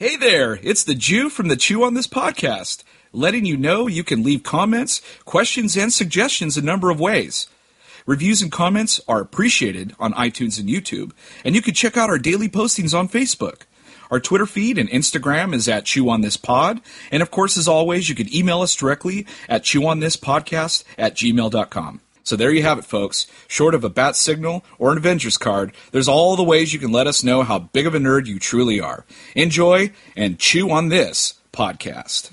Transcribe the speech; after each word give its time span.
Hey 0.00 0.14
there, 0.14 0.60
it's 0.62 0.84
the 0.84 0.94
Jew 0.94 1.28
from 1.28 1.48
the 1.48 1.56
Chew 1.56 1.82
on 1.82 1.94
This 1.94 2.06
podcast, 2.06 2.84
letting 3.12 3.44
you 3.44 3.56
know 3.56 3.88
you 3.88 4.04
can 4.04 4.22
leave 4.22 4.44
comments, 4.44 5.02
questions, 5.24 5.76
and 5.76 5.92
suggestions 5.92 6.56
a 6.56 6.62
number 6.62 6.90
of 6.90 7.00
ways. 7.00 7.48
Reviews 8.06 8.40
and 8.40 8.52
comments 8.52 9.00
are 9.08 9.20
appreciated 9.20 9.96
on 9.98 10.12
iTunes 10.12 10.60
and 10.60 10.68
YouTube, 10.68 11.10
and 11.44 11.56
you 11.56 11.62
can 11.62 11.74
check 11.74 11.96
out 11.96 12.10
our 12.10 12.18
daily 12.20 12.48
postings 12.48 12.96
on 12.96 13.08
Facebook. 13.08 13.62
Our 14.08 14.20
Twitter 14.20 14.46
feed 14.46 14.78
and 14.78 14.88
Instagram 14.88 15.52
is 15.52 15.68
at 15.68 15.86
Chew 15.86 16.08
on 16.08 16.20
This 16.20 16.36
Pod, 16.36 16.80
and 17.10 17.20
of 17.20 17.32
course, 17.32 17.58
as 17.58 17.66
always, 17.66 18.08
you 18.08 18.14
can 18.14 18.32
email 18.32 18.62
us 18.62 18.76
directly 18.76 19.26
at 19.48 19.64
chewonthispodcast 19.64 20.84
at 20.96 21.16
gmail.com. 21.16 22.00
So 22.28 22.36
there 22.36 22.52
you 22.52 22.62
have 22.62 22.78
it, 22.78 22.84
folks. 22.84 23.26
Short 23.46 23.74
of 23.74 23.84
a 23.84 23.88
bat 23.88 24.14
signal 24.14 24.62
or 24.78 24.92
an 24.92 24.98
Avengers 24.98 25.38
card, 25.38 25.72
there's 25.92 26.08
all 26.08 26.36
the 26.36 26.44
ways 26.44 26.74
you 26.74 26.78
can 26.78 26.92
let 26.92 27.06
us 27.06 27.24
know 27.24 27.42
how 27.42 27.58
big 27.58 27.86
of 27.86 27.94
a 27.94 27.98
nerd 27.98 28.26
you 28.26 28.38
truly 28.38 28.78
are. 28.78 29.06
Enjoy 29.34 29.92
and 30.14 30.38
chew 30.38 30.70
on 30.70 30.90
this 30.90 31.40
podcast. 31.54 32.32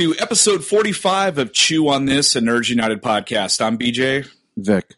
To 0.00 0.16
episode 0.18 0.64
45 0.64 1.36
of 1.36 1.52
Chew 1.52 1.86
on 1.90 2.06
This, 2.06 2.34
a 2.34 2.40
Nerds 2.40 2.70
United 2.70 3.02
podcast. 3.02 3.60
I'm 3.60 3.76
BJ. 3.76 4.26
Vic. 4.56 4.94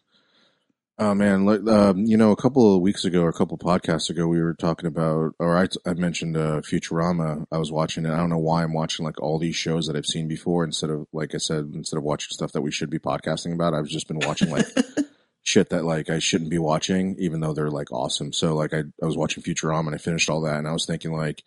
Oh 0.97 1.13
man, 1.13 1.45
um, 1.67 2.05
you 2.05 2.15
know, 2.15 2.31
a 2.31 2.37
couple 2.37 2.73
of 2.73 2.81
weeks 2.81 3.03
ago 3.03 3.23
or 3.23 3.27
a 3.27 3.33
couple 3.33 3.57
podcasts 3.57 4.09
ago, 4.09 4.27
we 4.27 4.41
were 4.41 4.53
talking 4.53 4.87
about, 4.87 5.33
or 5.39 5.57
I, 5.57 5.67
I 5.85 5.93
mentioned 5.95 6.37
uh, 6.37 6.61
Futurama. 6.61 7.45
I 7.51 7.57
was 7.57 7.69
watching 7.69 8.05
it. 8.05 8.13
I 8.13 8.15
don't 8.15 8.29
know 8.29 8.37
why 8.37 8.63
I'm 8.63 8.71
watching 8.71 9.03
like 9.03 9.21
all 9.21 9.39
these 9.39 9.57
shows 9.57 9.87
that 9.87 9.97
I've 9.97 10.05
seen 10.05 10.29
before 10.29 10.63
instead 10.63 10.89
of, 10.89 11.05
like 11.11 11.35
I 11.35 11.39
said, 11.39 11.71
instead 11.73 11.97
of 11.97 12.03
watching 12.03 12.29
stuff 12.31 12.53
that 12.53 12.61
we 12.61 12.71
should 12.71 12.89
be 12.89 12.97
podcasting 12.99 13.53
about. 13.53 13.73
I've 13.73 13.87
just 13.87 14.07
been 14.07 14.19
watching 14.19 14.51
like 14.51 14.67
shit 15.43 15.67
that 15.71 15.83
like 15.83 16.09
I 16.09 16.19
shouldn't 16.19 16.49
be 16.49 16.59
watching, 16.59 17.17
even 17.19 17.41
though 17.41 17.53
they're 17.53 17.69
like 17.69 17.91
awesome. 17.91 18.31
So 18.31 18.55
like 18.55 18.73
I, 18.73 18.83
I 19.01 19.05
was 19.05 19.17
watching 19.17 19.43
Futurama 19.43 19.87
and 19.87 19.95
I 19.95 19.97
finished 19.97 20.29
all 20.29 20.39
that, 20.43 20.59
and 20.59 20.67
I 20.67 20.71
was 20.71 20.85
thinking 20.85 21.11
like, 21.11 21.43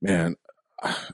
man, 0.00 0.36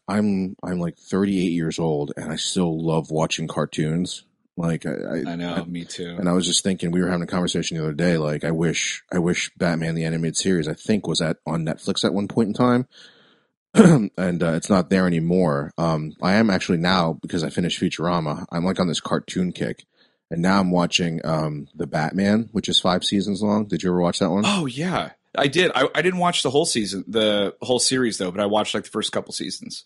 I'm 0.08 0.56
I'm 0.62 0.78
like 0.78 0.98
38 0.98 1.52
years 1.52 1.78
old 1.78 2.12
and 2.16 2.32
I 2.32 2.36
still 2.36 2.84
love 2.84 3.10
watching 3.10 3.48
cartoons. 3.48 4.24
Like 4.56 4.84
I, 4.84 4.90
I, 4.90 5.32
I 5.32 5.36
know, 5.36 5.54
I, 5.54 5.64
me 5.64 5.84
too. 5.84 6.16
And 6.18 6.28
I 6.28 6.32
was 6.32 6.46
just 6.46 6.62
thinking, 6.62 6.90
we 6.90 7.00
were 7.00 7.08
having 7.08 7.22
a 7.22 7.26
conversation 7.26 7.78
the 7.78 7.84
other 7.84 7.94
day. 7.94 8.18
Like 8.18 8.44
I 8.44 8.50
wish, 8.50 9.02
I 9.10 9.18
wish 9.18 9.50
Batman 9.56 9.94
the 9.94 10.04
animated 10.04 10.36
series, 10.36 10.68
I 10.68 10.74
think, 10.74 11.06
was 11.06 11.22
at 11.22 11.38
on 11.46 11.64
Netflix 11.64 12.04
at 12.04 12.12
one 12.12 12.28
point 12.28 12.48
in 12.48 12.54
time, 12.54 12.86
and 13.74 14.42
uh, 14.42 14.52
it's 14.52 14.68
not 14.68 14.91
there 14.91 15.06
anymore. 15.06 15.72
Um, 15.78 16.14
I 16.20 16.34
am 16.34 16.50
actually 16.50 16.78
now 16.78 17.18
because 17.22 17.42
I 17.42 17.48
finished 17.48 17.80
Futurama. 17.80 18.44
I'm 18.52 18.64
like 18.64 18.80
on 18.80 18.88
this 18.88 19.00
cartoon 19.00 19.52
kick, 19.52 19.86
and 20.30 20.42
now 20.42 20.60
I'm 20.60 20.70
watching 20.70 21.20
um, 21.24 21.68
the 21.74 21.86
Batman, 21.86 22.50
which 22.52 22.69
is 22.69 22.80
five 22.80 23.03
seasons 23.03 23.42
long. 23.42 23.66
Did 23.66 23.82
you 23.82 23.91
ever 23.91 24.00
watch 24.00 24.19
that 24.19 24.30
one? 24.30 24.42
Oh 24.44 24.66
yeah, 24.66 25.12
I 25.36 25.46
did. 25.46 25.70
I, 25.74 25.88
I 25.94 26.02
didn't 26.02 26.18
watch 26.20 26.42
the 26.42 26.50
whole 26.50 26.66
season, 26.66 27.04
the 27.06 27.54
whole 27.62 27.78
series 27.78 28.18
though, 28.18 28.30
but 28.30 28.41
I 28.41 28.46
watched 28.46 28.74
like 28.74 28.84
the 28.84 28.91
first 28.91 29.12
couple 29.12 29.32
seasons. 29.32 29.84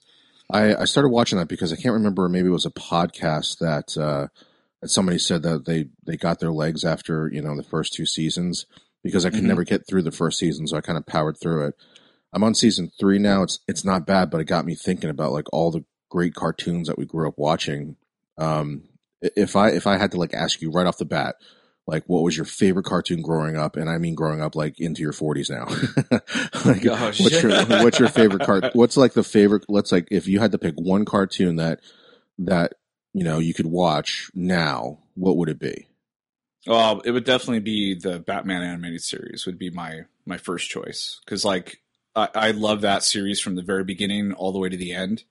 I, 0.50 0.75
I 0.75 0.84
started 0.84 1.09
watching 1.09 1.38
that 1.38 1.49
because 1.49 1.72
I 1.72 1.77
can't 1.77 1.94
remember. 1.94 2.28
Maybe 2.28 2.49
it 2.49 2.53
was 2.53 2.66
a 2.66 2.71
podcast 2.71 3.59
that 3.59 3.97
uh, 4.00 4.28
that 4.81 4.88
somebody 4.88 5.19
said 5.19 5.43
that 5.43 5.65
they 5.66 5.87
they 6.06 6.16
got 6.16 6.41
their 6.41 6.53
legs 6.53 6.84
after 6.84 7.28
you 7.32 7.43
know 7.43 7.56
the 7.56 7.62
first 7.62 7.93
two 7.94 8.06
seasons 8.06 8.66
because 9.03 9.27
I 9.27 9.31
could 9.31 9.41
Mhm. 9.43 9.49
never 9.49 9.65
get 9.65 9.87
through 9.87 10.03
the 10.03 10.10
first 10.10 10.38
season, 10.38 10.66
so 10.66 10.77
I 10.77 10.81
kind 10.81 10.97
of 10.99 11.06
powered 11.06 11.38
through 11.38 11.66
it. 11.69 11.75
I'm 12.32 12.43
on 12.44 12.55
season 12.55 12.91
three 12.99 13.19
now. 13.19 13.43
It's 13.43 13.61
it's 13.69 13.84
not 13.84 14.06
bad, 14.06 14.31
but 14.31 14.41
it 14.41 14.44
got 14.44 14.65
me 14.66 14.75
thinking 14.75 15.11
about 15.11 15.32
like 15.32 15.47
all 15.53 15.71
the 15.71 15.84
great 16.11 16.34
cartoons 16.34 16.88
that 16.88 16.99
we 16.99 17.05
grew 17.06 17.28
up 17.28 17.34
watching. 17.38 17.97
Um, 18.38 18.84
if 19.21 19.56
I 19.56 19.71
if 19.71 19.87
I 19.87 19.99
had 19.99 20.11
to 20.12 20.19
like 20.19 20.34
ask 20.34 20.61
you 20.62 20.71
right 20.71 20.87
off 20.87 20.99
the 20.99 21.05
bat, 21.05 21.37
like 21.87 22.05
what 22.06 22.22
was 22.22 22.37
your 22.37 22.47
favorite 22.47 22.87
cartoon 22.87 23.22
growing 23.22 23.56
up, 23.56 23.77
and 23.77 23.91
I 23.91 23.99
mean 23.99 24.15
growing 24.15 24.41
up 24.41 24.55
like 24.56 24.81
into 24.81 25.03
your 25.03 25.12
40s 25.12 25.50
now. 25.50 25.67
like, 26.71 26.83
Gosh. 26.83 27.21
what's 27.21 27.43
your 27.43 27.65
what's 27.83 27.99
your 27.99 28.09
favorite 28.09 28.43
cart? 28.43 28.65
What's 28.75 28.97
like 28.97 29.12
the 29.12 29.22
favorite? 29.22 29.65
Let's 29.69 29.93
like 29.93 30.09
if 30.11 30.27
you 30.27 30.41
had 30.41 30.53
to 30.53 30.59
pick 30.59 30.75
one 30.77 31.05
cartoon 31.05 31.56
that 31.56 31.81
that 32.39 32.75
you 33.12 33.25
know 33.25 33.39
you 33.39 33.55
could 33.55 33.67
watch 33.67 34.31
now, 34.34 34.99
what 35.15 35.37
would 35.37 35.49
it 35.49 35.59
be? 35.59 35.89
Well, 36.67 37.00
it 37.00 37.11
would 37.11 37.25
definitely 37.25 37.61
be 37.61 37.94
the 37.94 38.19
Batman 38.19 38.62
animated 38.62 39.03
series. 39.03 39.44
Would 39.44 39.59
be 39.59 39.71
my 39.71 40.05
my 40.25 40.39
first 40.39 40.71
choice 40.71 41.21
because 41.25 41.44
like 41.44 41.83
I, 42.17 42.28
I 42.34 42.50
love 42.53 42.81
that 42.81 43.03
series 43.03 43.41
from 43.41 43.56
the 43.56 43.62
very 43.62 43.84
beginning 43.84 44.33
all 44.33 44.53
the 44.53 44.59
way 44.59 44.69
to 44.69 44.77
the 44.77 44.93
end. 44.93 45.25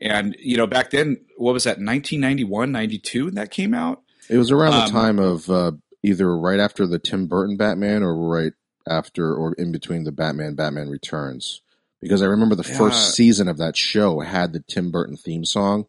And 0.00 0.36
you 0.38 0.56
know, 0.56 0.66
back 0.66 0.90
then, 0.90 1.18
what 1.36 1.52
was 1.52 1.64
that? 1.64 1.78
1991, 1.78 2.72
92 2.72 3.30
that 3.32 3.50
came 3.50 3.72
out. 3.72 4.02
It 4.28 4.38
was 4.38 4.50
around 4.50 4.74
Um, 4.74 4.84
the 4.86 4.90
time 4.92 5.18
of 5.18 5.48
uh, 5.50 5.72
either 6.02 6.36
right 6.36 6.60
after 6.60 6.86
the 6.86 6.98
Tim 6.98 7.26
Burton 7.26 7.56
Batman 7.56 8.02
or 8.02 8.14
right 8.16 8.52
after 8.88 9.34
or 9.34 9.52
in 9.54 9.72
between 9.72 10.04
the 10.04 10.12
Batman 10.12 10.54
Batman 10.54 10.88
Returns. 10.88 11.60
Because 12.00 12.22
I 12.22 12.26
remember 12.26 12.54
the 12.54 12.68
Yeah. 12.68 12.76
first 12.78 13.14
season 13.14 13.48
of 13.48 13.56
that 13.58 13.76
show 13.76 14.20
had 14.20 14.52
the 14.52 14.60
Tim 14.60 14.90
Burton 14.90 15.16
theme 15.16 15.44
song, 15.44 15.86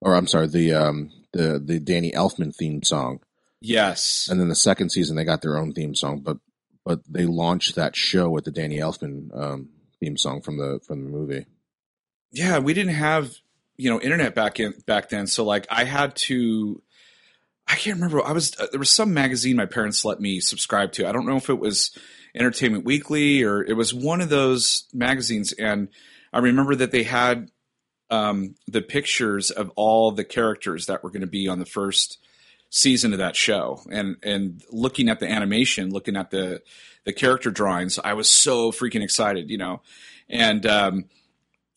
or 0.00 0.14
I'm 0.14 0.26
sorry, 0.26 0.48
the 0.48 0.72
um 0.74 1.10
the 1.32 1.58
the 1.64 1.78
Danny 1.80 2.12
Elfman 2.12 2.54
theme 2.54 2.82
song, 2.82 3.20
Yes, 3.60 4.28
and 4.30 4.40
then 4.40 4.48
the 4.48 4.54
second 4.54 4.90
season 4.90 5.16
they 5.16 5.24
got 5.24 5.42
their 5.42 5.56
own 5.56 5.72
theme 5.72 5.94
song, 5.94 6.20
but 6.20 6.38
but 6.84 7.00
they 7.08 7.24
launched 7.26 7.74
that 7.76 7.96
show 7.96 8.28
with 8.30 8.44
the 8.44 8.50
Danny 8.50 8.78
Elfman 8.78 9.30
um, 9.36 9.68
theme 10.00 10.16
song 10.16 10.40
from 10.40 10.56
the 10.58 10.80
from 10.86 11.04
the 11.04 11.10
movie. 11.10 11.46
yeah, 12.32 12.58
we 12.58 12.74
didn't 12.74 12.94
have 12.94 13.34
you 13.76 13.88
know 13.90 14.00
internet 14.00 14.34
back 14.34 14.58
in 14.60 14.74
back 14.86 15.08
then, 15.08 15.26
so 15.26 15.44
like 15.44 15.66
I 15.70 15.84
had 15.84 16.14
to. 16.26 16.82
I 17.68 17.74
can't 17.74 17.96
remember. 17.96 18.24
I 18.24 18.32
was 18.32 18.58
uh, 18.58 18.66
there 18.70 18.78
was 18.78 18.90
some 18.90 19.12
magazine 19.12 19.56
my 19.56 19.66
parents 19.66 20.04
let 20.04 20.20
me 20.20 20.40
subscribe 20.40 20.92
to. 20.92 21.08
I 21.08 21.12
don't 21.12 21.26
know 21.26 21.36
if 21.36 21.50
it 21.50 21.58
was 21.58 21.96
Entertainment 22.34 22.84
Weekly 22.84 23.42
or 23.42 23.62
it 23.62 23.74
was 23.74 23.92
one 23.92 24.20
of 24.20 24.28
those 24.28 24.84
magazines, 24.92 25.52
and 25.52 25.88
I 26.32 26.38
remember 26.38 26.74
that 26.76 26.92
they 26.92 27.02
had 27.02 27.50
um, 28.10 28.54
the 28.68 28.82
pictures 28.82 29.50
of 29.50 29.70
all 29.74 30.12
the 30.12 30.24
characters 30.24 30.86
that 30.86 31.02
were 31.02 31.10
going 31.10 31.22
to 31.22 31.26
be 31.26 31.48
on 31.48 31.58
the 31.58 31.66
first 31.66 32.18
season 32.70 33.12
of 33.12 33.18
that 33.18 33.34
show, 33.34 33.80
and 33.90 34.16
and 34.22 34.62
looking 34.70 35.08
at 35.08 35.18
the 35.18 35.28
animation, 35.28 35.90
looking 35.90 36.16
at 36.16 36.30
the 36.30 36.62
the 37.04 37.12
character 37.12 37.50
drawings, 37.50 37.98
I 37.98 38.14
was 38.14 38.28
so 38.28 38.70
freaking 38.70 39.02
excited, 39.02 39.50
you 39.50 39.58
know, 39.58 39.82
and 40.28 40.64
um, 40.66 41.04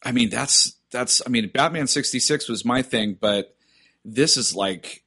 I 0.03 0.11
mean 0.11 0.29
that's 0.29 0.75
that's 0.91 1.21
I 1.25 1.29
mean 1.29 1.49
Batman 1.51 1.87
sixty 1.87 2.19
six 2.19 2.47
was 2.47 2.63
my 2.63 2.83
thing, 2.83 3.17
but 3.19 3.55
this 4.05 4.37
is 4.37 4.55
like 4.55 5.03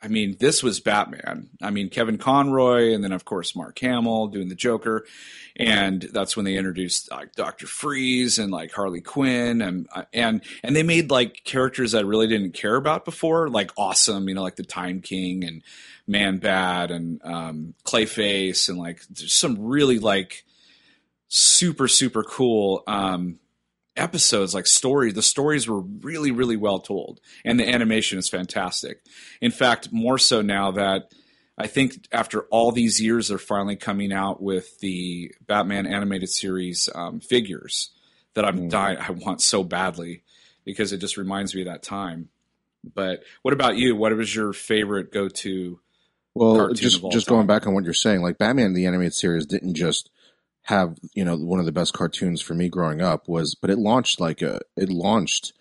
I 0.00 0.06
mean, 0.06 0.36
this 0.38 0.62
was 0.62 0.78
Batman. 0.78 1.50
I 1.60 1.70
mean, 1.70 1.90
Kevin 1.90 2.18
Conroy, 2.18 2.94
and 2.94 3.02
then 3.02 3.12
of 3.12 3.24
course 3.24 3.56
Mark 3.56 3.78
Hamill 3.80 4.28
doing 4.28 4.48
the 4.48 4.54
Joker, 4.54 5.04
and 5.56 6.02
that's 6.02 6.36
when 6.36 6.44
they 6.44 6.56
introduced 6.56 7.10
like 7.10 7.34
Doctor 7.34 7.66
Freeze 7.66 8.38
and 8.38 8.52
like 8.52 8.72
Harley 8.72 9.00
Quinn, 9.00 9.60
and 9.60 9.88
and 10.12 10.42
and 10.62 10.76
they 10.76 10.84
made 10.84 11.10
like 11.10 11.42
characters 11.44 11.94
I 11.94 12.00
really 12.00 12.28
didn't 12.28 12.52
care 12.52 12.76
about 12.76 13.04
before, 13.04 13.48
like 13.48 13.72
awesome, 13.76 14.28
you 14.28 14.34
know, 14.34 14.42
like 14.42 14.56
the 14.56 14.62
Time 14.62 15.00
King 15.00 15.42
and 15.44 15.62
Man 16.06 16.38
Bat 16.38 16.92
and 16.92 17.20
um, 17.24 17.74
Clayface, 17.84 18.68
and 18.68 18.78
like 18.78 19.00
some 19.14 19.56
really 19.58 19.98
like 19.98 20.44
super 21.26 21.88
super 21.88 22.22
cool 22.22 22.84
um, 22.86 23.40
episodes 23.98 24.54
like 24.54 24.66
story 24.66 25.12
the 25.12 25.22
stories 25.22 25.68
were 25.68 25.80
really 25.80 26.30
really 26.30 26.56
well 26.56 26.78
told 26.78 27.20
and 27.44 27.58
the 27.58 27.68
animation 27.68 28.18
is 28.18 28.28
fantastic 28.28 29.00
in 29.40 29.50
fact 29.50 29.88
more 29.92 30.18
so 30.18 30.40
now 30.42 30.70
that 30.70 31.10
i 31.58 31.66
think 31.66 32.06
after 32.12 32.42
all 32.44 32.70
these 32.72 33.00
years 33.00 33.28
they're 33.28 33.38
finally 33.38 33.76
coming 33.76 34.12
out 34.12 34.42
with 34.42 34.78
the 34.80 35.32
batman 35.46 35.86
animated 35.86 36.28
series 36.28 36.88
um, 36.94 37.20
figures 37.20 37.90
that 38.34 38.44
i'm 38.44 38.58
Mm. 38.62 38.70
dying 38.70 38.98
i 38.98 39.10
want 39.10 39.40
so 39.42 39.64
badly 39.64 40.22
because 40.64 40.92
it 40.92 40.98
just 40.98 41.16
reminds 41.16 41.54
me 41.54 41.62
of 41.62 41.66
that 41.68 41.82
time 41.82 42.28
but 42.94 43.22
what 43.42 43.52
about 43.54 43.76
you 43.76 43.96
what 43.96 44.14
was 44.16 44.34
your 44.34 44.52
favorite 44.52 45.12
go-to 45.12 45.80
Well, 46.34 46.56
cartoon 46.56 46.76
just 46.76 46.98
of 46.98 47.04
all 47.04 47.10
just 47.10 47.26
time. 47.26 47.36
going 47.36 47.46
back 47.48 47.66
on 47.66 47.74
what 47.74 47.82
you're 47.84 47.92
saying, 47.94 48.22
like 48.22 48.38
Batman 48.38 48.72
the 48.74 48.86
animated 48.86 49.14
series 49.14 49.44
didn't 49.46 49.74
just 49.74 50.10
have 50.68 50.98
you 51.14 51.24
know 51.24 51.34
one 51.34 51.60
of 51.60 51.64
the 51.64 51.72
best 51.72 51.94
cartoons 51.94 52.42
for 52.42 52.52
me 52.54 52.68
growing 52.68 53.00
up 53.00 53.26
was, 53.26 53.54
but 53.54 53.70
it 53.70 53.78
launched 53.78 54.20
like 54.20 54.42
a 54.42 54.60
it 54.76 54.90
launched 54.90 55.54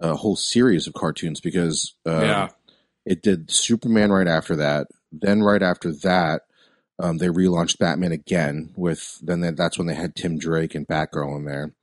a 0.00 0.16
whole 0.16 0.36
series 0.36 0.86
of 0.86 0.94
cartoons 0.94 1.40
because 1.42 1.94
uh, 2.06 2.22
yeah. 2.22 2.48
it 3.04 3.22
did 3.22 3.50
Superman 3.50 4.10
right 4.10 4.26
after 4.26 4.56
that. 4.56 4.88
Then 5.12 5.42
right 5.42 5.62
after 5.62 5.92
that, 5.96 6.42
um, 6.98 7.18
they 7.18 7.28
relaunched 7.28 7.78
Batman 7.78 8.12
again 8.12 8.72
with 8.76 9.18
then 9.22 9.40
they, 9.40 9.50
that's 9.50 9.76
when 9.76 9.88
they 9.88 9.94
had 9.94 10.16
Tim 10.16 10.38
Drake 10.38 10.74
and 10.74 10.88
Batgirl 10.88 11.36
in 11.36 11.44
there. 11.44 11.74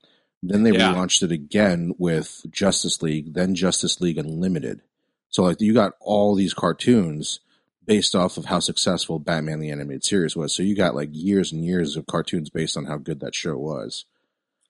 Then 0.41 0.63
they 0.63 0.71
Yeah. 0.71 0.93
relaunched 0.93 1.21
it 1.21 1.31
again 1.31 1.93
with 1.99 2.41
Justice 2.49 3.03
League, 3.03 3.35
then 3.35 3.53
Justice 3.53 4.01
League 4.01 4.17
Unlimited. 4.17 4.81
So 5.29 5.43
like 5.43 5.61
you 5.61 5.75
got 5.75 5.93
all 5.99 6.33
these 6.33 6.55
cartoons 6.55 7.39
based 7.85 8.15
off 8.15 8.37
of 8.37 8.45
how 8.45 8.59
successful 8.59 9.19
Batman 9.19 9.59
the 9.59 9.69
animated 9.71 10.03
series 10.03 10.35
was. 10.35 10.55
So 10.55 10.63
you 10.63 10.75
got 10.75 10.95
like 10.95 11.09
years 11.11 11.51
and 11.51 11.63
years 11.65 11.95
of 11.97 12.05
cartoons 12.05 12.49
based 12.49 12.77
on 12.77 12.85
how 12.85 12.97
good 12.97 13.19
that 13.19 13.35
show 13.35 13.57
was. 13.57 14.05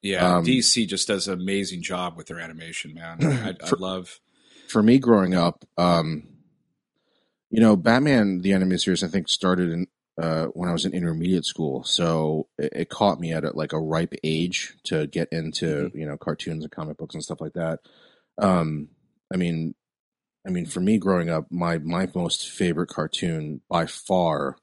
Yeah, 0.01 0.37
Um, 0.37 0.45
DC 0.45 0.87
just 0.87 1.07
does 1.07 1.27
an 1.27 1.39
amazing 1.39 1.81
job 1.81 2.17
with 2.17 2.27
their 2.27 2.39
animation, 2.39 2.93
man. 2.93 3.23
I, 3.23 3.49
I 3.51 3.53
For- 3.67 3.77
love. 3.77 4.19
for 4.67 4.83
me 4.83 4.97
growing 4.99 5.33
up, 5.33 5.63
um, 5.77 6.27
you 7.49 7.61
know, 7.61 7.75
Batman 7.75 8.41
the 8.41 8.53
animated 8.53 8.81
series 8.81 9.03
I 9.03 9.07
think 9.07 9.29
started 9.29 9.69
in 9.71 9.87
uh, 10.21 10.45
when 10.47 10.69
I 10.69 10.73
was 10.73 10.85
in 10.85 10.93
intermediate 10.93 11.45
school, 11.45 11.83
so 11.83 12.47
it, 12.59 12.73
it 12.75 12.89
caught 12.89 13.19
me 13.19 13.31
at 13.31 13.43
a, 13.43 13.51
like 13.55 13.73
a 13.73 13.79
ripe 13.79 14.13
age 14.23 14.75
to 14.83 15.07
get 15.07 15.27
into 15.31 15.89
you 15.95 16.05
know 16.05 16.17
cartoons 16.17 16.63
and 16.63 16.71
comic 16.71 16.97
books 16.97 17.15
and 17.15 17.23
stuff 17.23 17.41
like 17.41 17.53
that. 17.53 17.79
Um, 18.37 18.89
I 19.33 19.37
mean, 19.37 19.73
I 20.45 20.49
mean, 20.49 20.65
for 20.65 20.79
me 20.79 20.97
growing 20.97 21.29
up, 21.29 21.47
my 21.49 21.77
my 21.77 22.09
most 22.13 22.49
favorite 22.49 22.89
cartoon 22.89 23.61
by 23.69 23.85
far 23.85 24.57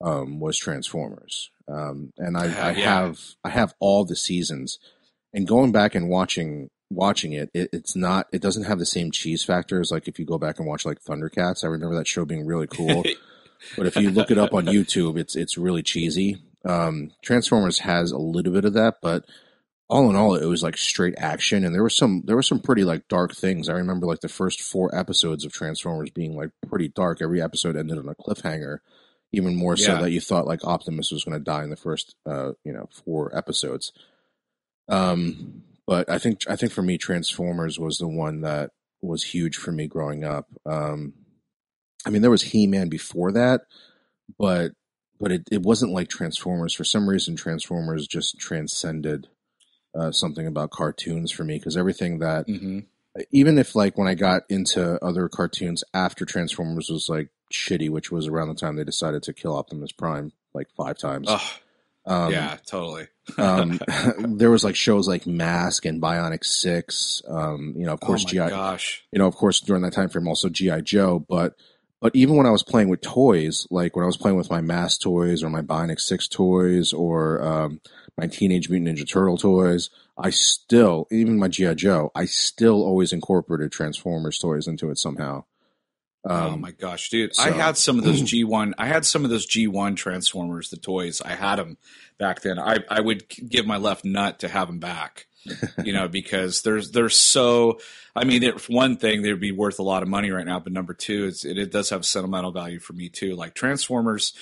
um, 0.00 0.40
was 0.40 0.58
Transformers, 0.58 1.50
um, 1.68 2.12
and 2.16 2.36
I, 2.36 2.44
I 2.44 2.46
yeah. 2.46 2.72
have 2.72 3.18
I 3.44 3.50
have 3.50 3.74
all 3.78 4.04
the 4.04 4.16
seasons, 4.16 4.78
and 5.34 5.46
going 5.46 5.72
back 5.72 5.94
and 5.94 6.08
watching 6.08 6.70
watching 6.90 7.32
it, 7.32 7.50
it, 7.52 7.68
it's 7.72 7.94
not 7.94 8.26
it 8.32 8.40
doesn't 8.40 8.64
have 8.64 8.78
the 8.78 8.86
same 8.86 9.10
cheese 9.10 9.44
factor 9.44 9.80
as 9.80 9.90
like 9.90 10.08
if 10.08 10.18
you 10.18 10.24
go 10.24 10.38
back 10.38 10.58
and 10.58 10.66
watch 10.66 10.86
like 10.86 11.02
Thundercats. 11.02 11.62
I 11.62 11.68
remember 11.68 11.96
that 11.96 12.08
show 12.08 12.24
being 12.24 12.46
really 12.46 12.66
cool, 12.66 13.04
but 13.76 13.86
if 13.86 13.96
you 13.96 14.10
look 14.10 14.30
it 14.30 14.38
up 14.38 14.54
on 14.54 14.66
YouTube, 14.66 15.18
it's 15.18 15.36
it's 15.36 15.58
really 15.58 15.82
cheesy. 15.82 16.42
Um, 16.64 17.12
Transformers 17.22 17.80
has 17.80 18.12
a 18.12 18.18
little 18.18 18.52
bit 18.52 18.64
of 18.64 18.72
that, 18.74 18.96
but 19.02 19.24
all 19.90 20.10
in 20.10 20.16
all, 20.16 20.34
it 20.34 20.44
was 20.46 20.62
like 20.62 20.76
straight 20.76 21.14
action, 21.18 21.64
and 21.64 21.74
there 21.74 21.82
was 21.82 21.96
some 21.96 22.22
there 22.26 22.36
were 22.36 22.42
some 22.42 22.60
pretty 22.60 22.84
like 22.84 23.08
dark 23.08 23.34
things. 23.34 23.68
I 23.68 23.74
remember 23.74 24.06
like 24.06 24.20
the 24.20 24.28
first 24.28 24.60
four 24.60 24.94
episodes 24.94 25.44
of 25.44 25.52
Transformers 25.52 26.10
being 26.10 26.36
like 26.36 26.50
pretty 26.68 26.88
dark. 26.88 27.22
Every 27.22 27.40
episode 27.40 27.76
ended 27.76 27.98
on 27.98 28.08
a 28.08 28.14
cliffhanger, 28.14 28.78
even 29.32 29.56
more 29.56 29.76
so 29.76 29.94
Yeah. 29.94 30.00
that 30.02 30.10
you 30.10 30.20
thought 30.20 30.46
like 30.46 30.64
Optimus 30.64 31.10
was 31.10 31.24
going 31.24 31.38
to 31.38 31.44
die 31.44 31.64
in 31.64 31.70
the 31.70 31.76
first 31.76 32.14
uh 32.26 32.52
you 32.64 32.72
know 32.72 32.88
four 33.04 33.34
episodes. 33.36 33.92
Um, 34.88 35.62
but 35.86 36.08
I 36.10 36.18
think 36.18 36.42
I 36.48 36.56
think 36.56 36.72
for 36.72 36.82
me, 36.82 36.98
Transformers 36.98 37.78
was 37.78 37.98
the 37.98 38.08
one 38.08 38.42
that 38.42 38.70
was 39.00 39.22
huge 39.22 39.56
for 39.56 39.72
me 39.72 39.86
growing 39.86 40.24
up. 40.24 40.46
Um, 40.66 41.14
I 42.06 42.10
mean, 42.10 42.22
there 42.22 42.30
was 42.30 42.42
He 42.42 42.66
Man 42.66 42.88
before 42.88 43.32
that, 43.32 43.62
but 44.38 44.72
but 45.20 45.32
it, 45.32 45.48
it 45.50 45.62
wasn't 45.62 45.92
like 45.92 46.08
Transformers. 46.08 46.74
For 46.74 46.84
some 46.84 47.08
reason, 47.08 47.36
Transformers 47.36 48.06
just 48.06 48.38
transcended 48.38 49.28
uh, 49.98 50.12
something 50.12 50.46
about 50.46 50.70
cartoons 50.70 51.30
for 51.32 51.44
me 51.44 51.58
because 51.58 51.76
everything 51.76 52.18
that 52.20 52.46
hmm 52.48 52.80
even 53.30 53.58
if 53.58 53.74
like 53.74 53.96
when 53.98 54.08
I 54.08 54.14
got 54.14 54.42
into 54.48 55.02
other 55.04 55.28
cartoons 55.28 55.84
after 55.94 56.24
Transformers 56.24 56.88
was 56.88 57.08
like 57.08 57.28
shitty, 57.52 57.90
which 57.90 58.10
was 58.10 58.26
around 58.26 58.48
the 58.48 58.54
time 58.54 58.76
they 58.76 58.84
decided 58.84 59.22
to 59.24 59.32
kill 59.32 59.56
Optimus 59.56 59.92
Prime 59.92 60.32
like 60.54 60.68
five 60.76 60.98
times. 60.98 61.26
Oh, 61.28 61.52
um, 62.06 62.32
yeah, 62.32 62.56
totally. 62.66 63.08
um, 63.38 63.80
there 64.36 64.50
was 64.50 64.64
like 64.64 64.76
shows 64.76 65.08
like 65.08 65.26
Mask 65.26 65.84
and 65.84 66.00
Bionic 66.00 66.44
Six. 66.44 67.22
Um, 67.28 67.74
you 67.76 67.86
know, 67.86 67.92
of 67.92 68.00
course, 68.00 68.24
oh 68.24 68.28
GI. 68.28 68.38
gosh. 68.38 69.04
You 69.12 69.18
know, 69.18 69.26
of 69.26 69.36
course, 69.36 69.60
during 69.60 69.82
that 69.82 69.92
time 69.92 70.08
frame, 70.08 70.28
also 70.28 70.48
GI 70.48 70.82
Joe. 70.82 71.24
But 71.28 71.54
but 72.00 72.14
even 72.14 72.36
when 72.36 72.46
I 72.46 72.50
was 72.50 72.62
playing 72.62 72.88
with 72.88 73.00
toys, 73.00 73.66
like 73.70 73.96
when 73.96 74.04
I 74.04 74.06
was 74.06 74.16
playing 74.16 74.36
with 74.36 74.50
my 74.50 74.60
Mask 74.60 75.00
toys 75.00 75.42
or 75.42 75.50
my 75.50 75.62
Bionic 75.62 76.00
Six 76.00 76.28
toys 76.28 76.92
or 76.92 77.42
um, 77.42 77.80
my 78.16 78.26
Teenage 78.26 78.68
Mutant 78.70 78.98
Ninja 78.98 79.08
Turtle 79.08 79.36
toys, 79.36 79.90
I 80.16 80.30
still, 80.30 81.06
even 81.10 81.38
my 81.38 81.48
GI 81.48 81.74
Joe, 81.76 82.10
I 82.14 82.24
still 82.24 82.82
always 82.82 83.12
incorporated 83.12 83.72
Transformers 83.72 84.38
toys 84.38 84.66
into 84.68 84.90
it 84.90 84.98
somehow. 84.98 85.44
oh 86.24 86.34
Um, 86.54 86.60
my 86.60 86.72
gosh, 86.72 87.10
dude! 87.10 87.32
I 87.38 87.50
had 87.50 87.76
some 87.76 87.98
of 87.98 88.04
those 88.04 88.20
G 88.30 88.44
one. 88.44 88.74
I 88.78 88.86
had 88.86 89.04
some 89.04 89.24
of 89.24 89.30
those 89.30 89.46
G 89.46 89.66
one 89.68 89.94
Transformers, 89.94 90.70
the 90.70 90.76
toys. 90.76 91.20
I 91.24 91.34
had 91.34 91.56
them 91.56 91.78
back 92.18 92.42
then. 92.42 92.58
I 92.58 92.78
I 92.90 93.00
would 93.00 93.28
give 93.28 93.66
my 93.66 93.76
left 93.76 94.04
nut 94.04 94.40
to 94.40 94.48
have 94.48 94.66
them 94.68 94.78
back. 94.80 95.26
You 95.84 95.92
know, 95.92 96.08
because 96.08 96.62
there's 96.62 96.90
they're 96.90 97.08
so. 97.08 97.78
I 98.16 98.24
mean, 98.24 98.42
if 98.42 98.68
one 98.68 98.96
thing 98.96 99.22
they'd 99.22 99.38
be 99.38 99.52
worth 99.52 99.78
a 99.78 99.84
lot 99.84 100.02
of 100.02 100.08
money 100.08 100.30
right 100.32 100.46
now, 100.46 100.58
but 100.58 100.72
number 100.72 100.92
two, 100.92 101.26
it's, 101.26 101.44
it, 101.44 101.56
it 101.56 101.70
does 101.70 101.90
have 101.90 102.04
sentimental 102.04 102.50
value 102.50 102.80
for 102.80 102.92
me 102.92 103.08
too. 103.08 103.36
Like 103.36 103.54
Transformers 103.54 104.32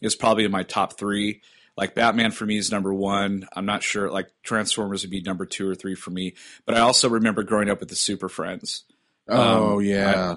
is 0.00 0.16
probably 0.16 0.44
in 0.44 0.50
my 0.50 0.62
top 0.62 0.98
three. 0.98 1.42
Like 1.76 1.94
Batman 1.94 2.30
for 2.30 2.46
me 2.46 2.56
is 2.56 2.72
number 2.72 2.94
one. 2.94 3.46
I'm 3.54 3.66
not 3.66 3.82
sure. 3.82 4.10
Like 4.10 4.28
Transformers 4.42 5.02
would 5.02 5.10
be 5.10 5.20
number 5.20 5.44
two 5.44 5.68
or 5.68 5.74
three 5.74 5.94
for 5.94 6.10
me. 6.10 6.34
But 6.64 6.76
I 6.76 6.80
also 6.80 7.10
remember 7.10 7.42
growing 7.42 7.68
up 7.68 7.80
with 7.80 7.90
the 7.90 7.96
Super 7.96 8.30
Friends. 8.30 8.84
oh 9.28 9.76
Um, 9.78 9.84
yeah, 9.84 10.36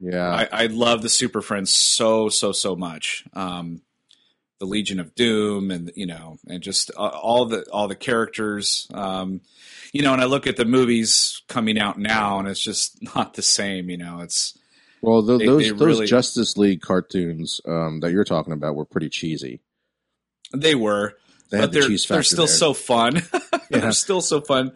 yeah. 0.00 0.28
I, 0.28 0.48
I 0.64 0.66
love 0.66 1.02
the 1.02 1.08
Super 1.08 1.42
Friends 1.42 1.72
so 1.72 2.28
so 2.28 2.50
so 2.50 2.74
much. 2.74 3.24
Um, 3.32 3.82
the 4.60 4.66
Legion 4.66 5.00
of 5.00 5.14
Doom, 5.16 5.70
and 5.72 5.90
you 5.96 6.06
know, 6.06 6.38
and 6.46 6.62
just 6.62 6.90
uh, 6.96 7.00
all 7.08 7.46
the 7.46 7.62
all 7.72 7.88
the 7.88 7.96
characters. 7.96 8.86
Um, 8.94 9.40
you 9.92 10.02
know, 10.02 10.12
and 10.12 10.22
I 10.22 10.26
look 10.26 10.46
at 10.46 10.56
the 10.56 10.64
movies 10.64 11.42
coming 11.48 11.78
out 11.78 11.98
now, 11.98 12.38
and 12.38 12.46
it's 12.46 12.60
just 12.62 13.02
not 13.16 13.34
the 13.34 13.42
same. 13.42 13.90
You 13.90 13.96
know, 13.96 14.20
it's 14.20 14.56
well, 15.02 15.26
th- 15.26 15.38
they- 15.40 15.46
those 15.46 15.62
they 15.64 15.70
those 15.70 15.80
really- 15.80 16.06
Justice 16.06 16.56
League 16.56 16.80
cartoons 16.82 17.60
um, 17.66 18.00
that 18.00 18.12
you're 18.12 18.22
talking 18.24 18.52
about 18.52 18.76
were 18.76 18.84
pretty 18.84 19.08
cheesy. 19.08 19.60
they 20.54 20.74
were, 20.74 21.14
They 21.50 21.58
but 21.60 21.72
the 21.72 21.80
they're 21.80 21.88
they're 21.88 22.22
still 22.22 22.46
there. 22.46 22.54
so 22.54 22.72
fun. 22.74 23.22
Yeah. 23.72 23.78
they're 23.82 23.92
still 23.92 24.20
so 24.20 24.40
fun. 24.40 24.72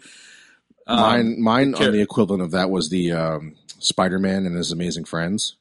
Um, 0.87 1.01
mine, 1.01 1.43
mine 1.43 1.71
the 1.73 1.87
on 1.87 1.93
the 1.93 2.01
equivalent 2.01 2.43
of 2.45 2.53
that 2.53 2.71
was 2.71 2.91
the 2.91 3.11
um, 3.11 3.57
Spider-Man 3.81 4.47
and 4.47 4.57
his 4.57 4.71
Amazing 4.71 5.07
Friends. 5.07 5.57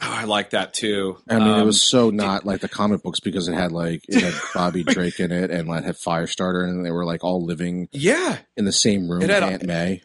Oh, 0.00 0.10
I 0.10 0.24
like 0.24 0.50
that 0.50 0.74
too. 0.74 1.18
I 1.28 1.38
mean, 1.38 1.48
it 1.48 1.60
Um, 1.60 1.66
was 1.66 1.80
so 1.82 2.10
not 2.10 2.44
like 2.44 2.60
the 2.60 2.68
comic 2.68 3.02
books 3.02 3.20
because 3.20 3.48
it 3.48 3.54
had 3.54 3.72
like 3.72 4.02
it 4.08 4.22
had 4.22 4.34
Bobby 4.54 4.82
Drake 4.84 5.20
in 5.20 5.32
it 5.32 5.50
and 5.50 5.68
like 5.68 5.84
had 5.84 5.96
Firestarter 5.96 6.66
and 6.68 6.84
they 6.84 6.90
were 6.90 7.04
like 7.04 7.24
all 7.24 7.44
living 7.44 7.88
yeah. 7.92 8.38
in 8.56 8.64
the 8.64 8.72
same 8.72 9.08
room. 9.10 9.22
It 9.22 9.30
had- 9.30 9.42
Aunt 9.42 9.64
May. 9.64 10.02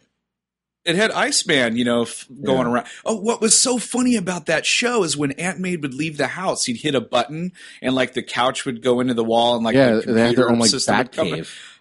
it 0.86 0.95
had 0.95 1.12
Iceman, 1.12 1.75
you 1.75 1.84
know, 1.86 2.04
f- 2.04 2.26
going 2.44 2.66
Yeah. 2.68 2.73
around. 2.73 2.88
Oh, 3.06 3.18
what 3.18 3.42
was 3.42 3.59
so 3.59 3.78
funny 3.78 4.16
about 4.16 4.45
that 4.45 4.66
show 4.66 5.04
is 5.04 5.18
when 5.18 5.31
Aunt 5.33 5.59
May 5.59 5.76
would 5.76 5.94
leave 5.94 6.18
the 6.18 6.28
house, 6.28 6.64
he'd 6.66 6.78
hit 6.78 6.95
a 6.95 7.02
button 7.02 7.52
and 7.81 7.94
like 7.95 8.14
the 8.14 8.23
couch 8.23 8.66
would 8.66 8.81
go 8.81 9.00
into 9.02 9.14
the 9.14 9.23
wall 9.23 9.56
and 9.56 9.66
like 9.66 9.76
yeah, 9.76 9.95
the 9.95 10.14
they 10.14 10.28
had 10.28 10.35
their 10.35 10.50
own 10.50 10.59
like 10.59 10.71
bat 10.88 11.11
cave. 11.11 11.54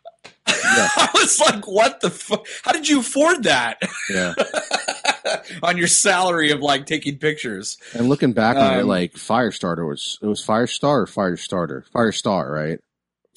Yeah. 0.49 0.89
I 0.97 1.09
was 1.15 1.41
like, 1.41 1.67
what 1.67 2.01
the 2.01 2.11
fuck? 2.11 2.47
How 2.63 2.71
did 2.73 2.89
you 2.89 3.01
afford 3.01 3.45
that 3.45 3.79
Yeah, 4.11 4.35
on 5.63 5.77
your 5.77 5.87
salary 5.87 6.51
of 6.51 6.61
like 6.61 6.87
taking 6.87 7.19
pictures? 7.19 7.79
and 7.95 8.09
looking 8.09 8.33
back 8.33 8.57
on 8.57 8.75
it, 8.79 8.83
Um, 8.83 8.89
like 8.89 9.13
Firestarter 9.15 9.87
was 9.89 10.19
it 10.23 10.27
was 10.27 10.45
Firestar 10.45 11.03
or 11.03 11.07
Firestarter? 11.07 11.85
Firestar, 11.91 12.51
right? 12.53 12.81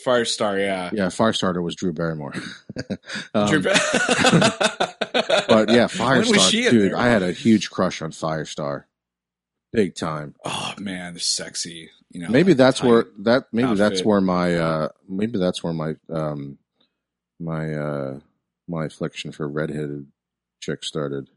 Firestar, 0.05 0.57
yeah. 0.59 0.89
Yeah, 0.93 1.07
Firestarter 1.07 1.61
was 1.61 1.75
Drew 1.75 1.91
Barrymore. 1.93 2.33
Um, 3.33 3.49
Drew- 3.49 3.61
but 3.63 3.75
yeah, 5.69 5.87
Firestar, 5.87 6.51
dude. 6.51 6.91
there? 6.91 6.97
I 6.97 7.07
had 7.07 7.23
a 7.23 7.31
huge 7.31 7.69
crush 7.69 8.01
on 8.01 8.11
Firestar, 8.11 8.85
big 9.73 9.95
time. 9.95 10.35
Oh 10.45 10.73
man, 10.79 11.13
they're 11.13 11.19
sexy. 11.19 11.89
You 12.11 12.21
know, 12.21 12.29
maybe 12.29 12.53
that's 12.53 12.81
where 12.81 13.05
that 13.19 13.45
maybe 13.51 13.75
that's 13.75 14.03
where 14.03 14.21
my 14.21 14.55
uh 14.55 14.87
maybe 15.07 15.37
that's 15.37 15.63
where 15.63 15.73
my 15.73 15.95
um 16.09 16.57
my 17.39 17.73
uh 17.73 18.19
my 18.67 18.85
affliction 18.85 19.31
for 19.31 19.47
redheaded 19.47 20.07
chick 20.61 20.83
started. 20.83 21.29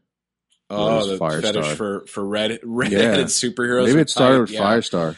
Oh 0.75 1.07
the 1.07 1.17
Firestar. 1.17 1.41
fetish 1.41 1.75
for 1.75 2.05
for 2.07 2.25
red 2.25 2.59
redheaded 2.63 3.17
Yeah. 3.19 3.25
superheroes. 3.25 3.87
maybe 3.87 4.01
it 4.01 4.09
started 4.09 4.41
with 4.41 4.51
yeah. 4.51 4.61
Firestar. 4.61 5.17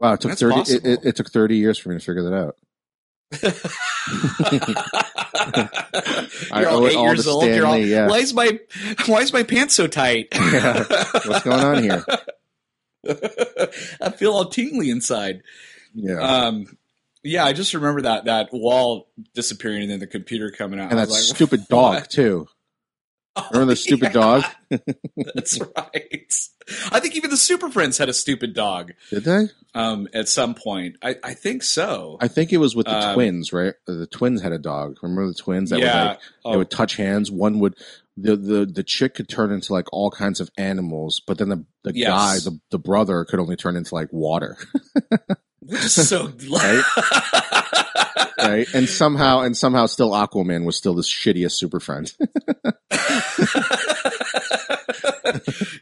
Wow, 0.00 0.12
it 0.14 0.20
took 0.20 0.30
That's 0.30 0.40
thirty. 0.40 0.60
It, 0.72 0.84
it, 0.86 1.00
it 1.04 1.16
took 1.16 1.30
thirty 1.30 1.56
years 1.56 1.78
for 1.78 1.88
me 1.90 1.96
to 1.98 2.04
figure 2.04 2.22
that 2.24 2.34
out. 2.34 2.56
I 6.52 6.60
You're 6.60 6.68
all 6.68 6.82
owe 6.82 6.86
it 6.86 6.92
eight 6.92 6.96
all 6.96 7.04
years 7.06 7.24
to 7.24 7.30
old. 7.30 7.44
You're 7.46 7.66
all, 7.66 7.76
yeah. 7.78 8.08
Why 8.08 8.18
is 8.18 8.32
my 8.34 8.58
why 9.06 9.20
is 9.20 9.32
my 9.32 9.42
pants 9.42 9.74
so 9.74 9.86
tight? 9.86 10.28
Yeah. 10.34 10.84
What's 11.26 11.44
going 11.44 11.60
on 11.60 11.82
here? 11.82 12.04
I 14.00 14.10
feel 14.10 14.32
all 14.32 14.46
tingly 14.46 14.90
inside. 14.90 15.42
Yeah, 15.94 16.18
Um, 16.20 16.76
yeah, 17.22 17.44
I 17.44 17.52
just 17.52 17.74
remember 17.74 18.02
that 18.02 18.26
that 18.26 18.52
wall 18.52 19.08
disappearing 19.34 19.82
and 19.82 19.90
then 19.90 19.98
the 20.00 20.06
computer 20.06 20.50
coming 20.50 20.78
out. 20.78 20.90
and 20.90 20.98
that 20.98 21.08
like, 21.08 21.18
stupid 21.22 21.66
dog 21.68 21.94
what? 21.94 22.10
too. 22.10 22.46
Remember 23.52 23.72
the 23.72 23.76
stupid 23.80 24.12
dog? 24.12 24.44
That's 25.34 25.58
right. 25.60 26.32
I 26.92 27.00
think 27.00 27.16
even 27.16 27.30
the 27.30 27.36
Super 27.36 27.70
Friends 27.70 27.96
had 27.98 28.08
a 28.08 28.12
stupid 28.12 28.54
dog. 28.54 28.92
Did 29.10 29.24
they? 29.24 29.46
Um, 29.74 30.08
at 30.12 30.28
some 30.28 30.54
point, 30.54 30.96
I, 31.02 31.16
I 31.22 31.34
think 31.34 31.62
so. 31.62 32.18
I 32.20 32.28
think 32.28 32.52
it 32.52 32.58
was 32.58 32.74
with 32.76 32.86
the 32.86 32.96
Um, 33.08 33.14
twins, 33.14 33.52
right? 33.52 33.74
The 33.86 34.06
twins 34.06 34.42
had 34.42 34.52
a 34.52 34.58
dog. 34.58 34.96
Remember 35.02 35.26
the 35.28 35.34
twins 35.34 35.70
that 35.70 35.78
yeah. 35.80 35.86
would 36.02 36.08
like 36.08 36.18
Oh, 36.44 36.50
they 36.52 36.56
would 36.58 36.70
touch 36.70 36.96
hands. 36.96 37.30
One 37.30 37.58
would 37.60 37.74
the 38.16 38.36
the 38.36 38.66
the 38.66 38.82
chick 38.82 39.14
could 39.14 39.28
turn 39.28 39.52
into 39.52 39.72
like 39.72 39.86
all 39.92 40.10
kinds 40.10 40.40
of 40.40 40.50
animals, 40.58 41.20
but 41.26 41.38
then 41.38 41.48
the 41.48 41.64
the 41.84 41.92
Yes. 41.94 42.08
guy, 42.08 42.50
the 42.50 42.58
the 42.70 42.78
brother, 42.78 43.24
could 43.24 43.38
only 43.40 43.56
turn 43.56 43.76
into 43.76 43.94
like 43.94 44.08
water, 44.12 44.56
so 45.76 46.32
Right? 46.50 46.82
right? 48.38 48.66
and 48.74 48.88
somehow 48.88 49.40
and 49.40 49.56
somehow 49.56 49.86
still 49.86 50.10
Aquaman 50.10 50.64
was 50.64 50.76
still 50.76 50.94
the 50.94 51.02
shittiest 51.02 51.52
super 51.52 51.80
friend. 51.80 52.12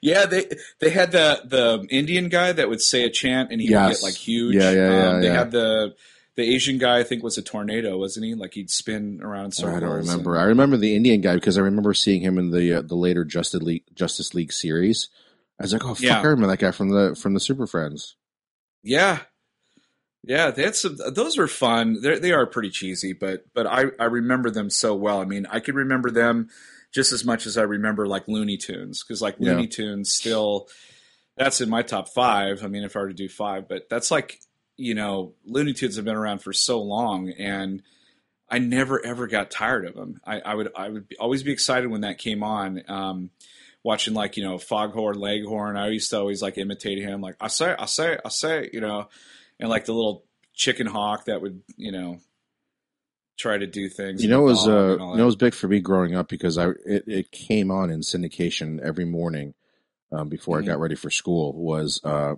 yeah, 0.03 0.27
they 0.27 0.47
they 0.81 0.91
had 0.91 1.13
the 1.13 1.41
the 1.45 1.87
Indian 1.91 2.29
guy 2.29 2.53
that 2.53 2.69
would 2.69 2.81
say 2.83 3.05
a 3.05 3.11
chant 3.11 3.51
and 3.53 3.61
he 3.61 3.69
would 3.73 3.91
get 3.91 4.03
like 4.03 4.15
huge. 4.15 4.55
Yeah, 4.55 4.71
yeah, 4.71 4.91
yeah, 4.91 5.09
Um, 5.11 5.21
they 5.21 5.29
yeah. 5.29 5.35
had 5.39 5.51
the 5.51 5.95
the 6.37 6.43
Asian 6.43 6.79
guy. 6.79 6.99
I 6.99 7.03
think 7.05 7.23
was 7.23 7.39
a 7.39 7.43
tornado, 7.43 7.99
wasn't 7.99 8.27
he? 8.27 8.35
Like 8.35 8.55
he'd 8.55 8.71
spin 8.71 9.21
around 9.23 9.45
in 9.45 9.47
I 9.47 9.51
circles. 9.51 9.81
don't 9.81 9.91
remember. 9.99 10.35
and- 10.35 10.43
I 10.43 10.47
remember 10.47 10.77
the 10.77 10.95
Indian 10.97 11.21
guy 11.21 11.35
because 11.35 11.59
I 11.59 11.63
remember 11.63 11.95
seeing 11.95 12.21
him 12.23 12.39
in 12.39 12.51
the 12.51 12.79
uh, 12.79 12.83
the 12.83 12.97
later 12.97 13.25
Justice 13.25 13.63
League 13.63 13.85
Justice 13.95 14.35
League 14.35 14.53
series. 14.53 15.09
I 15.59 15.65
was 15.65 15.73
like, 15.73 15.85
oh 15.85 15.95
fuck, 15.95 16.01
Yeah. 16.01 16.19
I 16.21 16.23
remember 16.25 16.49
that 16.49 16.59
guy 16.59 16.71
from 16.71 16.91
the 16.91 17.15
from 17.15 17.35
the 17.35 17.41
Super 17.41 17.67
Friends. 17.67 18.17
Yeah, 18.83 19.21
yeah, 20.27 20.71
some. 20.73 20.99
Those 21.13 21.39
are 21.39 21.47
fun. 21.47 22.01
They 22.03 22.19
they 22.19 22.33
are 22.33 22.47
pretty 22.47 22.71
cheesy, 22.71 23.13
but 23.13 23.47
but 23.55 23.67
I 23.67 23.85
I 23.99 24.05
remember 24.05 24.51
them 24.51 24.71
so 24.71 24.95
well. 24.95 25.21
I 25.21 25.25
mean, 25.25 25.47
I 25.47 25.61
could 25.61 25.77
remember 25.77 26.11
them 26.11 26.49
just 26.93 27.13
as 27.13 27.25
much 27.25 27.47
as 27.47 27.57
I 27.57 27.63
remember 27.63 28.07
like 28.07 28.27
Looney 28.27 28.57
Tunes 28.57 29.03
because 29.03 29.23
like 29.23 29.37
Yeah. 29.39 29.53
Looney 29.53 29.69
Tunes 29.69 30.13
still 30.13 30.69
that's 31.37 31.61
in 31.61 31.69
my 31.71 31.83
top 31.83 32.09
five. 32.09 32.65
I 32.65 32.69
mean, 32.69 32.83
if 32.83 32.97
I 32.97 33.01
were 33.01 33.09
to 33.09 33.15
do 33.15 33.29
five, 33.29 33.69
but 33.69 33.89
that's 33.89 34.11
like 34.11 34.41
you 34.77 34.95
know 34.95 35.35
Looney 35.45 35.73
Tunes 35.73 35.97
have 35.97 36.05
been 36.05 36.17
around 36.17 36.41
for 36.41 36.53
so 36.53 36.83
long 36.83 37.31
and. 37.31 37.83
I 38.49 38.61
never 38.61 39.05
ever 39.05 39.27
got 39.27 39.51
tired 39.51 39.87
of 39.87 39.95
them. 39.97 40.21
I, 40.25 40.39
I 40.39 40.55
would 40.55 40.69
I 40.77 40.89
would 40.89 41.09
be, 41.09 41.17
always 41.17 41.43
be 41.43 41.51
excited 41.51 41.91
when 41.91 42.03
that 42.03 42.19
came 42.19 42.45
on. 42.45 42.81
Um, 42.87 43.31
watching 43.83 44.15
like 44.15 44.37
you 44.37 44.45
know 44.45 44.57
Foghorn 44.57 45.19
Leghorn, 45.19 45.77
I 45.77 45.89
used 45.89 46.11
to 46.11 46.19
always 46.19 46.43
like 46.43 46.57
imitate 46.57 46.99
him. 46.99 47.21
Like 47.21 47.35
I 47.41 47.49
say, 47.49 47.75
I 47.77 47.87
say, 47.87 48.19
I 48.25 48.29
say, 48.29 48.71
you 48.73 48.81
know, 48.81 49.09
and 49.61 49.69
like 49.69 49.85
the 49.85 49.93
little 49.93 50.25
chicken 50.55 50.87
hawk 50.87 51.27
that 51.27 51.41
would 51.43 51.63
you 51.77 51.93
know 51.93 52.19
try 53.39 53.59
to 53.59 53.67
do 53.67 53.89
things. 53.89 54.23
You 54.23 54.31
know, 54.31 54.41
it 54.43 54.51
was 54.51 54.67
uh, 54.69 54.93
you 54.93 54.99
know, 54.99 55.15
it 55.15 55.27
was 55.27 55.37
big 55.37 55.55
for 55.55 55.69
me 55.69 55.81
growing 55.81 56.15
up 56.15 56.29
because 56.29 56.59
I 56.59 56.69
it, 56.87 57.05
it 57.07 57.31
came 57.31 57.71
on 57.71 57.91
in 57.91 58.01
syndication 58.01 58.81
every 58.81 59.05
morning 59.05 59.55
um, 60.13 60.29
before 60.29 60.59
Mhm. 60.59 60.63
I 60.63 60.67
got 60.67 60.81
ready 60.81 60.95
for 60.95 61.11
school. 61.11 61.53
Was 61.53 62.01
uh, 62.05 62.37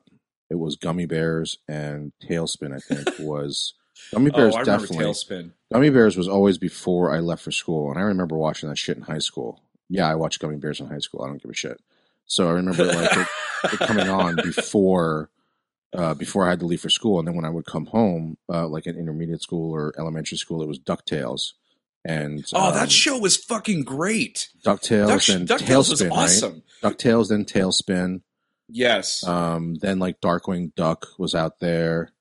it 0.51 0.57
was 0.57 0.77
Gummy 0.77 1.07
Bears 1.07 1.59
and 1.69 2.13
Tailspin? 2.23 2.75
I 2.75 2.81
think 2.81 3.09
was 3.19 3.75
Gummy 4.13 4.31
Bears 4.31 4.55
oh, 4.55 4.59
I 4.59 4.61
remember 4.61 4.87
definitely. 4.87 5.07
Tailspin. 5.07 5.51
Gummy 5.73 5.91
Bears 5.91 6.17
was 6.17 6.29
always 6.29 6.57
before 6.59 7.15
I 7.15 7.21
left 7.21 7.43
for 7.43 7.53
school, 7.53 7.91
and 7.91 7.99
I 7.99 8.03
remember 8.03 8.37
watching 8.37 8.69
that 8.69 8.79
shit 8.79 8.97
in 8.97 9.03
high 9.05 9.19
school. 9.19 9.63
Yeah, 9.91 10.11
I 10.11 10.15
watched 10.15 10.41
Gummy 10.41 10.57
Bears 10.57 10.81
in 10.81 10.87
high 10.87 10.99
school. 10.99 11.23
I 11.23 11.29
don't 11.29 11.43
give 11.43 11.51
a 11.51 11.55
shit. 11.55 11.81
So 12.27 12.49
I 12.49 12.53
remember 12.53 12.85
like 12.85 13.17
it, 13.17 13.27
it 13.73 13.79
coming 13.81 14.09
on 14.09 14.37
before 14.43 15.31
uh, 15.95 16.15
before 16.15 16.47
I 16.47 16.51
had 16.51 16.61
to 16.61 16.67
leave 16.67 16.81
for 16.81 16.91
school, 16.91 17.19
and 17.19 17.27
then 17.27 17.35
when 17.35 17.45
I 17.45 17.51
would 17.51 17.67
come 17.67 17.87
home, 17.87 18.37
uh, 18.53 18.67
like 18.69 18.87
in 18.87 18.97
intermediate 18.97 19.43
school 19.43 19.73
or 19.73 19.95
elementary 19.99 20.39
school, 20.39 20.63
it 20.63 20.69
was 20.69 20.79
Ducktales. 20.79 21.53
And 22.05 22.45
oh, 22.55 22.69
um, 22.69 22.75
that 22.75 22.91
show 22.91 23.19
was 23.19 23.37
fucking 23.37 23.85
great. 23.85 24.49
Ducktales 24.65 25.27
Duck, 25.27 25.29
and 25.29 25.49
Ducktales 25.49 25.91
was 25.91 26.01
Tailspin, 26.03 26.53
right? 26.53 26.63
Ducktales, 26.83 27.29
then 27.29 27.45
Tailspin. 27.45 28.23
Yes. 28.69 29.27
Um, 29.27 29.77
then 29.77 29.99
like 29.99 30.21
Darkwing 30.21 30.75
Duck 30.75 31.07
was 31.19 31.35
out 31.35 31.59
there. 31.61 32.13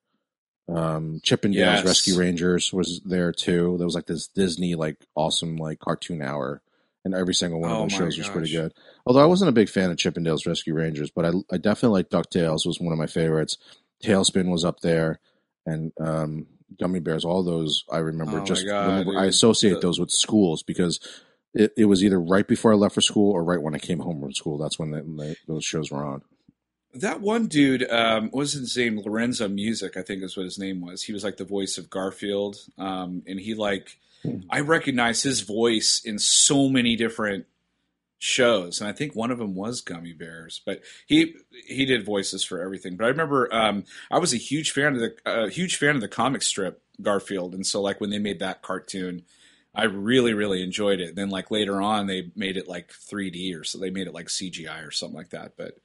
Um, 0.69 1.21
Chip 1.23 1.41
Chippendales 1.41 1.55
Yes. 1.55 1.85
Rescue 1.85 2.17
Rangers 2.17 2.73
was 2.73 3.01
there 3.05 3.31
too. 3.31 3.75
There 3.77 3.85
was 3.85 3.95
like 3.95 4.07
this 4.07 4.27
Disney 4.27 4.75
like 4.75 4.97
awesome 5.15 5.57
like 5.57 5.79
cartoon 5.79 6.21
hour, 6.21 6.61
and 7.05 7.13
every 7.13 7.33
single 7.33 7.61
one 7.61 7.71
Oh 7.71 7.83
of 7.83 7.89
those 7.89 7.97
shows 7.97 8.17
was 8.17 8.29
pretty 8.29 8.51
good. 8.51 8.73
Although 9.07 9.21
I 9.21 9.25
wasn't 9.25 9.49
a 9.49 9.53
big 9.53 9.69
fan 9.69 9.89
of 9.89 9.97
Chippendales 9.97 10.45
Rescue 10.45 10.73
Rangers, 10.73 11.09
but 11.09 11.25
I 11.25 11.31
I 11.51 11.57
definitely 11.57 11.99
like 11.99 12.09
Ducktales 12.09 12.65
was 12.65 12.77
one 12.79 12.91
of 12.93 12.99
my 12.99 13.07
favorites. 13.07 13.57
Tailspin 14.03 14.51
was 14.51 14.65
up 14.65 14.81
there, 14.81 15.19
and 15.65 15.91
um, 15.99 16.45
Gummy 16.79 16.99
Bears. 16.99 17.25
All 17.25 17.41
those 17.43 17.83
I 17.91 17.99
remember. 17.99 18.41
Oh 18.41 18.45
just 18.45 18.65
God, 18.67 18.85
remember, 18.87 19.17
I 19.17 19.25
associate 19.25 19.75
The- 19.75 19.79
those 19.79 19.99
with 19.99 20.11
schools 20.11 20.63
because. 20.63 20.99
It, 21.53 21.73
it 21.75 21.85
was 21.85 22.03
either 22.03 22.19
right 22.19 22.47
before 22.47 22.71
I 22.71 22.75
left 22.75 22.93
for 22.93 23.01
school 23.01 23.31
or 23.31 23.43
right 23.43 23.59
when 23.59 23.73
I 23.73 23.79
came 23.79 23.97
home 23.99 24.19
from 24.21 24.31
school. 24.33 24.59
That's 24.59 24.77
when, 24.77 24.91
the, 24.91 25.01
the, 25.01 25.35
those 25.47 25.65
shows 25.65 25.89
were 25.89 26.05
on. 26.05 26.21
That 26.93 27.19
one 27.19 27.47
dude, 27.47 27.89
um, 27.89 28.29
was 28.31 28.53
his 28.53 28.77
name? 28.77 28.99
Lorenzo 28.99 29.47
Music, 29.47 29.97
I 29.97 30.03
think 30.03 30.21
is 30.21 30.37
what 30.37 30.43
his 30.43 30.59
name 30.59 30.81
was. 30.81 31.01
He 31.01 31.13
was 31.13 31.23
like 31.23 31.37
the 31.37 31.45
voice 31.45 31.79
of 31.79 31.89
Garfield, 31.89 32.57
um, 32.77 33.23
and 33.25 33.39
he 33.39 33.55
like 33.55 33.97
Hmm. 34.23 34.39
I 34.49 34.59
recognize 34.59 35.23
his 35.23 35.41
voice 35.41 36.01
in 36.03 36.19
so 36.19 36.69
many 36.69 36.95
different 36.95 37.45
shows, 38.19 38.79
and 38.79 38.89
I 38.89 38.93
think 38.93 39.15
one 39.15 39.31
of 39.31 39.37
them 39.37 39.55
was 39.55 39.81
Gummy 39.81 40.13
Bears. 40.13 40.61
But 40.65 40.81
he 41.05 41.35
he 41.67 41.85
did 41.85 42.05
voices 42.05 42.43
for 42.43 42.61
everything. 42.61 42.97
But 42.97 43.05
I 43.05 43.09
remember 43.09 43.53
um, 43.53 43.83
I 44.11 44.19
was 44.19 44.33
a 44.33 44.37
huge 44.37 44.71
fan 44.71 44.95
of 44.95 44.99
the 44.99 45.15
uh, 45.25 45.47
huge 45.47 45.77
fan 45.77 45.95
of 45.95 46.01
the 46.01 46.07
comic 46.07 46.41
strip 46.41 46.81
Garfield, 47.01 47.53
and 47.53 47.65
so 47.65 47.81
like 47.81 48.01
when 48.01 48.09
they 48.09 48.19
made 48.19 48.39
that 48.39 48.61
cartoon. 48.61 49.23
I 49.75 49.83
really, 49.83 50.33
really 50.33 50.63
enjoyed 50.63 50.99
it. 50.99 51.15
then, 51.15 51.29
like 51.29 51.51
later 51.51 51.79
on, 51.79 52.07
they 52.07 52.31
made 52.35 52.57
it 52.57 52.67
like 52.67 52.89
3D 52.89 53.55
or 53.55 53.63
so 53.63 53.77
they 53.77 53.91
made 53.91 54.07
it 54.07 54.13
like 54.13 54.25
CGI 54.25 54.83
or 54.83 54.89
something 54.89 55.15
like 55.15 55.29
that. 55.31 55.51
But 55.55 55.77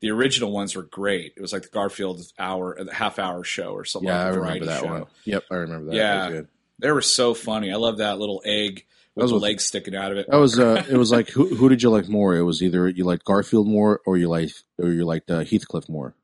the 0.00 0.10
original 0.10 0.50
ones 0.50 0.74
were 0.74 0.82
great. 0.82 1.34
It 1.36 1.40
was 1.40 1.52
like 1.52 1.62
the 1.62 1.68
Garfield 1.68 2.20
hour, 2.38 2.76
the 2.82 2.92
half 2.92 3.20
hour 3.20 3.44
show 3.44 3.72
or 3.74 3.84
something. 3.84 4.08
Yeah, 4.08 4.24
like 4.24 4.32
I 4.32 4.36
remember 4.36 4.66
that 4.66 4.80
show. 4.80 4.86
one. 4.86 5.06
Yep, 5.24 5.44
I 5.52 5.54
remember 5.54 5.86
that. 5.86 5.96
Yeah. 5.96 6.14
that 6.14 6.30
was 6.30 6.40
good. 6.40 6.48
They 6.80 6.90
were 6.90 7.02
so 7.02 7.34
funny. 7.34 7.72
I 7.72 7.76
love 7.76 7.98
that 7.98 8.18
little 8.18 8.42
egg 8.44 8.86
with 9.18 9.22
was 9.24 9.30
the 9.30 9.34
what- 9.36 9.42
legs 9.42 9.64
sticking 9.64 9.94
out 9.94 10.12
of 10.12 10.18
it. 10.18 10.26
That 10.30 10.36
was 10.38 10.58
uh, 10.58 10.84
it 10.90 10.96
was 10.96 11.10
like 11.12 11.28
who 11.30 11.54
who 11.54 11.68
did 11.68 11.82
you 11.82 11.90
like 11.90 12.08
more? 12.08 12.36
It 12.36 12.42
was 12.42 12.62
either 12.62 12.88
you 12.88 13.04
liked 13.04 13.24
Garfield 13.24 13.66
more 13.68 14.00
or 14.06 14.16
you 14.16 14.28
like 14.28 14.50
or 14.78 14.88
you 14.88 15.04
liked 15.04 15.30
uh, 15.30 15.40
Heathcliff 15.44 15.88
more. 15.88 16.14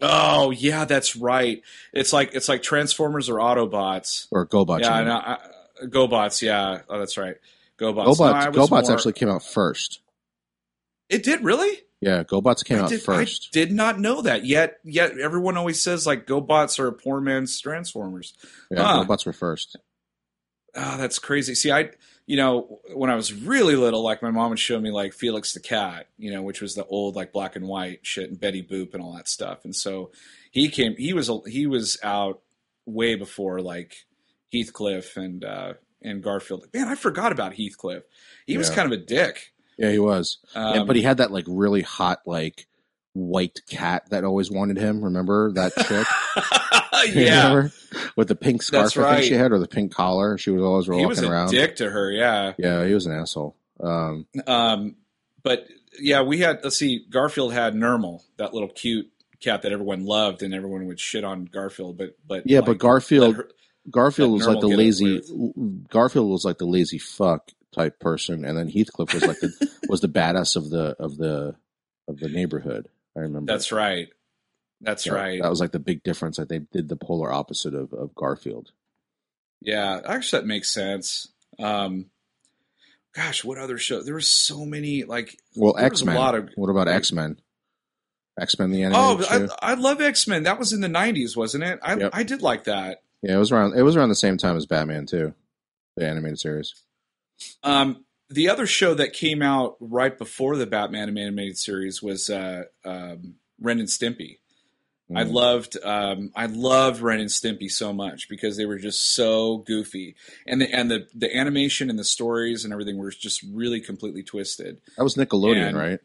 oh 0.00 0.50
yeah, 0.50 0.84
that's 0.84 1.16
right. 1.16 1.62
It's 1.92 2.12
like 2.12 2.34
it's 2.34 2.48
like 2.48 2.62
Transformers 2.62 3.28
or 3.28 3.36
Autobots. 3.36 4.26
Or 4.30 4.46
GoBots. 4.46 4.80
yeah, 4.80 4.88
you 4.88 5.02
I 5.02 5.04
know. 5.04 5.16
I, 5.16 5.38
GoBots. 5.86 6.42
Yeah, 6.42 6.82
oh, 6.88 6.98
that's 6.98 7.16
right. 7.16 7.36
GoBots. 7.78 8.06
GoBots, 8.16 8.54
No, 8.54 8.66
GoBots 8.66 8.82
more- 8.84 8.92
actually 8.92 9.12
came 9.14 9.28
out 9.28 9.42
first. 9.44 10.00
It 11.08 11.22
did 11.24 11.42
really. 11.42 11.78
Yeah, 12.00 12.24
GoBots 12.24 12.64
came 12.64 12.78
I 12.78 12.82
out 12.82 12.88
did, 12.88 13.00
first. 13.02 13.50
I 13.52 13.58
did 13.58 13.70
not 13.72 14.00
know 14.00 14.22
that. 14.22 14.44
Yet, 14.44 14.78
yet 14.82 15.16
everyone 15.18 15.56
always 15.56 15.80
says 15.82 16.04
like 16.06 16.26
GoBots 16.26 16.80
are 16.80 16.88
a 16.88 16.92
poor 16.92 17.20
man's 17.20 17.60
Transformers. 17.60 18.34
Yeah, 18.72 18.82
Huh. 18.82 19.04
GoBots 19.04 19.24
were 19.24 19.32
first. 19.32 19.76
Oh, 20.74 20.96
that's 20.96 21.18
crazy. 21.18 21.54
See, 21.54 21.70
I, 21.70 21.90
you 22.26 22.36
know, 22.36 22.80
when 22.94 23.10
I 23.10 23.14
was 23.14 23.32
really 23.32 23.76
little, 23.76 24.02
like 24.02 24.22
my 24.22 24.30
mom 24.30 24.50
would 24.50 24.58
show 24.58 24.80
me 24.80 24.90
like 24.90 25.12
Felix 25.12 25.52
the 25.52 25.60
Cat, 25.60 26.08
you 26.18 26.32
know, 26.32 26.42
which 26.42 26.60
was 26.60 26.74
the 26.74 26.86
old 26.86 27.14
like 27.16 27.32
black 27.32 27.56
and 27.56 27.66
white 27.66 28.00
shit 28.02 28.30
and 28.30 28.40
Betty 28.40 28.62
Boop 28.62 28.94
and 28.94 29.02
all 29.02 29.14
that 29.14 29.28
stuff. 29.28 29.64
And 29.64 29.76
so 29.76 30.12
he 30.50 30.68
came, 30.68 30.96
he 30.96 31.12
was, 31.12 31.30
he 31.46 31.66
was 31.66 31.98
out 32.02 32.40
way 32.86 33.14
before 33.14 33.60
like 33.60 34.06
Heathcliff 34.52 35.16
and, 35.16 35.44
uh, 35.44 35.74
and 36.00 36.22
Garfield. 36.22 36.66
Man, 36.72 36.88
I 36.88 36.94
forgot 36.94 37.32
about 37.32 37.54
Heathcliff. 37.54 38.04
He 38.46 38.58
was 38.58 38.70
kind 38.70 38.92
of 38.92 38.98
a 38.98 39.02
dick. 39.02 39.52
Yeah, 39.78 39.90
he 39.90 39.98
was. 39.98 40.38
Um, 40.54 40.74
yeah, 40.74 40.84
but 40.84 40.96
he 40.96 41.02
had 41.02 41.18
that 41.18 41.30
like 41.30 41.44
really 41.48 41.82
hot 41.82 42.20
like 42.26 42.66
white 43.14 43.60
cat 43.68 44.08
that 44.10 44.24
always 44.24 44.50
wanted 44.50 44.76
him. 44.78 45.02
Remember 45.04 45.52
that 45.52 45.72
chick? 45.76 46.06
yeah. 47.14 47.48
Remember? 47.48 47.72
With 48.16 48.28
the 48.28 48.34
pink 48.34 48.62
scarf 48.62 48.94
That's 48.94 48.96
I 48.96 49.16
think 49.16 49.26
she 49.28 49.34
had, 49.34 49.52
or 49.52 49.58
the 49.58 49.68
pink 49.68 49.92
collar. 49.94 50.38
She 50.38 50.50
was 50.50 50.62
always 50.62 50.86
He 50.86 50.90
walking 50.92 51.08
was 51.08 51.22
a 51.22 51.30
around. 51.30 51.50
dick 51.50 51.76
to 51.76 51.90
her. 51.90 52.10
Yeah. 52.10 52.52
Yeah, 52.58 52.86
he 52.86 52.94
was 52.94 53.06
an 53.06 53.12
asshole. 53.12 53.56
Um, 53.80 54.26
Um, 54.46 54.96
but 55.42 55.66
yeah, 56.00 56.22
we 56.22 56.38
had 56.38 56.60
let's 56.62 56.76
see, 56.76 57.04
Garfield 57.10 57.52
had 57.52 57.74
Nermal, 57.74 58.22
that 58.38 58.54
little 58.54 58.68
cute 58.68 59.10
cat 59.40 59.62
that 59.62 59.72
everyone 59.72 60.04
loved, 60.04 60.42
and 60.42 60.54
everyone 60.54 60.86
would 60.86 61.00
shit 61.00 61.24
on 61.24 61.44
Garfield. 61.46 61.98
But 61.98 62.16
but 62.26 62.44
yeah, 62.46 62.58
like, 62.60 62.66
but 62.66 62.78
Garfield 62.78 63.36
her- 63.36 63.50
Garfield 63.90 64.32
was 64.32 64.46
like 64.46 64.60
the 64.60 64.68
lazy. 64.68 65.20
Garfield 65.90 66.30
was 66.30 66.44
like 66.44 66.58
the 66.58 66.64
lazy 66.66 66.98
fuck 66.98 67.50
type 67.74 67.98
person, 67.98 68.44
and 68.44 68.56
then 68.56 68.68
Heathcliff 68.68 69.12
was 69.12 69.26
like 69.26 69.40
the 69.40 69.70
was 69.88 70.00
the 70.00 70.08
badass 70.08 70.54
of 70.56 70.70
the 70.70 70.94
of 70.98 71.16
the 71.16 71.56
of 72.08 72.18
the 72.18 72.28
neighborhood. 72.28 72.88
I 73.16 73.20
remember. 73.20 73.52
that's 73.52 73.72
right, 73.72 74.08
that's 74.80 75.04
That- 75.04 75.12
right. 75.12 75.42
That 75.42 75.50
was 75.50 75.60
like 75.60 75.72
the 75.72 75.78
big 75.78 76.02
difference. 76.02 76.36
That 76.38 76.48
they 76.48 76.60
did 76.60 76.88
the 76.88 76.96
polar 76.96 77.32
opposite 77.32 77.74
of, 77.74 77.92
of 77.92 78.14
Garfield. 78.14 78.70
yeah, 79.60 80.00
actually, 80.04 80.40
that 80.40 80.46
makes 80.46 80.72
sense. 80.72 81.28
Um, 81.58 82.06
gosh, 83.14 83.44
what 83.44 83.58
other 83.58 83.78
show? 83.78 84.02
There 84.02 84.14
were 84.14 84.20
so 84.20 84.64
many. 84.64 85.04
Like, 85.04 85.36
Well, 85.56 85.76
X 85.78 86.02
a 86.02 86.06
Men. 86.06 86.14
lot 86.16 86.34
of- 86.34 86.48
What 86.56 86.70
about 86.70 86.88
X 86.88 87.12
Men? 87.12 87.38
X 88.40 88.58
Men 88.58 88.70
the 88.70 88.84
oh, 88.86 89.18
animated 89.18 89.26
show. 89.50 89.56
I, 89.60 89.72
I 89.72 89.74
love 89.74 90.00
X 90.00 90.26
Men. 90.26 90.44
That 90.44 90.58
was 90.58 90.72
in 90.72 90.80
the 90.80 90.88
'90s, 90.88 91.36
wasn't 91.36 91.64
it? 91.64 91.78
I 91.82 91.96
Yep. 91.96 92.10
I 92.14 92.22
did 92.22 92.40
like 92.40 92.64
that. 92.64 93.02
yeah, 93.22 93.34
it 93.34 93.38
was 93.38 93.52
around. 93.52 93.76
It 93.78 93.82
was 93.82 93.94
around 93.94 94.08
the 94.08 94.14
same 94.14 94.38
time 94.38 94.56
as 94.56 94.64
Batman 94.64 95.04
too, 95.04 95.34
the 95.96 96.06
animated 96.08 96.40
series. 96.40 96.74
Um, 97.62 98.04
the 98.32 98.48
other 98.48 98.66
show 98.66 98.94
that 98.94 99.12
came 99.12 99.42
out 99.42 99.76
right 99.80 100.16
before 100.16 100.56
the 100.56 100.66
Batman 100.66 101.16
animated 101.16 101.58
series 101.58 102.02
was 102.02 102.28
uh, 102.30 102.64
um, 102.84 103.34
Ren 103.60 103.78
and 103.80 103.88
Stimpy. 103.88 104.38
I 105.14 105.24
Mm. 105.24 105.32
loved 105.32 105.76
um, 105.84 106.30
I 106.34 106.46
loved 106.46 107.00
Ren 107.02 107.20
and 107.20 107.28
Stimpy 107.28 107.70
so 107.70 107.92
much 107.92 108.28
because 108.30 108.56
they 108.56 108.64
were 108.64 108.78
just 108.78 109.14
so 109.14 109.58
goofy, 109.58 110.14
and 110.46 110.60
the 110.60 110.72
and 110.74 110.90
the 110.90 111.06
the 111.14 111.36
animation 111.36 111.90
and 111.90 111.98
the 111.98 112.04
stories 112.04 112.64
and 112.64 112.72
everything 112.72 112.96
were 112.96 113.10
just 113.10 113.42
really 113.52 113.80
completely 113.80 114.22
twisted. 114.22 114.78
That 114.96 115.04
was 115.04 115.16
Nickelodeon, 115.16 115.68
And- 115.68 115.76
right? 115.76 116.00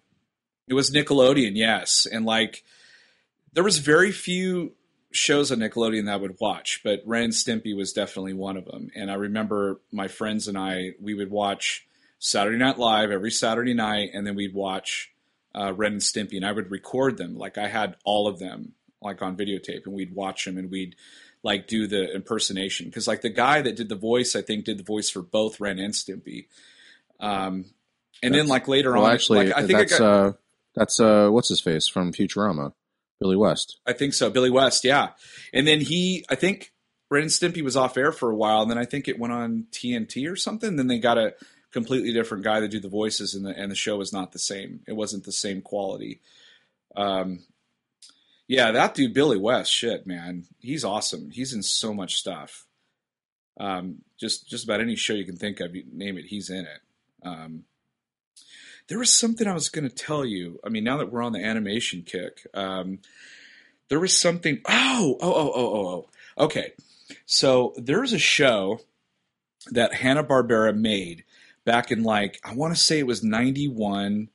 It 0.67 0.73
was 0.73 0.91
Nickelodeon, 0.91 1.55
yes, 1.55 2.05
and 2.11 2.25
like 2.25 2.63
there 3.53 3.63
was 3.63 3.77
very 3.77 4.11
few 4.11 4.73
shows 5.11 5.53
on 5.53 5.59
Nickelodeon 5.59 6.05
that 6.07 6.13
I 6.15 6.17
would 6.17 6.35
watch, 6.41 6.81
but 6.83 7.01
Ren 7.05 7.23
and 7.25 7.33
Stimpy 7.33 7.73
was 7.73 7.93
definitely 7.93 8.33
one 8.33 8.57
of 8.57 8.65
them. 8.65 8.91
And 8.93 9.09
I 9.09 9.13
remember 9.13 9.79
my 9.89 10.09
friends 10.09 10.49
and 10.49 10.57
I 10.57 10.91
we 10.99 11.13
would 11.13 11.31
watch 11.31 11.86
Saturday 12.19 12.57
Night 12.57 12.77
Live 12.77 13.11
every 13.11 13.31
Saturday 13.31 13.73
night, 13.73 14.09
and 14.13 14.25
then 14.25 14.35
we'd 14.35 14.53
watch 14.53 15.11
uh, 15.53 15.73
Ren 15.73 15.93
and 15.93 16.01
Stimpy, 16.01 16.35
and 16.35 16.45
I 16.45 16.51
would 16.51 16.71
record 16.71 17.17
them. 17.17 17.37
Like 17.37 17.57
I 17.57 17.67
had 17.67 17.95
all 18.03 18.27
of 18.27 18.39
them 18.39 18.73
like 19.01 19.21
on 19.21 19.37
videotape, 19.37 19.85
and 19.85 19.93
we'd 19.93 20.13
watch 20.13 20.45
them, 20.45 20.57
and 20.57 20.71
we'd 20.71 20.95
like 21.43 21.67
do 21.67 21.87
the 21.87 22.13
impersonation 22.13 22.87
because 22.87 23.07
like 23.07 23.21
the 23.21 23.29
guy 23.29 23.61
that 23.61 23.75
did 23.75 23.89
the 23.89 23.95
voice, 23.95 24.35
I 24.35 24.41
think 24.41 24.65
did 24.65 24.79
the 24.79 24.83
voice 24.83 25.09
for 25.09 25.21
both 25.21 25.59
Ren 25.59 25.79
and 25.79 25.93
Stimpy. 25.93 26.47
Um, 27.19 27.65
and 28.23 28.33
then 28.33 28.47
like 28.47 28.67
later 28.67 28.93
Well, 28.93 29.05
on, 29.05 29.13
actually, 29.13 29.47
like, 29.47 29.55
I 29.55 29.65
think 29.65 29.79
that's 29.79 29.99
got, 29.99 30.25
uh, 30.25 30.33
that's 30.75 30.99
uh, 30.99 31.29
what's 31.29 31.49
his 31.49 31.61
face 31.61 31.87
from 31.87 32.11
Futurama, 32.11 32.73
Billy 33.19 33.35
West. 33.35 33.79
I 33.85 33.93
think 33.93 34.13
so. 34.13 34.29
Billy 34.29 34.49
West, 34.49 34.83
yeah. 34.83 35.09
And 35.53 35.67
then 35.67 35.81
he, 35.81 36.25
I 36.29 36.35
think 36.35 36.73
Ren 37.09 37.23
and 37.23 37.31
Stimpy 37.31 37.63
was 37.63 37.75
off 37.75 37.97
air 37.97 38.11
for 38.11 38.29
a 38.31 38.35
while, 38.35 38.61
and 38.63 38.71
then 38.71 38.77
I 38.77 38.85
think 38.85 39.07
it 39.07 39.19
went 39.19 39.33
on 39.33 39.67
TNT 39.71 40.29
or 40.31 40.35
something. 40.35 40.75
Then 40.75 40.87
they 40.87 40.99
got 40.99 41.17
a 41.17 41.33
completely 41.71 42.13
different 42.13 42.43
guy 42.43 42.59
to 42.59 42.67
do 42.67 42.79
the 42.79 42.89
voices, 42.89 43.35
and 43.35 43.45
the 43.45 43.57
and 43.57 43.71
the 43.71 43.75
show 43.75 43.97
was 43.97 44.13
not 44.13 44.31
the 44.31 44.39
same. 44.39 44.81
It 44.87 44.93
wasn't 44.93 45.25
the 45.25 45.31
same 45.31 45.61
quality. 45.61 46.21
Um, 46.95 47.39
yeah, 48.47 48.71
that 48.71 48.95
dude 48.95 49.13
Billy 49.13 49.37
West, 49.37 49.71
shit, 49.71 50.07
man, 50.07 50.45
he's 50.59 50.85
awesome. 50.85 51.31
He's 51.31 51.53
in 51.53 51.63
so 51.63 51.93
much 51.93 52.15
stuff. 52.15 52.65
Um, 53.59 54.03
just 54.19 54.47
just 54.47 54.63
about 54.63 54.81
any 54.81 54.95
show 54.95 55.13
you 55.13 55.25
can 55.25 55.37
think 55.37 55.59
of, 55.59 55.75
you 55.75 55.83
name 55.91 56.17
it, 56.17 56.25
he's 56.25 56.49
in 56.49 56.65
it. 56.65 56.81
Um, 57.23 57.63
there 58.87 58.99
was 58.99 59.13
something 59.13 59.47
I 59.47 59.53
was 59.53 59.69
going 59.69 59.87
to 59.87 59.93
tell 59.93 60.23
you. 60.23 60.59
I 60.63 60.69
mean, 60.69 60.83
now 60.83 60.97
that 60.97 61.11
we're 61.11 61.23
on 61.23 61.33
the 61.33 61.43
animation 61.43 62.03
kick, 62.03 62.47
um, 62.53 62.99
there 63.89 63.99
was 63.99 64.17
something. 64.17 64.61
Oh, 64.67 65.17
oh, 65.21 65.33
oh, 65.33 65.51
oh, 65.53 65.75
oh, 65.75 65.87
oh. 65.87 66.45
Okay. 66.45 66.73
So 67.25 67.73
there's 67.77 68.13
a 68.13 68.19
show 68.19 68.79
that 69.71 69.93
Hanna 69.93 70.23
Barbera 70.23 70.75
made 70.75 71.23
back 71.67 71.91
in 71.91 72.01
like 72.01 72.39
I 72.43 72.55
want 72.55 72.73
to 72.75 72.81
say 72.81 72.97
it 72.97 73.05
was 73.05 73.23
'91. 73.23 74.29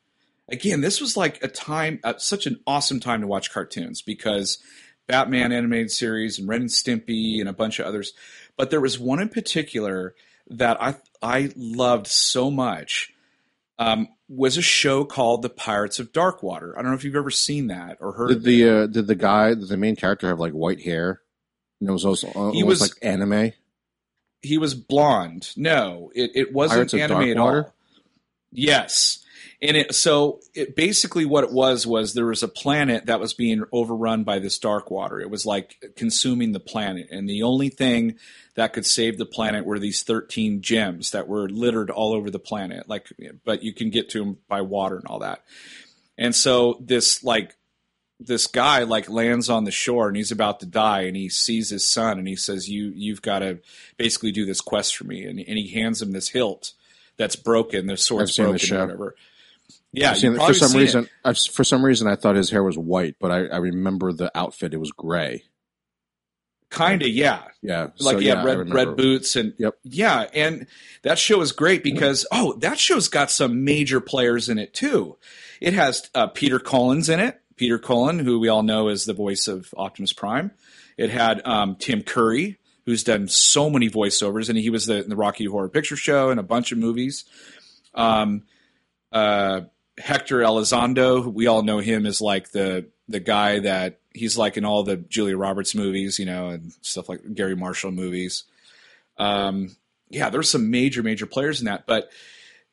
Again, 0.49 0.81
this 0.83 1.01
was 1.01 1.17
like 1.17 1.43
a 1.43 1.49
time, 1.49 1.99
uh, 2.05 2.15
such 2.19 2.47
an 2.47 2.61
awesome 2.67 3.01
time 3.01 3.23
to 3.23 3.27
watch 3.27 3.51
cartoons 3.51 4.03
because 4.03 4.59
Batman 5.09 5.51
animated 5.51 5.91
series 5.91 6.39
and 6.39 6.47
Ren 6.47 6.61
and 6.61 6.71
Stimpy 6.71 7.41
and 7.41 7.49
a 7.49 7.53
bunch 7.53 7.79
of 7.79 7.87
others. 7.87 8.12
But 8.57 8.71
there 8.71 8.81
was 8.81 8.99
one 8.99 9.21
in 9.21 9.31
particular 9.31 10.15
that 10.49 10.81
I 10.81 10.97
I 11.23 11.51
loved 11.57 12.07
so 12.07 12.51
much. 12.51 13.12
Um, 13.79 14.09
was 14.29 14.57
a 14.57 14.62
show 14.62 15.05
called 15.05 15.43
The 15.43 15.49
Pirates 15.49 15.99
of 15.99 16.12
Darkwater. 16.12 16.73
I 16.77 16.83
don't 16.83 16.91
know 16.93 16.97
if 16.97 17.05
you've 17.05 17.17
ever 17.17 17.31
seen 17.31 17.67
that 17.69 17.97
or 18.01 18.12
heard 18.12 18.29
Did 18.29 18.37
of 18.39 18.43
it. 18.43 18.47
the 18.47 18.69
uh, 18.69 18.87
did 18.87 19.07
the 19.07 19.15
guy, 19.15 19.49
did 19.55 19.69
the 19.69 19.77
main 19.77 19.97
character, 19.97 20.29
have 20.29 20.39
like 20.39 20.53
white 20.53 20.83
hair? 20.83 21.21
And 21.81 21.89
it 21.89 21.93
was 21.93 22.05
also 22.05 22.29
almost 22.29 22.65
was- 22.67 22.81
like 22.81 22.93
anime. 23.03 23.53
He 24.43 24.59
was 24.59 24.75
blonde. 24.75 25.51
No, 25.57 26.11
it, 26.15 26.33
it 26.35 26.53
wasn't 26.53 26.93
anime 26.93 27.31
at 27.31 27.37
all. 27.39 27.73
Yes. 28.51 29.25
And 29.63 29.77
it, 29.77 29.95
so 29.95 30.41
it 30.55 30.75
basically 30.75 31.25
what 31.25 31.45
it 31.45 31.53
was 31.53 31.87
was 31.87 32.15
there 32.15 32.27
was 32.27 32.43
a 32.43 32.49
planet 32.49 33.07
that 33.07 33.21
was 33.21 33.33
being 33.33 33.65
overrun 33.71 34.25
by 34.25 34.41
this 34.41 34.59
dark 34.59 34.91
water. 34.91 35.21
It 35.21 35.31
was 35.31 35.47
like 35.47 35.93
consuming 35.95 36.51
the 36.51 36.61
planet, 36.61 37.07
and 37.13 37.29
the 37.29 37.45
only 37.45 37.69
thing 37.69 38.17
that 38.57 38.73
could 38.73 38.85
save 38.85 39.19
the 39.19 39.25
planet 39.25 39.65
were 39.65 39.79
these 39.79 40.03
thirteen 40.03 40.63
gems 40.63 41.13
that 41.13 41.29
were 41.29 41.49
littered 41.49 41.91
all 41.91 42.13
over 42.13 42.29
the 42.29 42.41
planet. 42.41 42.89
Like, 42.89 43.07
but 43.45 43.63
you 43.63 43.73
can 43.73 43.91
get 43.91 44.11
to 44.11 44.19
them 44.19 44.39
by 44.49 44.63
water 44.63 44.97
and 44.97 45.07
all 45.07 45.21
that. 45.21 45.45
And 46.19 46.35
so 46.35 46.79
this 46.81 47.23
like 47.23 47.57
this 48.27 48.47
guy 48.47 48.85
like 48.85 49.09
lands 49.09 49.49
on 49.51 49.65
the 49.65 49.71
shore 49.71 50.09
and 50.09 50.17
he's 50.17 50.31
about 50.33 50.61
to 50.61 50.67
die 50.67 51.03
and 51.03 51.17
he 51.17 51.29
sees 51.29 51.71
his 51.71 51.85
son 51.85 52.19
and 52.19 52.29
he 52.29 52.37
says 52.37 52.69
you 52.69 52.93
you've 52.95 53.23
got 53.23 53.41
to 53.41 53.59
basically 53.97 54.33
do 54.33 54.45
this 54.45 54.61
quest 54.61 54.97
for 54.97 55.05
me. 55.05 55.25
And, 55.25 55.39
and 55.39 55.59
he 55.59 55.69
hands 55.69 56.01
him 56.03 56.13
this 56.13 56.29
hilt 56.29 56.73
that's 57.17 57.37
broken 57.37 57.87
the 57.87 57.97
sword's 57.97 58.37
the 58.37 58.43
broken 58.45 58.59
show. 58.59 58.79
or 58.79 58.87
whatever. 58.87 59.15
Yeah 59.93 60.15
for 60.15 60.55
some 60.55 60.73
reason, 60.73 61.09
I've, 61.25 61.39
for 61.39 61.65
some 61.65 61.85
reason, 61.85 62.09
I 62.09 62.17
thought 62.17 62.35
his 62.37 62.51
hair 62.51 62.63
was 62.63 62.79
white, 62.79 63.17
but 63.21 63.31
I, 63.31 63.47
I 63.47 63.57
remember 63.59 64.13
the 64.13 64.31
outfit; 64.35 64.73
it 64.73 64.79
was 64.79 64.91
gray. 64.91 65.45
kind 66.71 67.03
of 67.03 67.09
yeah. 67.09 67.43
Yeah, 67.61 67.89
like 67.99 68.15
so, 68.15 68.19
he 68.19 68.29
had 68.29 68.39
yeah, 68.39 68.45
red 68.45 68.73
red 68.73 68.97
boots 68.97 69.37
and 69.37 69.53
Yep. 69.59 69.75
yeah 69.85 70.27
and 70.33 70.67
that 71.03 71.19
show 71.19 71.43
is 71.43 71.53
great 71.53 71.85
because 71.85 72.27
oh 72.33 72.55
that 72.61 72.79
show's 72.79 73.09
got 73.09 73.31
some 73.31 73.65
major 73.65 74.01
players 74.01 74.49
in 74.49 74.59
it 74.59 74.73
too. 74.73 75.19
It 75.61 75.75
has 75.75 76.09
uh, 76.15 76.29
peter 76.29 76.59
collins 76.59 77.11
in 77.11 77.21
it 77.21 77.41
peter 77.57 77.79
cullen 77.79 78.19
who 78.19 78.38
we 78.38 78.49
all 78.49 78.62
know 78.62 78.88
is 78.88 79.05
the 79.05 79.12
voice 79.12 79.49
of 79.49 79.73
optimus 79.77 80.12
prime 80.12 80.51
it 80.97 81.11
had 81.11 81.45
um, 81.47 81.77
tim 81.77 82.03
curry 82.03 82.59
who's 82.85 83.05
done 83.05 83.29
so 83.29 83.71
many 83.71 83.88
voiceovers 83.88 84.49
and 84.49 84.59
he 84.59 84.71
was 84.71 84.87
the, 84.87 85.03
in 85.03 85.09
the 85.09 85.17
rocky 85.17 85.45
horror 85.45 85.69
picture 85.69 85.97
show 85.97 86.31
and 86.31 86.41
a 86.41 86.45
bunch 86.45 86.73
of 86.73 86.79
movies 86.79 87.25
um, 87.95 88.43
uh, 89.12 89.61
hector 89.99 90.38
elizondo 90.38 91.33
we 91.33 91.47
all 91.47 91.62
know 91.62 91.79
him 91.79 92.07
as 92.07 92.21
like 92.21 92.51
the 92.53 92.87
the 93.09 93.21
guy 93.21 93.61
that 93.61 94.01
he's 94.15 94.37
like 94.37 94.57
in 94.57 94.65
all 94.65 94.83
the 94.83 94.97
Julia 94.97 95.37
Roberts 95.37 95.75
movies, 95.75 96.19
you 96.19 96.27
know, 96.27 96.49
and 96.49 96.73
stuff 96.81 97.09
like 97.09 97.21
Garry 97.35 97.57
Marshall 97.57 97.93
movies. 97.93 98.45
Um, 99.19 99.77
yeah, 100.09 100.31
there's 100.31 100.51
some 100.51 100.71
major, 100.71 101.03
major 101.03 101.27
players 101.27 101.61
in 101.61 101.67
that, 101.67 101.87
but 101.87 102.11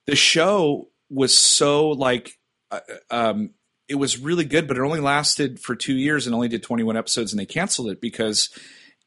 the 0.06 0.16
show 0.16 0.90
was 1.10 1.36
so 1.38 1.90
like, 1.90 2.38
uh, 2.72 2.80
um, 3.10 3.52
it 3.90 3.96
was 3.96 4.20
really 4.20 4.46
good, 4.46 4.68
but 4.68 4.78
it 4.78 4.82
only 4.82 5.00
lasted 5.02 5.60
for 5.60 5.76
two 5.76 5.96
years 5.96 6.26
and 6.26 6.36
only 6.36 6.48
did 6.48 6.64
21 6.64 6.96
episodes, 6.96 7.34
and 7.34 7.40
they 7.40 7.46
canceled 7.46 7.90
it 7.90 8.00
because 8.00 8.50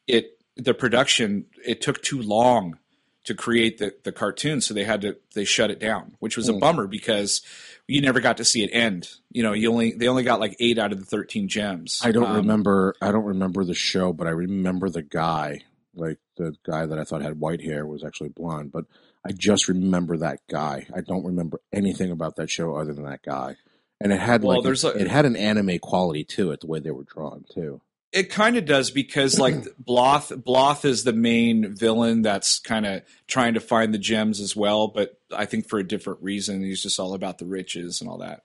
it 0.06 0.38
the 0.56 0.74
production 0.74 1.46
it 1.64 1.80
took 1.80 2.02
too 2.02 2.20
long 2.20 2.78
to 3.24 3.34
create 3.34 3.78
the 3.78 3.94
the 4.04 4.12
cartoon, 4.12 4.60
so 4.60 4.74
they 4.74 4.84
had 4.84 5.00
to 5.02 5.16
they 5.34 5.44
shut 5.44 5.70
it 5.70 5.78
down, 5.78 6.16
which 6.18 6.36
was 6.36 6.48
a 6.48 6.52
Hmm. 6.52 6.58
bummer 6.58 6.86
because 6.86 7.40
you 7.86 8.00
never 8.00 8.20
got 8.20 8.36
to 8.38 8.44
see 8.44 8.62
it 8.64 8.70
end. 8.72 9.08
You 9.30 9.42
know, 9.42 9.52
you 9.52 9.70
only 9.70 9.92
they 9.92 10.08
only 10.08 10.24
got 10.24 10.40
like 10.40 10.56
eight 10.60 10.78
out 10.78 10.92
of 10.92 10.98
the 10.98 11.06
13 11.06 11.48
gems. 11.48 12.00
I 12.02 12.10
don't 12.12 12.24
Um, 12.24 12.36
remember. 12.36 12.94
I 13.00 13.12
don't 13.12 13.24
remember 13.24 13.64
the 13.64 13.74
show, 13.74 14.12
but 14.12 14.26
I 14.26 14.30
remember 14.30 14.90
the 14.90 15.02
guy. 15.02 15.60
Like 15.94 16.18
the 16.36 16.54
guy 16.64 16.86
that 16.86 16.98
I 16.98 17.04
thought 17.04 17.22
had 17.22 17.38
white 17.38 17.60
hair 17.62 17.86
was 17.86 18.02
actually 18.02 18.30
blonde, 18.30 18.72
but 18.72 18.86
I 19.24 19.32
just 19.32 19.68
remember 19.68 20.16
that 20.18 20.40
guy. 20.50 20.86
I 20.94 21.00
don't 21.02 21.24
remember 21.24 21.60
anything 21.72 22.10
about 22.10 22.36
that 22.36 22.50
show 22.50 22.74
other 22.76 22.92
than 22.94 23.04
that 23.04 23.22
guy. 23.22 23.56
And 24.02 24.12
it 24.12 24.20
had 24.20 24.42
Well, 24.42 24.56
like 24.58 24.64
there's 24.64 24.84
a- 24.84 24.96
it 24.96 25.08
had 25.08 25.24
an 25.26 25.36
anime 25.36 25.78
quality 25.78 26.24
to 26.24 26.50
it, 26.50 26.60
the 26.60 26.66
way 26.66 26.80
they 26.80 26.90
were 26.90 27.04
drawn 27.04 27.44
too. 27.52 27.80
It 28.12 28.28
kind 28.28 28.58
of 28.58 28.66
does 28.66 28.90
because 28.90 29.38
like 29.38 29.54
Bloth 29.78 30.32
Bloth 30.36 30.84
is 30.84 31.04
the 31.04 31.14
main 31.14 31.74
villain 31.74 32.20
that's 32.22 32.58
kind 32.58 32.84
of 32.84 33.02
trying 33.26 33.54
to 33.54 33.60
find 33.60 33.94
the 33.94 33.98
gems 33.98 34.38
as 34.40 34.54
well, 34.54 34.88
but 34.88 35.18
I 35.34 35.46
think 35.46 35.68
for 35.68 35.78
a 35.78 35.86
different 35.86 36.22
reason. 36.22 36.62
He's 36.62 36.82
just 36.82 37.00
all 37.00 37.14
about 37.14 37.38
the 37.38 37.46
riches 37.46 38.00
and 38.00 38.10
all 38.10 38.18
that. 38.18 38.42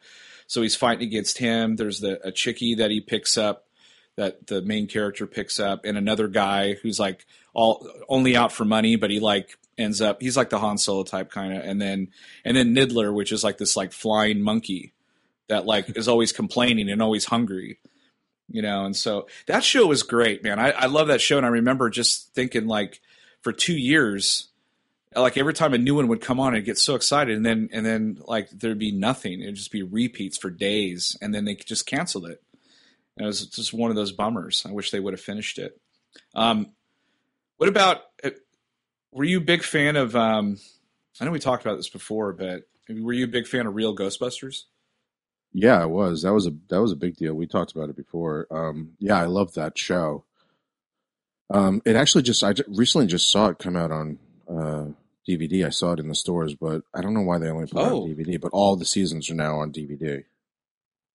So 0.48 0.62
he's 0.62 0.78
fighting 0.78 1.06
against 1.06 1.38
him. 1.40 1.76
There's 1.76 2.00
the 2.00 2.26
a 2.26 2.32
chickie 2.32 2.76
that 2.76 2.92
he 2.92 3.02
picks 3.02 3.38
up 3.38 3.66
that 4.16 4.48
the 4.48 4.62
main 4.62 4.88
character 4.88 5.28
picks 5.28 5.60
up 5.60 5.82
and 5.86 5.98
another 5.98 6.28
guy 6.30 6.74
who's 6.76 7.00
like 7.00 7.26
all 7.54 7.88
only 8.08 8.36
out 8.38 8.52
for 8.54 8.64
money, 8.64 8.96
but 8.96 9.10
he 9.12 9.20
like 9.20 9.58
ends 9.78 10.02
up 10.02 10.22
he's 10.22 10.38
like 10.38 10.50
the 10.50 10.60
Han 10.60 10.78
Solo 10.78 11.04
type 11.04 11.30
kind 11.30 11.54
of 11.54 11.64
and 11.64 11.82
then 11.82 12.08
and 12.46 12.56
then 12.56 12.74
Niddler, 12.74 13.14
which 13.14 13.32
is 13.34 13.44
like 13.44 13.58
this 13.58 13.76
like 13.76 13.92
flying 13.92 14.42
monkey 14.42 14.94
that 15.48 15.66
like 15.66 15.98
is 15.98 16.08
always 16.08 16.32
complaining 16.32 16.90
and 16.90 17.02
always 17.02 17.26
hungry 17.26 17.80
you 18.50 18.62
know? 18.62 18.86
And 18.86 18.96
so 18.96 19.28
that 19.48 19.64
show 19.64 19.88
was 19.88 20.04
great 20.04 20.44
man. 20.44 20.60
I, 20.60 20.72
I 20.72 20.86
love 20.86 21.08
that 21.08 21.22
show 21.22 21.38
and 21.38 21.46
i 21.46 21.50
remember 21.50 21.90
just 21.90 22.34
thinking 22.34 22.68
like 22.68 23.02
for 23.42 23.52
two 23.52 23.76
years 23.78 24.48
like 25.16 25.38
every 25.38 25.54
time 25.54 25.74
a 25.74 25.78
new 25.78 25.96
one 25.96 26.08
would 26.10 26.22
come 26.22 26.40
on 26.40 26.54
i'd 26.54 26.66
get 26.66 26.78
so 26.78 26.94
excited 26.94 27.36
and 27.36 27.46
then 27.46 27.70
and 27.72 27.86
then 27.86 28.20
like 28.28 28.50
there'd 28.50 28.78
be 28.80 28.92
nothing. 28.92 29.42
It'd 29.42 29.56
just 29.56 29.72
be 29.72 29.84
repeats 29.84 30.38
for 30.38 30.50
days 30.50 31.18
and 31.22 31.34
then 31.34 31.46
they 31.46 31.56
just 31.56 31.86
canceled 31.86 32.28
it. 32.28 32.42
And 33.16 33.26
it 33.26 33.28
was 33.28 33.46
just 33.48 33.74
one 33.74 33.90
of 33.90 33.96
those 33.96 34.12
bummers. 34.12 34.64
I 34.68 34.72
wish 34.72 34.92
they 34.92 35.00
would 35.00 35.14
have 35.14 35.22
finished 35.22 35.58
it. 35.58 35.80
Um 36.36 36.72
what 37.58 37.70
about 37.70 38.02
uh, 38.24 38.30
were 39.12 39.24
you 39.24 39.38
a 39.40 39.42
big 39.42 39.64
fan 39.64 39.96
of 39.96 40.16
um 40.16 40.58
i 41.20 41.26
know 41.26 41.32
we 41.32 41.40
talked 41.40 41.66
about 41.66 41.78
this 41.78 41.90
before 41.90 42.34
but 42.34 42.64
were 42.90 43.14
you 43.14 43.26
a 43.26 43.30
big 43.30 43.48
fan 43.48 43.66
of 43.66 43.76
real 43.76 43.96
ghostbusters 43.96 44.64
Yeah, 45.60 45.82
it 45.82 45.90
was. 45.90 46.22
That 46.22 46.34
was 46.34 46.46
a 46.46 46.52
that 46.70 46.80
was 46.80 46.92
a 46.92 46.96
big 46.96 47.16
deal. 47.16 47.34
We 47.34 47.48
talked 47.48 47.72
about 47.76 47.90
it 47.90 47.96
before. 47.96 48.46
Um, 48.52 48.92
yeah, 49.00 49.20
I 49.20 49.26
love 49.26 49.56
that 49.56 49.76
show. 49.76 50.24
Um, 51.50 51.82
it 51.84 51.96
actually 51.96 52.22
just 52.22 52.44
I 52.44 52.54
recently 52.68 53.08
just 53.08 53.32
saw 53.32 53.48
it 53.48 53.58
come 53.58 53.76
out 53.76 53.92
on 53.92 54.20
uh, 54.48 54.86
DVD. 55.28 55.66
I 55.66 55.70
saw 55.70 55.94
it 55.94 56.00
in 56.00 56.10
the 56.10 56.14
stores, 56.16 56.54
but 56.54 56.84
I 56.94 57.02
don't 57.02 57.16
know 57.16 57.22
why 57.24 57.40
they 57.40 57.50
only 57.50 57.66
put 57.66 57.82
it 57.82 57.92
Oh. 57.92 58.04
on 58.04 58.10
DVD. 58.10 58.40
But 58.40 58.52
all 58.54 58.76
the 58.76 58.86
seasons 58.86 59.32
are 59.32 59.36
now 59.36 59.58
on 59.60 59.72
DVD. 59.72 60.26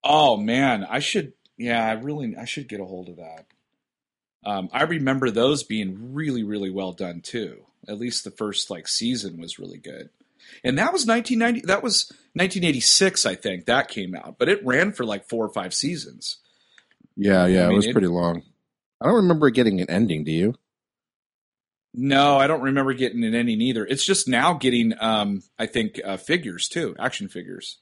Oh 0.02 0.37
man, 0.37 0.85
I 0.90 0.98
should. 0.98 1.35
Yeah, 1.57 1.87
I 1.87 1.92
really. 1.92 2.35
I 2.37 2.44
should 2.44 2.68
get 2.68 2.81
a 2.81 2.85
hold 2.85 3.11
of 3.11 3.16
that. 3.18 3.46
Um, 4.44 4.70
I 4.72 4.83
remember 4.83 5.31
those 5.31 5.62
being 5.62 6.14
really, 6.14 6.42
really 6.42 6.70
well 6.70 6.92
done 6.92 7.20
too. 7.20 7.66
At 7.87 7.98
least 8.00 8.24
the 8.24 8.33
first 8.33 8.70
like 8.70 8.88
season 8.88 9.40
was 9.40 9.61
really 9.61 9.78
good, 9.78 10.11
and 10.64 10.78
that 10.78 10.92
was 10.92 11.07
1990. 11.07 11.66
That 11.66 11.83
was 11.83 12.11
1986, 12.35 13.26
I 13.26 13.35
think 13.35 13.66
that 13.66 13.88
came 13.88 14.14
out, 14.14 14.37
but 14.38 14.48
it 14.48 14.64
ran 14.64 14.92
for 14.92 15.05
like 15.05 15.28
four 15.28 15.44
or 15.44 15.52
five 15.52 15.74
seasons. 15.74 16.38
Yeah, 17.16 17.46
yeah, 17.46 17.68
I 17.68 17.70
it 17.70 17.74
was 17.74 17.87
it- 17.87 17.92
pretty 17.92 18.09
long. 18.09 18.42
I 19.00 19.07
don't 19.07 19.16
remember 19.16 19.50
getting 19.50 19.81
an 19.81 19.90
ending. 19.90 20.22
Do 20.24 20.31
you? 20.33 20.55
No, 21.94 22.38
I 22.38 22.46
don't 22.46 22.62
remember 22.62 22.94
getting 22.94 23.22
an 23.24 23.35
ending 23.35 23.61
either. 23.61 23.85
It's 23.85 24.05
just 24.05 24.26
now 24.28 24.55
getting, 24.55 24.94
um, 24.98 25.42
I 25.59 25.66
think, 25.66 26.00
uh, 26.02 26.16
figures 26.16 26.68
too, 26.68 26.96
action 26.98 27.28
figures, 27.28 27.78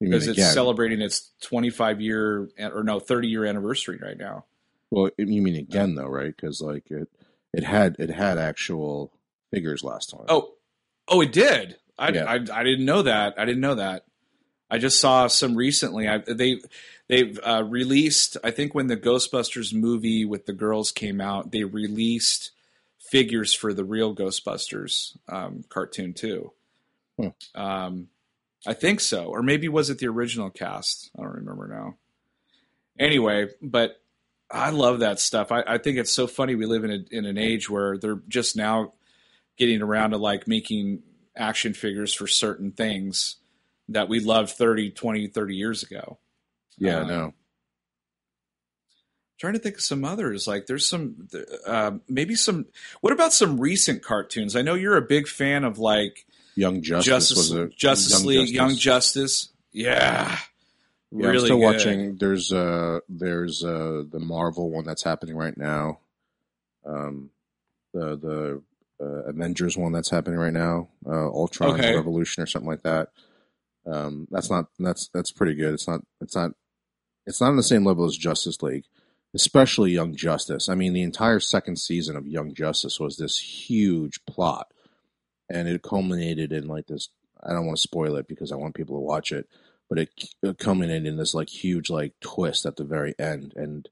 because 0.00 0.28
it's 0.28 0.38
again? 0.38 0.52
celebrating 0.52 1.00
its 1.00 1.32
25 1.40 2.00
year 2.00 2.48
or 2.60 2.84
no 2.84 3.00
30 3.00 3.28
year 3.28 3.44
anniversary 3.44 3.98
right 4.00 4.16
now. 4.16 4.44
Well, 4.90 5.10
you 5.18 5.42
mean 5.42 5.56
again 5.56 5.94
though, 5.96 6.06
right? 6.06 6.34
Because 6.36 6.60
like 6.60 6.90
it, 6.90 7.08
it 7.52 7.64
had 7.64 7.96
it 7.98 8.10
had 8.10 8.38
actual 8.38 9.10
figures 9.50 9.82
last 9.82 10.10
time. 10.10 10.26
Oh, 10.28 10.52
oh, 11.08 11.20
it 11.22 11.32
did. 11.32 11.78
I, 11.98 12.10
Yeah. 12.10 12.24
I, 12.24 12.34
I 12.34 12.62
didn't 12.62 12.84
know 12.84 13.02
that. 13.02 13.34
I 13.38 13.44
didn't 13.44 13.60
know 13.60 13.76
that. 13.76 14.04
I 14.70 14.78
just 14.78 15.00
saw 15.00 15.26
some 15.26 15.54
recently. 15.54 16.08
I, 16.08 16.18
they 16.18 16.60
they've 17.08 17.38
uh, 17.44 17.62
released. 17.64 18.38
I 18.42 18.50
think 18.50 18.74
when 18.74 18.86
the 18.86 18.96
Ghostbusters 18.96 19.74
movie 19.74 20.24
with 20.24 20.46
the 20.46 20.54
girls 20.54 20.90
came 20.90 21.20
out, 21.20 21.52
they 21.52 21.64
released 21.64 22.52
figures 22.98 23.52
for 23.52 23.74
the 23.74 23.84
real 23.84 24.14
Ghostbusters 24.14 25.16
um, 25.28 25.64
cartoon 25.68 26.14
too. 26.14 26.52
Hmm. 27.18 27.28
Um, 27.54 28.08
I 28.66 28.72
think 28.72 29.00
so, 29.00 29.26
or 29.26 29.42
maybe 29.42 29.68
was 29.68 29.90
it 29.90 29.98
the 29.98 30.06
original 30.06 30.48
cast? 30.48 31.10
I 31.18 31.22
don't 31.22 31.34
remember 31.34 31.68
now. 31.68 31.96
Anyway, 32.98 33.48
but 33.60 34.00
I 34.50 34.70
love 34.70 35.00
that 35.00 35.18
stuff. 35.18 35.52
I, 35.52 35.62
I 35.66 35.78
think 35.78 35.98
it's 35.98 36.12
so 36.12 36.26
funny. 36.26 36.54
We 36.54 36.66
live 36.66 36.84
in 36.84 36.90
a, 36.90 37.04
in 37.10 37.26
an 37.26 37.38
age 37.38 37.68
where 37.68 37.98
they're 37.98 38.20
just 38.28 38.56
now 38.56 38.92
getting 39.58 39.82
around 39.82 40.10
to 40.10 40.18
like 40.18 40.46
making 40.46 41.02
action 41.36 41.74
figures 41.74 42.14
for 42.14 42.26
certain 42.26 42.72
things 42.72 43.36
that 43.88 44.08
we 44.08 44.20
loved 44.20 44.50
30, 44.50 44.90
20, 44.90 45.28
30 45.28 45.56
years 45.56 45.82
ago. 45.82 46.18
yeah, 46.78 47.00
um, 47.00 47.08
no. 47.08 47.34
trying 49.38 49.54
to 49.54 49.58
think 49.58 49.76
of 49.76 49.82
some 49.82 50.04
others. 50.04 50.46
Like 50.46 50.66
there's 50.66 50.88
some, 50.88 51.28
uh, 51.66 51.92
maybe 52.08 52.34
some, 52.34 52.66
what 53.00 53.12
about 53.12 53.32
some 53.32 53.60
recent 53.60 54.02
cartoons? 54.02 54.56
I 54.56 54.62
know 54.62 54.74
you're 54.74 54.96
a 54.96 55.02
big 55.02 55.28
fan 55.28 55.64
of 55.64 55.78
like 55.78 56.26
Young 56.54 56.82
Justice, 56.82 57.06
Justice, 57.06 57.74
Justice 57.74 58.12
Young 58.12 58.26
League, 58.26 58.38
Justice. 58.38 58.54
Young 58.54 58.76
Justice. 58.76 59.48
Yeah. 59.72 60.38
Yeah, 61.14 61.26
really 61.26 61.38
I'm 61.38 61.44
still 61.44 61.58
good. 61.58 61.64
watching. 61.64 62.16
There's 62.16 62.52
uh 62.52 63.00
there's 63.06 63.62
uh 63.62 64.04
the 64.10 64.18
Marvel 64.18 64.70
one 64.70 64.84
that's 64.84 65.02
happening 65.02 65.36
right 65.36 65.56
now. 65.56 65.98
Um, 66.86 67.30
the 67.92 68.16
the 68.16 68.62
uh, 69.02 69.24
Avengers 69.24 69.76
one 69.76 69.92
that's 69.92 70.10
happening 70.10 70.38
right 70.38 70.52
now. 70.52 70.88
Uh, 71.06 71.28
Ultron 71.28 71.72
Okay. 71.72 71.94
Revolution 71.94 72.42
or 72.42 72.46
something 72.46 72.70
like 72.70 72.82
that. 72.82 73.08
Um, 73.86 74.28
that's 74.30 74.50
not 74.50 74.66
that's 74.78 75.08
that's 75.12 75.32
pretty 75.32 75.54
good. 75.54 75.74
It's 75.74 75.88
not 75.88 76.02
it's 76.20 76.36
not 76.36 76.52
it's 77.26 77.40
not 77.40 77.50
on 77.50 77.56
the 77.56 77.62
same 77.62 77.84
level 77.84 78.04
as 78.04 78.16
Justice 78.16 78.62
League, 78.62 78.84
especially 79.34 79.90
Young 79.90 80.14
Justice. 80.14 80.68
I 80.68 80.74
mean, 80.74 80.92
the 80.92 81.02
entire 81.02 81.40
second 81.40 81.76
season 81.78 82.16
of 82.16 82.26
Young 82.26 82.54
Justice 82.54 83.00
was 83.00 83.16
this 83.16 83.38
huge 83.38 84.24
plot, 84.24 84.68
and 85.50 85.68
it 85.68 85.82
culminated 85.82 86.52
in 86.52 86.68
like 86.68 86.86
this. 86.86 87.08
I 87.42 87.52
don't 87.52 87.66
want 87.66 87.78
to 87.78 87.82
spoil 87.82 88.14
it 88.16 88.28
because 88.28 88.52
I 88.52 88.56
want 88.56 88.76
people 88.76 88.96
to 88.96 89.00
watch 89.00 89.32
it 89.32 89.48
but 89.92 89.98
it, 89.98 90.08
it 90.42 90.58
culminated 90.58 91.06
in 91.06 91.18
this 91.18 91.34
like 91.34 91.50
huge 91.50 91.90
like 91.90 92.14
twist 92.22 92.64
at 92.64 92.76
the 92.76 92.84
very 92.84 93.14
end 93.18 93.52
and 93.56 93.90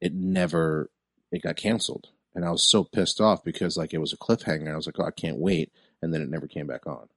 it 0.00 0.14
never 0.14 0.88
it 1.32 1.42
got 1.42 1.56
canceled 1.56 2.10
and 2.34 2.44
i 2.44 2.50
was 2.50 2.68
so 2.70 2.84
pissed 2.84 3.20
off 3.20 3.42
because 3.44 3.76
like 3.76 3.92
it 3.94 3.98
was 3.98 4.12
a 4.12 4.16
cliffhanger 4.16 4.72
i 4.72 4.76
was 4.76 4.86
like 4.86 4.98
oh 4.98 5.04
i 5.04 5.10
can't 5.10 5.38
wait 5.38 5.72
and 6.00 6.12
then 6.12 6.20
it 6.22 6.28
never 6.28 6.46
came 6.46 6.66
back 6.66 6.86
on 6.86 7.08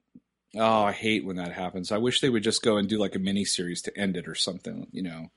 Oh, 0.57 0.83
I 0.83 0.93
hate 0.93 1.25
when 1.25 1.35
that 1.35 1.51
happens. 1.51 1.91
I 1.91 1.97
wish 1.97 2.21
they 2.21 2.29
would 2.29 2.43
just 2.43 2.61
go 2.63 2.77
and 2.77 2.87
do 2.87 2.97
like 2.97 3.13
a 3.13 3.19
mini 3.19 3.43
series 3.43 3.81
to 3.81 3.97
end 3.99 4.15
it 4.15 4.25
or 4.25 4.35
something, 4.35 4.87
you 4.93 5.01
know. 5.01 5.29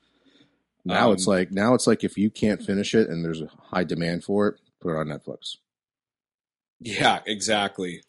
now 0.85 1.07
Um, 1.07 1.13
it's 1.13 1.27
like 1.27 1.51
now 1.51 1.73
it's 1.73 1.87
like 1.87 2.05
if 2.05 2.17
you 2.17 2.29
can't 2.29 2.63
finish 2.63 2.95
it 2.95 3.09
and 3.09 3.23
there's 3.25 3.41
a 3.41 3.49
high 3.71 3.83
demand 3.83 4.23
for 4.23 4.47
it 4.47 4.55
put 4.79 4.93
it 4.93 4.97
on 4.97 5.07
netflix 5.07 5.57
Yeah, 6.79 7.19
exactly. 7.25 8.03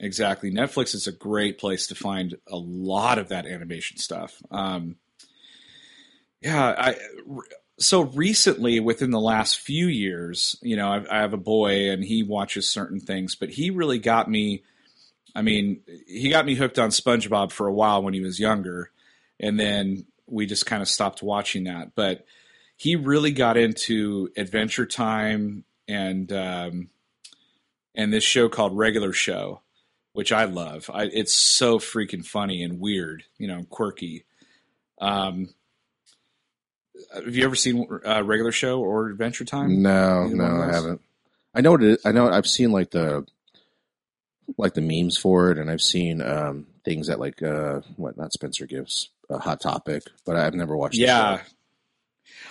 Exactly. 0.00 0.52
Netflix 0.52 0.94
is 0.94 1.06
a 1.06 1.12
great 1.12 1.58
place 1.58 1.86
to 1.88 1.94
find 1.94 2.36
a 2.46 2.56
lot 2.56 3.18
of 3.18 3.28
that 3.30 3.46
animation 3.46 3.96
stuff. 3.96 4.40
Um, 4.50 4.96
yeah, 6.40 6.74
I 6.78 6.94
so 7.78 8.02
recently 8.02 8.80
within 8.80 9.10
the 9.10 9.20
last 9.20 9.58
few 9.58 9.86
years, 9.86 10.56
you 10.62 10.76
know, 10.76 10.88
I, 10.88 11.18
I 11.18 11.20
have 11.20 11.32
a 11.32 11.38
boy 11.38 11.90
and 11.90 12.04
he 12.04 12.22
watches 12.22 12.68
certain 12.68 13.00
things, 13.00 13.34
but 13.36 13.50
he 13.50 13.70
really 13.70 13.98
got 13.98 14.28
me. 14.28 14.64
I 15.34 15.42
mean, 15.42 15.80
he 16.06 16.28
got 16.28 16.46
me 16.46 16.56
hooked 16.56 16.78
on 16.78 16.90
SpongeBob 16.90 17.52
for 17.52 17.68
a 17.68 17.72
while 17.72 18.02
when 18.02 18.14
he 18.14 18.20
was 18.20 18.40
younger, 18.40 18.90
and 19.38 19.58
then 19.58 20.06
we 20.26 20.46
just 20.46 20.66
kind 20.66 20.82
of 20.82 20.88
stopped 20.88 21.22
watching 21.22 21.64
that. 21.64 21.94
But 21.94 22.24
he 22.76 22.96
really 22.96 23.30
got 23.30 23.56
into 23.56 24.30
Adventure 24.36 24.86
Time 24.86 25.64
and 25.86 26.32
um, 26.32 26.88
and 27.94 28.12
this 28.12 28.24
show 28.24 28.48
called 28.48 28.76
Regular 28.76 29.12
Show, 29.12 29.60
which 30.12 30.32
I 30.32 30.44
love. 30.44 30.90
I, 30.92 31.04
it's 31.04 31.34
so 31.34 31.78
freaking 31.78 32.24
funny 32.24 32.62
and 32.62 32.80
weird, 32.80 33.24
you 33.38 33.46
know, 33.46 33.64
quirky. 33.70 34.24
Um, 35.00 35.50
have 37.14 37.34
you 37.34 37.44
ever 37.44 37.54
seen 37.54 37.86
uh, 38.06 38.22
Regular 38.24 38.52
Show 38.52 38.80
or 38.80 39.08
Adventure 39.08 39.44
Time? 39.44 39.82
no 39.82 40.24
Either 40.26 40.36
no 40.36 40.62
i 40.62 40.72
haven't 40.72 41.00
i 41.54 41.60
know 41.60 41.74
it 41.74 41.82
is. 41.82 41.98
i 42.04 42.12
know 42.12 42.28
i've 42.28 42.46
seen 42.46 42.72
like 42.72 42.90
the 42.90 43.26
like 44.56 44.74
the 44.74 44.80
memes 44.80 45.16
for 45.16 45.50
it 45.50 45.58
and 45.58 45.70
i've 45.70 45.82
seen 45.82 46.22
um 46.22 46.66
things 46.84 47.08
that 47.08 47.20
like 47.20 47.42
uh 47.42 47.80
what 47.96 48.16
not 48.16 48.32
Spencer's 48.32 48.68
Gifts 48.68 49.08
a 49.28 49.38
hot 49.38 49.60
topic 49.60 50.02
but 50.24 50.36
i've 50.36 50.54
never 50.54 50.76
watched 50.76 50.96
the 50.96 51.02
Yeah. 51.02 51.40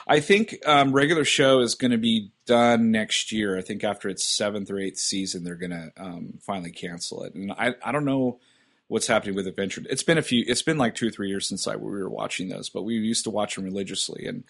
I 0.08 0.22
think 0.22 0.58
um, 0.66 0.92
regular 0.94 1.26
show 1.26 1.60
is 1.60 1.76
going 1.76 1.92
to 1.92 1.98
be 1.98 2.32
done 2.46 2.92
next 2.92 3.32
year. 3.32 3.58
I 3.58 3.62
think 3.62 3.84
after 3.84 4.10
its 4.10 4.24
seventh 4.24 4.72
or 4.72 4.80
eighth 4.80 4.98
season, 4.98 5.44
they're 5.44 5.56
going 5.56 5.72
to 5.72 5.92
um, 5.98 6.40
finally 6.42 6.72
cancel 6.72 7.24
it. 7.24 7.36
And 7.36 7.52
I, 7.52 7.76
I 7.84 7.92
don't 7.92 8.06
know 8.06 8.40
what's 8.88 9.08
happening 9.08 9.36
with 9.36 9.48
Adventure. 9.48 9.84
It's 9.90 10.04
been 10.04 10.18
a 10.18 10.22
few. 10.22 10.44
It's 10.48 10.62
been 10.62 10.78
like 10.78 10.96
two 10.96 11.08
or 11.08 11.12
three 11.12 11.30
years 11.30 11.48
since 11.48 11.68
I 11.68 11.76
we 11.76 11.92
were 11.92 12.10
watching 12.10 12.50
those, 12.50 12.70
but 12.70 12.84
we 12.84 12.96
used 12.96 13.26
to 13.26 13.30
watch 13.30 13.56
them 13.56 13.66
religiously. 13.66 14.26
And 14.26 14.44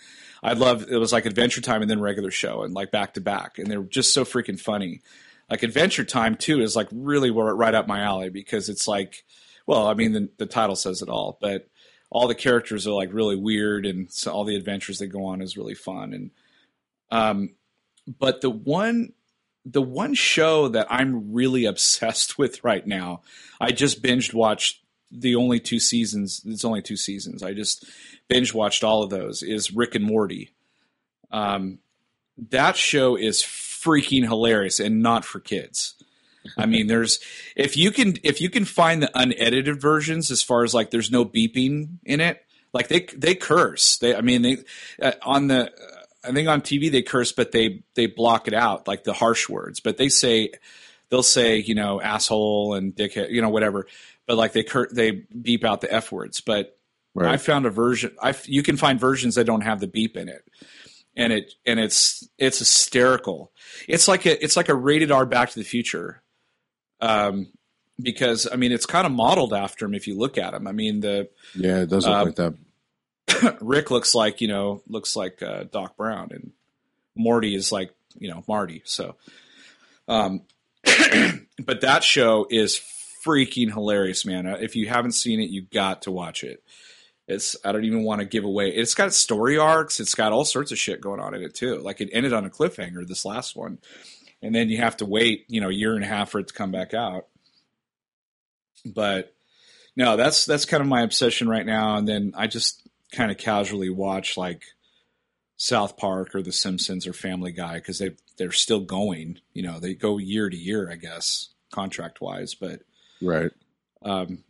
I 0.43 0.53
love 0.53 0.85
it 0.89 0.97
was 0.97 1.13
like 1.13 1.25
Adventure 1.25 1.61
Time 1.61 1.81
and 1.81 1.89
then 1.89 1.99
regular 1.99 2.31
show 2.31 2.63
and 2.63 2.73
like 2.73 2.91
back 2.91 3.15
to 3.15 3.21
back, 3.21 3.57
and 3.57 3.69
they're 3.69 3.83
just 3.83 4.13
so 4.13 4.23
freaking 4.23 4.59
funny. 4.59 5.01
Like 5.49 5.63
Adventure 5.63 6.03
Time 6.03 6.35
too 6.35 6.61
is 6.61 6.75
like 6.75 6.87
really 6.91 7.31
right 7.31 7.75
up 7.75 7.87
my 7.87 8.01
alley 8.01 8.29
because 8.29 8.69
it's 8.69 8.87
like, 8.87 9.23
well, 9.65 9.87
I 9.87 9.93
mean 9.93 10.11
the 10.11 10.29
the 10.37 10.45
title 10.45 10.75
says 10.75 11.01
it 11.01 11.09
all, 11.09 11.37
but 11.41 11.67
all 12.09 12.27
the 12.27 12.35
characters 12.35 12.87
are 12.87 12.93
like 12.93 13.13
really 13.13 13.35
weird 13.35 13.85
and 13.85 14.11
so 14.11 14.31
all 14.31 14.45
the 14.45 14.55
adventures 14.55 14.99
that 14.99 15.07
go 15.07 15.25
on 15.25 15.41
is 15.41 15.57
really 15.57 15.73
fun 15.73 16.13
and 16.13 16.31
um 17.11 17.49
but 18.19 18.41
the 18.41 18.49
one 18.49 19.11
the 19.71 19.81
one 19.81 20.13
show 20.13 20.69
that 20.69 20.87
I'm 20.89 21.33
really 21.33 21.65
obsessed 21.65 22.37
with 22.37 22.63
right 22.63 22.85
now 22.85 23.21
I 23.59 23.71
just 23.71 24.01
binged 24.01 24.33
watched 24.33 24.81
the 25.11 25.35
only 25.35 25.59
two 25.59 25.79
seasons 25.79 26.41
it's 26.45 26.65
only 26.65 26.81
two 26.81 26.97
seasons. 26.97 27.43
I 27.43 27.53
just 27.53 27.85
binge 28.27 28.53
watched 28.53 28.83
all 28.83 29.03
of 29.03 29.09
those 29.09 29.43
is 29.43 29.71
Rick 29.71 29.95
and 29.95 30.05
Morty. 30.05 30.51
Um 31.31 31.79
that 32.49 32.75
show 32.75 33.15
is 33.15 33.41
freaking 33.41 34.23
hilarious 34.23 34.79
and 34.79 35.01
not 35.01 35.25
for 35.25 35.39
kids. 35.39 35.95
I 36.57 36.65
mean, 36.65 36.87
there's 36.87 37.19
if 37.55 37.75
you 37.77 37.91
can 37.91 38.17
if 38.23 38.41
you 38.41 38.49
can 38.49 38.65
find 38.65 39.01
the 39.01 39.11
unedited 39.13 39.81
versions 39.81 40.31
as 40.31 40.41
far 40.41 40.63
as 40.63 40.73
like 40.73 40.91
there's 40.91 41.11
no 41.11 41.25
beeping 41.25 41.97
in 42.03 42.21
it, 42.21 42.43
like 42.73 42.87
they 42.87 43.07
they 43.15 43.35
curse. 43.35 43.97
They 43.97 44.15
I 44.15 44.21
mean 44.21 44.41
they 44.41 44.57
uh, 45.01 45.13
on 45.23 45.47
the 45.47 45.71
I 46.27 46.31
think 46.31 46.47
on 46.47 46.61
TV 46.61 46.91
they 46.91 47.01
curse, 47.01 47.31
but 47.31 47.51
they 47.51 47.83
they 47.95 48.07
block 48.07 48.47
it 48.47 48.53
out 48.53 48.87
like 48.87 49.03
the 49.03 49.13
harsh 49.13 49.47
words. 49.47 49.79
But 49.79 49.97
they 49.97 50.09
say 50.09 50.51
they'll 51.09 51.23
say 51.23 51.57
you 51.57 51.75
know 51.75 52.01
asshole 52.01 52.73
and 52.73 52.95
dickhead, 52.95 53.31
you 53.31 53.41
know 53.41 53.49
whatever. 53.49 53.87
But 54.25 54.37
like 54.37 54.53
they 54.53 54.63
cur- 54.63 54.89
they 54.91 55.11
beep 55.11 55.63
out 55.63 55.81
the 55.81 55.93
f 55.93 56.11
words. 56.11 56.41
But 56.41 56.77
right 57.15 57.33
I 57.33 57.37
found 57.37 57.65
a 57.65 57.69
version. 57.69 58.11
I 58.21 58.35
you 58.45 58.63
can 58.63 58.77
find 58.77 58.99
versions 58.99 59.35
that 59.35 59.45
don't 59.45 59.61
have 59.61 59.79
the 59.79 59.87
beep 59.87 60.17
in 60.17 60.27
it, 60.29 60.43
and 61.15 61.31
it 61.31 61.53
and 61.65 61.79
it's 61.79 62.27
it's 62.37 62.59
hysterical. 62.59 63.51
It's 63.87 64.07
like 64.07 64.25
a 64.25 64.43
it's 64.43 64.57
like 64.57 64.69
a 64.69 64.75
rated 64.75 65.11
R 65.11 65.25
Back 65.25 65.51
to 65.51 65.59
the 65.59 65.65
Future, 65.65 66.21
um, 66.99 67.47
because 68.01 68.47
I 68.51 68.57
mean 68.57 68.71
it's 68.71 68.85
kind 68.85 69.05
of 69.05 69.13
modeled 69.13 69.53
after 69.53 69.85
him 69.85 69.93
if 69.93 70.07
you 70.07 70.17
look 70.17 70.37
at 70.37 70.53
him. 70.53 70.67
I 70.67 70.73
mean 70.73 70.99
the 70.99 71.29
yeah 71.55 71.81
it 71.81 71.89
does 71.89 72.05
look 72.05 72.15
uh, 72.15 72.25
like 72.25 72.35
that 72.35 72.53
Rick 73.61 73.91
looks 73.91 74.15
like 74.15 74.41
you 74.41 74.47
know 74.47 74.81
looks 74.87 75.15
like 75.15 75.41
uh, 75.41 75.63
Doc 75.63 75.97
Brown, 75.97 76.29
and 76.31 76.51
Morty 77.15 77.55
is 77.55 77.71
like 77.71 77.91
you 78.17 78.29
know 78.29 78.43
Marty. 78.47 78.81
So, 78.85 79.15
um, 80.07 80.41
but 80.83 81.81
that 81.81 82.03
show 82.03 82.47
is 82.49 82.79
freaking 83.25 83.71
hilarious, 83.71 84.25
man. 84.25 84.47
Uh, 84.47 84.57
If 84.59 84.75
you 84.75 84.87
haven't 84.87 85.11
seen 85.11 85.39
it, 85.39 85.49
you 85.49 85.61
got 85.61 86.03
to 86.03 86.11
watch 86.11 86.43
it. 86.43 86.63
It's 87.27 87.57
I 87.65 87.73
don't 87.73 87.83
even 87.83 88.03
want 88.03 88.19
to 88.19 88.25
give 88.25 88.45
away. 88.45 88.69
It's 88.69 88.95
got 88.95 89.13
story 89.13 89.57
arcs. 89.57 89.99
It's 89.99 90.15
got 90.15 90.31
all 90.31 90.45
sorts 90.45 90.71
of 90.71 90.77
shit 90.77 91.01
going 91.01 91.19
on 91.19 91.33
in 91.33 91.43
it 91.43 91.53
too. 91.53 91.79
Like 91.79 91.99
it 91.99 92.09
ended 92.13 92.31
on 92.31 92.45
a 92.45 92.49
cliffhanger. 92.49 93.05
This 93.05 93.25
last 93.25 93.55
one, 93.55 93.79
and 94.41 94.55
then 94.55 94.69
you 94.69 94.77
have 94.77 94.97
to 94.97 95.05
wait, 95.05 95.45
you 95.49 95.59
know, 95.59 95.69
a 95.69 95.73
year 95.73 95.95
and 95.95 96.03
a 96.03 96.07
half 96.07 96.29
for 96.29 96.39
it 96.39 96.47
to 96.47 96.53
come 96.53 96.71
back 96.71 96.93
out. 96.93 97.27
But 98.85 99.33
no, 99.97 100.15
that's 100.15 100.45
that's 100.45 100.63
kind 100.63 100.79
of 100.79 100.87
my 100.87 101.01
obsession 101.01 101.49
right 101.49 101.65
now. 101.65 101.97
And 101.97 102.07
then 102.07 102.33
I 102.37 102.47
just 102.47 102.86
kind 103.11 103.31
of 103.31 103.37
casually 103.37 103.89
watch 103.89 104.37
like 104.37 104.63
South 105.57 105.97
Park 105.97 106.35
or 106.35 106.41
The 106.41 106.51
Simpsons 106.51 107.07
or 107.07 107.13
Family 107.13 107.51
Guy 107.51 107.75
because 107.75 107.99
they 107.99 108.11
they're 108.37 108.51
still 108.51 108.81
going. 108.81 109.39
You 109.53 109.63
know, 109.63 109.79
they 109.79 109.93
go 109.93 110.17
year 110.17 110.49
to 110.49 110.57
year, 110.57 110.91
I 110.91 110.95
guess, 110.95 111.49
contract 111.71 112.21
wise. 112.21 112.53
But 112.53 112.81
Right. 113.21 113.51
um, 114.03 114.43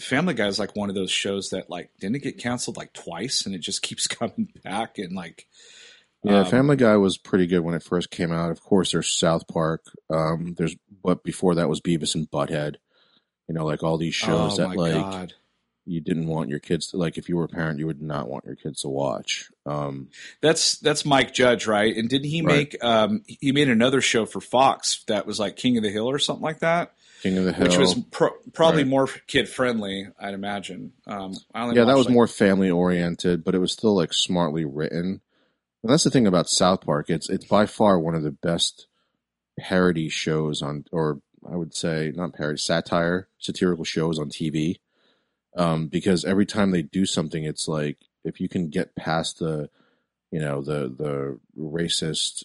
Family 0.00 0.34
Guy 0.34 0.46
is 0.46 0.58
like 0.58 0.76
one 0.76 0.88
of 0.88 0.94
those 0.94 1.10
shows 1.10 1.50
that 1.50 1.68
like 1.68 1.90
didn't 2.00 2.16
it 2.16 2.22
get 2.22 2.38
canceled 2.38 2.76
like 2.76 2.92
twice 2.92 3.44
and 3.46 3.54
it 3.54 3.58
just 3.58 3.82
keeps 3.82 4.06
coming 4.06 4.48
back 4.64 4.98
and 4.98 5.14
like 5.14 5.46
Yeah, 6.22 6.40
um, 6.40 6.46
Family 6.46 6.76
Guy 6.76 6.96
was 6.96 7.18
pretty 7.18 7.46
good 7.46 7.60
when 7.60 7.74
it 7.74 7.82
first 7.82 8.10
came 8.10 8.32
out. 8.32 8.50
Of 8.50 8.62
course, 8.62 8.92
there's 8.92 9.08
South 9.08 9.46
Park. 9.48 9.82
Um, 10.08 10.54
there's 10.56 10.76
but 11.04 11.22
before 11.24 11.56
that 11.56 11.68
was 11.68 11.80
Beavis 11.80 12.14
and 12.14 12.30
Butthead. 12.30 12.76
You 13.48 13.54
know, 13.54 13.64
like 13.64 13.82
all 13.82 13.96
these 13.98 14.14
shows 14.14 14.54
oh 14.54 14.56
that 14.58 14.68
my 14.68 14.74
like 14.74 14.92
god. 14.94 15.34
You 15.88 16.00
didn't 16.00 16.26
want 16.26 16.48
your 16.50 16.58
kids 16.58 16.88
to 16.88 16.96
like. 16.96 17.18
If 17.18 17.28
you 17.28 17.36
were 17.36 17.44
a 17.44 17.48
parent, 17.48 17.78
you 17.78 17.86
would 17.86 18.02
not 18.02 18.28
want 18.28 18.44
your 18.44 18.54
kids 18.56 18.82
to 18.82 18.88
watch. 18.88 19.50
Um, 19.66 20.08
That's 20.40 20.78
that's 20.78 21.04
Mike 21.04 21.32
Judge, 21.34 21.66
right? 21.66 21.94
And 21.96 22.08
didn't 22.08 22.28
he 22.30 22.42
Right. 22.42 22.56
make 22.72 22.84
um 22.84 23.22
he 23.26 23.52
made 23.52 23.68
another 23.68 24.00
show 24.00 24.26
for 24.26 24.40
Fox 24.40 25.02
that 25.08 25.26
was 25.26 25.38
like 25.40 25.56
King 25.56 25.76
of 25.76 25.82
the 25.82 25.90
Hill 25.90 26.08
or 26.08 26.18
something 26.18 26.42
like 26.42 26.60
that, 26.60 26.92
King 27.22 27.38
of 27.38 27.44
the 27.44 27.52
Hill. 27.52 27.66
which 27.66 27.76
was 27.78 27.94
pro- 28.10 28.36
probably 28.52 28.82
Right. 28.84 28.90
more 28.90 29.06
kid 29.26 29.48
friendly, 29.48 30.06
I'd 30.20 30.34
imagine. 30.34 30.92
Um, 31.06 31.34
yeah, 31.54 31.84
that 31.84 31.96
was 31.96 32.06
like- 32.06 32.14
more 32.14 32.26
family 32.26 32.70
oriented, 32.70 33.44
but 33.44 33.54
it 33.54 33.58
was 33.58 33.72
still 33.72 33.94
like 33.96 34.12
smartly 34.12 34.64
written. 34.64 35.20
And 35.82 35.92
that's 35.92 36.04
the 36.04 36.10
thing 36.10 36.26
about 36.26 36.48
South 36.48 36.82
Park. 36.82 37.08
It's 37.10 37.28
it's 37.30 37.44
by 37.46 37.66
far 37.66 37.98
one 38.00 38.14
of 38.14 38.22
the 38.22 38.30
best 38.32 38.86
parody 39.58 40.08
shows 40.08 40.62
on, 40.62 40.84
or 40.92 41.20
I 41.50 41.56
would 41.56 41.74
say 41.74 42.12
not 42.14 42.32
parody, 42.34 42.58
satire, 42.58 43.28
satirical 43.38 43.84
shows 43.84 44.18
on 44.18 44.28
TV. 44.28 44.76
Um, 45.58 45.88
because 45.88 46.24
every 46.24 46.46
time 46.46 46.70
they 46.70 46.82
do 46.82 47.04
something, 47.04 47.44
it's 47.44 47.66
like 47.68 47.98
if 48.24 48.40
you 48.40 48.48
can 48.48 48.68
get 48.70 48.94
past 48.94 49.40
the, 49.40 49.68
you 50.30 50.38
know, 50.40 50.62
the 50.62 50.88
the 50.88 51.38
racist. 51.58 52.44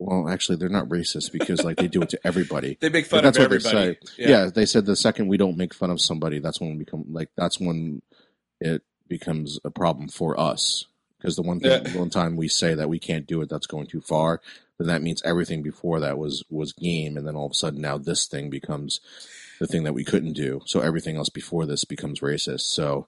Well, 0.00 0.28
actually, 0.28 0.56
they're 0.56 0.68
not 0.68 0.88
racist 0.88 1.30
because 1.32 1.62
like 1.64 1.76
they 1.76 1.86
do 1.86 2.02
it 2.02 2.08
to 2.10 2.20
everybody. 2.26 2.76
They 2.80 2.88
make 2.88 3.04
But 3.08 3.18
fun 3.18 3.24
that's 3.24 3.38
of 3.38 3.44
what 3.44 3.50
they 3.50 3.68
everybody. 3.68 3.98
say. 4.16 4.24
Yeah. 4.24 4.46
they 4.52 4.66
said 4.66 4.84
the 4.86 4.96
second 4.96 5.28
we 5.28 5.36
don't 5.36 5.56
make 5.56 5.72
fun 5.72 5.90
of 5.90 6.00
somebody, 6.00 6.40
that's 6.40 6.60
when 6.60 6.70
we 6.72 6.76
become 6.84 7.04
like 7.08 7.30
that's 7.36 7.60
when 7.60 8.02
it 8.60 8.82
becomes 9.08 9.60
a 9.64 9.70
problem 9.70 10.08
for 10.08 10.38
us. 10.38 10.86
Because 11.18 11.36
the 11.36 11.42
one 11.42 11.60
thing, 11.60 11.84
Yeah. 11.86 11.96
one 11.98 12.10
time 12.10 12.36
we 12.36 12.48
say 12.48 12.74
that 12.74 12.88
we 12.88 12.98
can't 12.98 13.26
do 13.26 13.40
it, 13.40 13.48
that's 13.48 13.66
going 13.68 13.86
too 13.86 14.00
far. 14.00 14.42
Then 14.78 14.88
that 14.88 15.00
means 15.02 15.22
everything 15.24 15.62
before 15.62 16.00
that 16.00 16.18
was 16.18 16.42
was 16.50 16.72
game, 16.72 17.16
and 17.16 17.24
then 17.26 17.36
all 17.36 17.46
of 17.46 17.52
a 17.52 17.54
sudden 17.54 17.80
now 17.80 17.96
this 17.96 18.26
thing 18.26 18.50
becomes 18.50 19.00
the 19.64 19.72
thing 19.72 19.84
that 19.84 19.94
we 19.94 20.04
couldn't 20.04 20.34
do. 20.34 20.60
So 20.66 20.80
everything 20.80 21.16
else 21.16 21.28
before 21.30 21.64
this 21.66 21.84
becomes 21.84 22.20
racist. 22.20 22.62
So, 22.62 23.06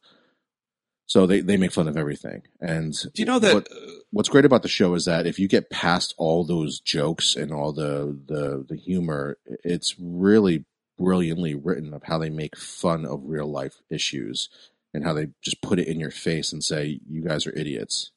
so 1.07 1.27
they 1.27 1.41
they 1.41 1.57
make 1.57 1.73
fun 1.73 1.89
of 1.89 1.97
everything. 1.97 2.43
And 2.61 2.93
Do 3.15 3.23
you 3.23 3.27
know 3.27 3.39
that? 3.39 3.55
what- 3.55 3.69
what's 4.11 4.29
great 4.31 4.45
about 4.47 4.63
the 4.63 4.69
show 4.69 4.95
is 4.95 5.05
that 5.05 5.27
if 5.27 5.39
you 5.39 5.47
get 5.49 5.69
past 5.71 6.15
all 6.17 6.45
those 6.45 6.81
jokes 6.81 7.37
and 7.37 7.53
all 7.53 7.73
the 7.73 8.19
the 8.27 8.65
the 8.69 8.77
humor, 8.77 9.37
it's 9.65 9.95
really 9.99 10.65
brilliantly 10.99 11.55
written 11.55 11.93
of 11.93 12.05
how 12.05 12.17
they 12.19 12.31
make 12.31 12.57
fun 12.57 13.05
of 13.05 13.21
real 13.25 13.47
life 13.51 13.83
issues 13.91 14.49
and 14.95 15.05
how 15.05 15.13
they 15.13 15.27
just 15.43 15.61
put 15.61 15.79
it 15.79 15.87
in 15.87 16.01
your 16.01 16.11
face 16.11 16.53
and 16.53 16.65
say 16.65 16.99
you 17.07 17.21
guys 17.23 17.47
are 17.47 17.53
idiots 17.59 18.13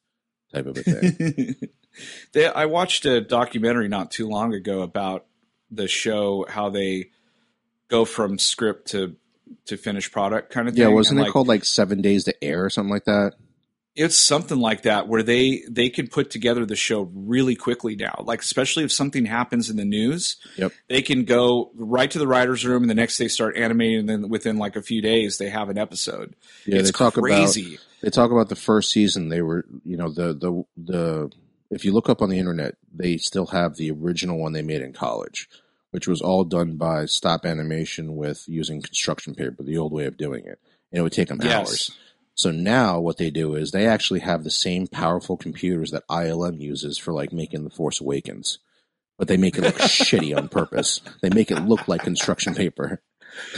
type 0.52 0.64
of 0.66 0.78
a 0.78 0.82
thing. 0.82 1.56
they, 2.32 2.46
I 2.46 2.64
watched 2.64 3.04
a 3.04 3.20
documentary 3.20 3.88
not 3.88 4.10
too 4.10 4.26
long 4.28 4.54
ago 4.54 4.80
about 4.80 5.26
the 5.70 5.86
show, 5.86 6.46
how 6.48 6.70
they 6.70 7.10
go 7.90 8.04
from 8.04 8.38
script 8.38 8.88
to 8.92 9.16
to 9.66 9.76
finished 9.76 10.12
product 10.12 10.50
kind 10.50 10.68
of 10.68 10.74
thing. 10.74 10.82
yeah, 10.82 10.88
wasn't 10.88 11.18
And, 11.18 11.28
it 11.28 11.32
called 11.32 11.48
like 11.48 11.64
Seven 11.64 12.00
Days 12.00 12.24
to 12.24 12.44
Air 12.44 12.64
or 12.64 12.70
something 12.70 12.90
like 12.92 13.04
that? 13.04 13.32
It's 13.96 14.16
something 14.16 14.58
like 14.58 14.82
that 14.82 15.08
where 15.08 15.22
they 15.24 15.62
they 15.68 15.90
can 15.90 16.06
put 16.06 16.30
together 16.30 16.64
the 16.64 16.76
show 16.76 17.10
really 17.12 17.56
quickly 17.56 17.96
now. 17.96 18.22
Like 18.24 18.40
especially 18.40 18.84
if 18.84 18.92
something 18.92 19.26
happens 19.26 19.68
in 19.68 19.76
the 19.76 19.84
news, 19.84 20.36
Yep. 20.56 20.72
they 20.88 21.02
can 21.02 21.24
go 21.24 21.72
right 21.74 22.08
to 22.10 22.18
the 22.18 22.26
writers' 22.28 22.64
room, 22.64 22.84
and 22.84 22.88
the 22.90 22.94
next 22.94 23.18
day 23.18 23.26
start 23.26 23.56
animating. 23.56 23.98
And 24.00 24.08
then 24.08 24.28
within 24.28 24.58
like 24.58 24.76
a 24.76 24.82
few 24.82 25.02
days, 25.02 25.38
they 25.38 25.50
have 25.50 25.68
an 25.68 25.76
episode. 25.76 26.34
Yeah, 26.66 26.78
it's 26.78 26.92
they 26.92 26.96
talk 26.96 27.16
about 27.16 27.26
crazy. 27.26 27.78
they 28.00 28.10
talk 28.10 28.30
about 28.30 28.48
the 28.48 28.56
first 28.56 28.92
season 28.92 29.28
they 29.28 29.42
were 29.42 29.66
you 29.84 29.96
know 29.96 30.08
the 30.10 30.32
the 30.34 30.64
the 30.80 31.30
if 31.72 31.84
you 31.84 31.92
look 31.92 32.08
up 32.08 32.22
on 32.22 32.30
the 32.30 32.38
internet 32.38 32.76
they 32.94 33.16
still 33.16 33.46
have 33.46 33.74
the 33.76 33.90
original 33.90 34.38
one 34.38 34.52
they 34.52 34.62
made 34.62 34.82
in 34.82 34.92
college 34.92 35.48
which 35.90 36.06
was 36.06 36.20
all 36.20 36.44
done 36.44 36.76
by 36.76 37.04
stop 37.06 37.44
animation 37.44 38.16
with 38.16 38.48
using 38.48 38.82
construction 38.82 39.34
paper 39.34 39.62
the 39.62 39.78
old 39.78 39.92
way 39.92 40.06
of 40.06 40.16
doing 40.16 40.44
it. 40.44 40.58
And 40.92 40.98
it 40.98 41.02
would 41.02 41.12
take 41.12 41.28
them 41.28 41.40
Yes. 41.42 41.66
hours. 41.66 41.98
So 42.34 42.50
now 42.50 43.00
what 43.00 43.18
they 43.18 43.30
do 43.30 43.54
is 43.54 43.70
they 43.70 43.86
actually 43.86 44.20
have 44.20 44.44
the 44.44 44.50
same 44.50 44.86
powerful 44.86 45.36
computers 45.36 45.90
that 45.90 46.06
ilm 46.08 46.60
uses 46.60 46.96
for 46.96 47.12
like 47.12 47.32
making 47.32 47.64
the 47.64 47.70
force 47.70 48.00
awakens. 48.00 48.58
But 49.18 49.28
they 49.28 49.36
make 49.36 49.58
it 49.58 49.62
look 49.62 49.74
shitty 49.78 50.36
on 50.36 50.48
purpose. 50.48 51.00
They 51.20 51.28
make 51.30 51.50
it 51.50 51.58
look 51.58 51.86
like 51.88 52.02
construction 52.02 52.54
paper 52.54 53.02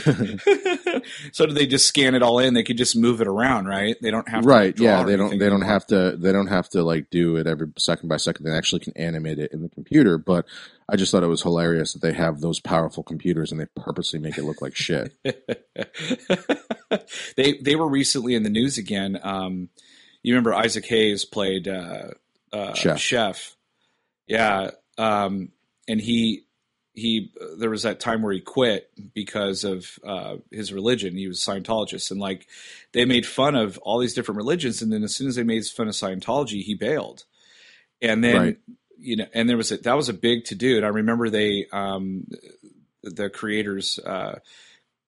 so 1.33 1.47
do 1.47 1.53
they 1.53 1.67
just 1.67 1.87
scan 1.87 2.15
it 2.15 2.23
all 2.23 2.39
in? 2.39 2.55
They 2.55 2.63
could 2.63 2.79
just 2.79 2.97
move 2.97 3.21
it 3.21 3.27
around, 3.27 3.67
right? 3.67 3.97
They 4.01 4.11
don't 4.11 4.29
have 4.29 4.45
right 4.45 4.79
yeah 4.79 5.05
they 5.05 5.17
don't 5.17 5.39
they 5.39 5.49
don't 5.49 5.63
have 5.63 5.87
to 5.87 6.17
they 6.17 6.33
don't 6.33 6.49
have 6.49 6.69
to 6.71 6.83
like 6.83 7.11
do 7.11 7.37
it 7.37 7.47
every 7.47 7.69
second 7.79 8.09
by 8.09 8.17
second 8.17 8.45
they 8.45 8.53
actually 8.53 8.81
can 8.81 8.97
animate 8.97 9.39
it 9.39 9.53
in 9.53 9.63
the 9.63 9.69
computer 9.69 10.19
but 10.19 10.45
i 10.89 10.97
just 10.97 11.13
thought 11.13 11.23
it 11.23 11.29
was 11.29 11.43
hilarious 11.43 11.93
that 11.93 12.03
they 12.03 12.13
have 12.13 12.41
those 12.41 12.61
powerful 12.61 13.03
computers 13.03 13.53
and 13.53 13.61
they 13.61 13.67
purposely 13.77 14.19
make 14.19 14.37
it 14.37 14.45
look 14.45 14.61
like 14.61 14.75
shit 14.75 15.13
they 17.37 17.59
they 17.59 17.77
were 17.77 17.89
recently 17.89 18.35
in 18.35 18.43
the 18.43 18.51
news 18.51 18.79
again. 18.79 19.19
Um, 19.23 19.69
you 20.23 20.35
remember 20.35 20.55
Isaac 20.55 20.87
Hayes 20.87 21.25
played 21.25 21.69
uh, 21.69 22.09
uh, 22.53 22.75
Chef. 22.75 22.99
Chef, 22.99 23.57
yeah, 24.27 24.71
um, 24.99 25.51
and 25.89 26.01
he 26.01 26.45
he 26.95 27.33
there 27.59 27.71
was 27.71 27.83
that 27.85 28.01
time 28.01 28.23
where 28.23 28.33
he 28.33 28.41
quit 28.41 28.91
because 29.15 29.65
of 29.65 29.99
uh, 30.07 30.37
his 30.51 30.73
religion. 30.73 31.17
He 31.17 31.27
was 31.29 31.47
a 31.47 31.51
Scientologist, 31.51 32.11
and 32.11 32.21
like 32.21 32.47
they 32.93 33.05
made 33.05 33.27
fun 33.27 33.55
of 33.55 33.79
all 33.79 33.99
these 33.99 34.15
different 34.15 34.37
religions, 34.37 34.83
and 34.83 34.93
then 34.93 35.03
as 35.03 35.15
soon 35.17 35.29
as 35.29 35.37
they 35.37 35.43
made 35.43 35.65
fun 35.67 35.89
of 35.89 35.95
Scientology, 35.95 36.63
he 36.63 36.75
bailed. 36.75 37.25
And 38.01 38.23
then 38.23 38.37
Right. 38.37 38.59
you 38.99 39.17
know, 39.17 39.27
and 39.33 39.49
there 39.49 39.57
was 39.57 39.73
a 39.73 39.79
that 39.79 39.97
was 39.97 40.09
a 40.09 40.15
big 40.15 40.45
to 40.47 40.55
do. 40.55 40.77
And 40.77 40.85
I 40.85 40.91
remember 40.91 41.31
they 41.31 41.67
um, 41.73 42.27
the 43.03 43.31
creators. 43.31 43.99
Uh, 43.99 44.39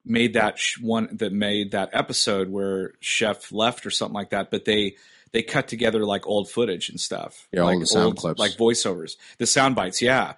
made 0.07 0.35
that 0.35 0.59
sh- 0.59 0.79
one 0.83 1.09
that 1.17 1.33
made 1.33 1.71
that 1.71 1.89
episode 1.95 2.51
where 2.51 2.93
chef 3.01 3.51
left 3.53 3.87
or 3.87 3.91
something 3.91 4.13
like 4.13 4.29
that 4.29 4.51
but 4.51 4.67
they 4.67 4.97
they 5.33 5.43
cut 5.43 5.67
together 5.67 6.05
like 6.05 6.27
old 6.27 6.51
footage 6.51 6.91
and 6.91 7.01
stuff 7.01 7.49
Yeah, 7.53 7.61
all 7.61 7.69
like 7.69 7.81
the 7.81 7.87
sound 7.87 8.05
old, 8.09 8.17
clips. 8.19 8.39
like 8.39 8.53
voiceovers 8.53 9.13
the 9.39 9.47
sound 9.47 9.75
bites 9.75 10.03
yeah 10.03 10.35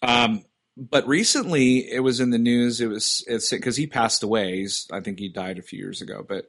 um 0.00 0.42
but 0.76 1.06
recently 1.06 1.90
it 1.90 2.00
was 2.00 2.20
in 2.20 2.30
the 2.30 2.38
news 2.38 2.80
it 2.80 2.86
was 2.86 3.24
it's 3.26 3.50
because 3.50 3.76
he 3.76 3.86
passed 3.86 4.22
away 4.22 4.58
he's 4.58 4.88
i 4.92 5.00
think 5.00 5.18
he 5.18 5.28
died 5.28 5.58
a 5.58 5.62
few 5.62 5.78
years 5.78 6.00
ago 6.00 6.24
but 6.26 6.48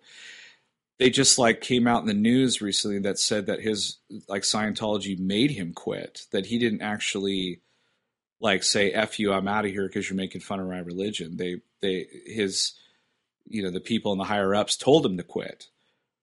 they 0.97 1.09
just 1.09 1.37
like 1.37 1.61
came 1.61 1.87
out 1.87 2.01
in 2.01 2.07
the 2.07 2.13
news 2.13 2.61
recently 2.61 2.99
that 2.99 3.19
said 3.19 3.47
that 3.47 3.61
his 3.61 3.97
like 4.27 4.43
scientology 4.43 5.19
made 5.19 5.51
him 5.51 5.73
quit 5.73 6.25
that 6.31 6.45
he 6.45 6.57
didn't 6.57 6.81
actually 6.81 7.61
like 8.39 8.63
say 8.63 8.91
"f 8.91 9.19
you," 9.19 9.33
I'm 9.33 9.47
out 9.47 9.65
of 9.65 9.71
here 9.71 9.87
because 9.87 10.09
you're 10.09 10.17
making 10.17 10.41
fun 10.41 10.59
of 10.59 10.67
my 10.67 10.79
religion. 10.79 11.37
They 11.37 11.61
they 11.81 12.07
his 12.25 12.73
you 13.47 13.63
know 13.63 13.71
the 13.71 13.79
people 13.79 14.11
in 14.11 14.17
the 14.17 14.23
higher 14.23 14.53
ups 14.53 14.77
told 14.77 15.05
him 15.05 15.17
to 15.17 15.23
quit, 15.23 15.67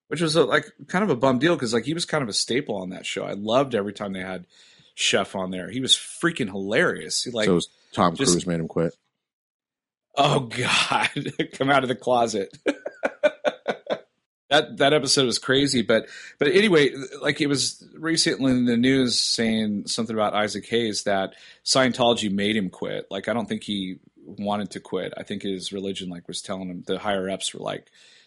which 0.09 0.21
was 0.21 0.37
a, 0.37 0.45
like 0.45 0.67
kind 0.88 1.05
of 1.05 1.11
a 1.11 1.17
bum 1.17 1.38
deal 1.38 1.55
because 1.55 1.75
like 1.75 1.85
he 1.85 1.95
was 1.95 2.05
kind 2.05 2.23
of 2.23 2.29
a 2.29 2.35
staple 2.35 2.77
on 2.77 2.91
that 2.91 3.07
show. 3.07 3.25
I 3.25 3.33
loved 3.33 3.75
every 3.75 3.93
time 3.93 4.12
they 4.12 4.21
had 4.21 4.47
Chef 4.95 5.35
on 5.35 5.51
there. 5.51 5.71
He 5.71 5.81
was 5.81 5.95
freaking 5.95 6.49
hilarious. 6.49 7.25
He, 7.25 7.31
like 7.31 7.47
so 7.47 7.61
tom 7.93 8.17
just- 8.17 8.33
cruise 8.33 8.47
made 8.47 8.61
him 8.61 8.69
quit 8.69 8.95
Oh 10.15 10.41
God, 10.41 11.33
come 11.55 11.71
out 11.71 11.83
of 11.83 11.89
the 11.89 11.95
closet. 11.95 12.57
that 14.51 14.77
that 14.77 14.93
episode 14.93 15.25
was 15.25 15.39
crazy, 15.39 15.83
but 15.83 16.07
but 16.39 16.49
anyway, 16.49 16.91
like 17.23 17.41
it 17.41 17.47
was 17.47 17.83
recently 17.95 18.53
in 18.53 18.67
the 18.67 18.77
news 18.77 19.19
saying 19.19 19.87
something 19.87 20.15
about 20.15 20.35
Isaac 20.35 20.67
Hayes 20.67 21.05
that 21.05 21.35
Scientology 21.65 22.31
made 22.31 22.57
him 22.57 22.69
quit. 22.69 23.07
Like 23.11 23.29
I 23.29 23.33
don't 23.33 23.49
think 23.49 23.63
he 23.63 23.97
wanted 24.25 24.71
to 24.73 24.81
quit. 24.81 25.15
I 25.17 25.23
think 25.23 25.43
his 25.43 25.73
religion 25.73 26.11
like 26.11 26.29
was 26.29 26.43
telling 26.43 26.69
him 26.69 26.85
the 26.87 26.99
higher 26.99 27.31
ups 27.31 27.55
were 27.55 27.61
like, 27.61 27.87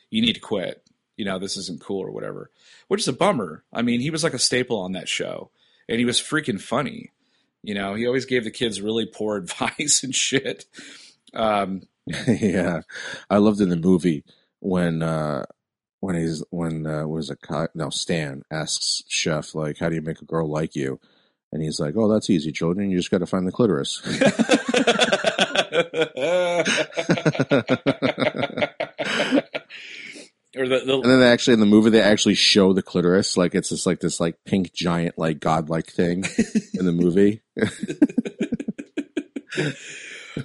you 0.10 0.22
need 0.22 0.34
to 0.34 0.42
quit. 0.42 0.82
You 1.18 1.26
know, 1.26 1.40
this 1.40 1.56
isn't 1.56 1.82
cool 1.82 2.02
or 2.02 2.12
whatever. 2.12 2.50
Which 2.88 3.02
is 3.02 3.08
a 3.08 3.14
bummer. 3.14 3.64
I 3.72 3.84
mean, 3.84 4.02
he 4.02 4.10
was 4.10 4.24
like 4.24 4.34
a 4.34 4.40
staple 4.40 4.80
on 4.80 4.94
that 4.94 5.08
show, 5.08 5.52
and 5.88 6.00
he 6.00 6.06
was 6.06 6.20
freaking 6.20 6.62
funny. 6.62 7.12
You 7.64 7.74
know, 7.74 7.96
he 7.96 8.06
always 8.06 8.26
gave 8.26 8.44
the 8.44 8.52
kids 8.52 8.82
really 8.82 9.06
poor 9.06 9.38
advice 9.38 10.04
and 10.04 10.14
shit. 10.14 10.66
Um, 11.34 11.84
yeah, 12.28 12.82
I 13.30 13.38
loved 13.38 13.62
in 13.62 13.70
the 13.70 13.76
movie 13.76 14.24
when 14.60 15.02
uh 15.04 15.46
when 16.00 16.16
he's 16.16 16.44
when 16.52 16.86
uh 16.86 17.08
was 17.08 17.30
a 17.30 17.36
co- 17.36 17.68
no 17.74 17.90
Stan 17.90 18.44
asks 18.52 19.04
Chef 19.08 19.56
like 19.56 19.80
how 19.80 19.90
do 19.90 19.96
you 19.96 20.02
make 20.02 20.22
a 20.22 20.26
girl 20.26 20.48
like 20.48 20.76
you, 20.76 21.00
and 21.52 21.64
he's 21.64 21.80
like 21.80 21.96
oh 21.98 22.08
that's 22.08 22.30
easy 22.30 22.52
children 22.52 22.92
you 22.92 22.98
just 22.98 23.10
got 23.12 23.20
to 23.20 23.26
find 23.26 23.48
the 23.48 23.52
clitoris. 23.52 24.02
or 30.58 30.68
the, 30.68 30.80
the 30.80 30.94
And 30.94 31.06
then 31.06 31.20
they 31.20 31.30
actually 31.30 31.56
in 31.56 31.60
the 31.60 31.66
movie 31.66 31.90
they 31.90 32.02
actually 32.02 32.36
show 32.36 32.74
the 32.74 32.82
clitoris 32.82 33.38
like 33.38 33.56
it's 33.56 33.70
just 33.70 33.86
like 33.86 34.00
this 34.00 34.20
like 34.20 34.38
pink 34.46 34.74
giant 34.74 35.18
like 35.18 35.40
godlike 35.40 35.88
thing 35.88 36.24
in 36.74 36.86
the 36.86 36.92
movie. 36.92 37.42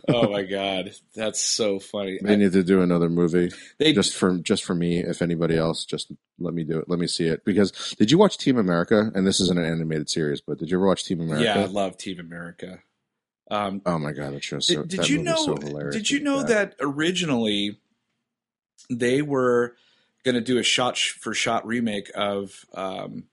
oh 0.09 0.31
my 0.31 0.43
god, 0.43 0.93
that's 1.15 1.41
so 1.41 1.79
funny. 1.79 2.19
They 2.23 2.37
need 2.37 2.53
to 2.53 2.63
do 2.63 2.83
another 2.83 3.09
movie 3.09 3.51
They 3.79 3.93
just 3.93 4.15
for 4.15 4.39
just 4.39 4.65
for 4.65 4.75
me. 4.75 4.99
If 4.99 5.23
anybody 5.23 5.57
else, 5.57 5.85
just 5.85 6.13
let 6.39 6.55
me 6.55 6.65
do 6.65 6.79
it. 6.79 6.89
Let 6.89 6.99
me 6.99 7.07
see 7.07 7.27
it. 7.27 7.45
Because 7.45 7.73
did 7.99 8.11
you 8.11 8.19
watch 8.19 8.39
Team 8.39 8.59
America? 8.59 9.11
And 9.15 9.27
this 9.27 9.41
isn't 9.41 9.59
an 9.59 9.65
animated 9.65 10.09
series, 10.09 10.41
but 10.41 10.59
did 10.59 10.71
you 10.71 10.79
ever 10.79 10.87
watch 10.87 11.05
Team 11.05 11.21
America? 11.21 11.45
yeah, 11.45 11.61
I 11.61 11.67
love 11.67 11.97
Team 11.97 12.21
America. 12.21 12.81
Um, 13.51 13.83
Oh 13.85 13.99
my 13.99 14.13
god, 14.13 14.35
that 14.35 14.45
show 14.45 14.61
so 14.61 14.83
did, 14.83 14.89
did 14.89 15.01
that 15.01 15.09
you 15.09 15.23
know? 15.23 15.37
so 15.37 15.57
hilarious. 15.57 15.95
did 15.95 16.11
you 16.11 16.21
know 16.21 16.43
that 16.45 16.77
originally 16.81 17.81
they 18.89 19.23
were 19.23 19.75
going 20.25 20.35
to 20.35 20.41
do 20.41 20.59
a 20.59 20.63
shot 20.63 20.97
sh- 20.97 21.13
for 21.13 21.35
shot 21.35 21.67
remake 21.67 22.11
of 22.15 22.65
um, 22.75 23.25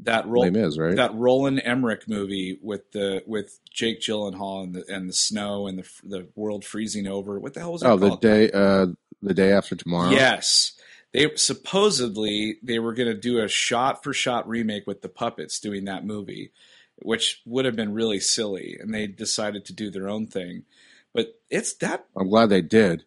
that 0.00 0.26
role? 0.26 0.44
name 0.44 0.56
is 0.56 0.78
right? 0.78 0.96
that 0.96 1.14
Roland 1.14 1.62
Emmerich 1.64 2.08
movie 2.08 2.58
with 2.62 2.90
the 2.92 3.22
with 3.26 3.58
Jake 3.70 4.00
Gyllenhaal 4.00 4.64
and 4.64 4.74
the 4.74 4.84
and 4.88 5.08
the 5.08 5.14
snow 5.14 5.66
and 5.66 5.78
the 5.78 5.88
the 6.02 6.28
world 6.34 6.64
freezing 6.64 7.06
over. 7.06 7.38
What 7.38 7.54
the 7.54 7.60
hell 7.60 7.72
was 7.72 7.82
that 7.82 7.90
oh, 7.90 7.96
the 7.96 8.16
day 8.16 8.50
uh 8.50 8.86
the 9.22 9.34
day 9.34 9.52
after 9.52 9.74
tomorrow. 9.74 10.10
Yes. 10.10 10.72
They 11.12 11.30
supposedly 11.36 12.56
they 12.62 12.78
were 12.78 12.92
going 12.92 13.08
to 13.08 13.14
do 13.14 13.38
a 13.40 13.48
shot 13.48 14.02
for 14.02 14.12
shot 14.12 14.48
remake 14.48 14.86
with 14.86 15.00
the 15.00 15.08
puppets 15.08 15.60
doing 15.60 15.84
that 15.84 16.04
movie, 16.04 16.50
which 16.96 17.40
would 17.46 17.64
have 17.64 17.76
been 17.76 17.94
really 17.94 18.18
silly, 18.18 18.76
and 18.80 18.92
they 18.92 19.06
decided 19.06 19.64
to 19.66 19.72
do 19.72 19.90
their 19.90 20.08
own 20.08 20.26
thing. 20.26 20.64
But 21.12 21.38
it's 21.50 21.72
that 21.74 22.06
I'm 22.16 22.28
glad 22.28 22.48
they 22.48 22.62
did. 22.62 23.04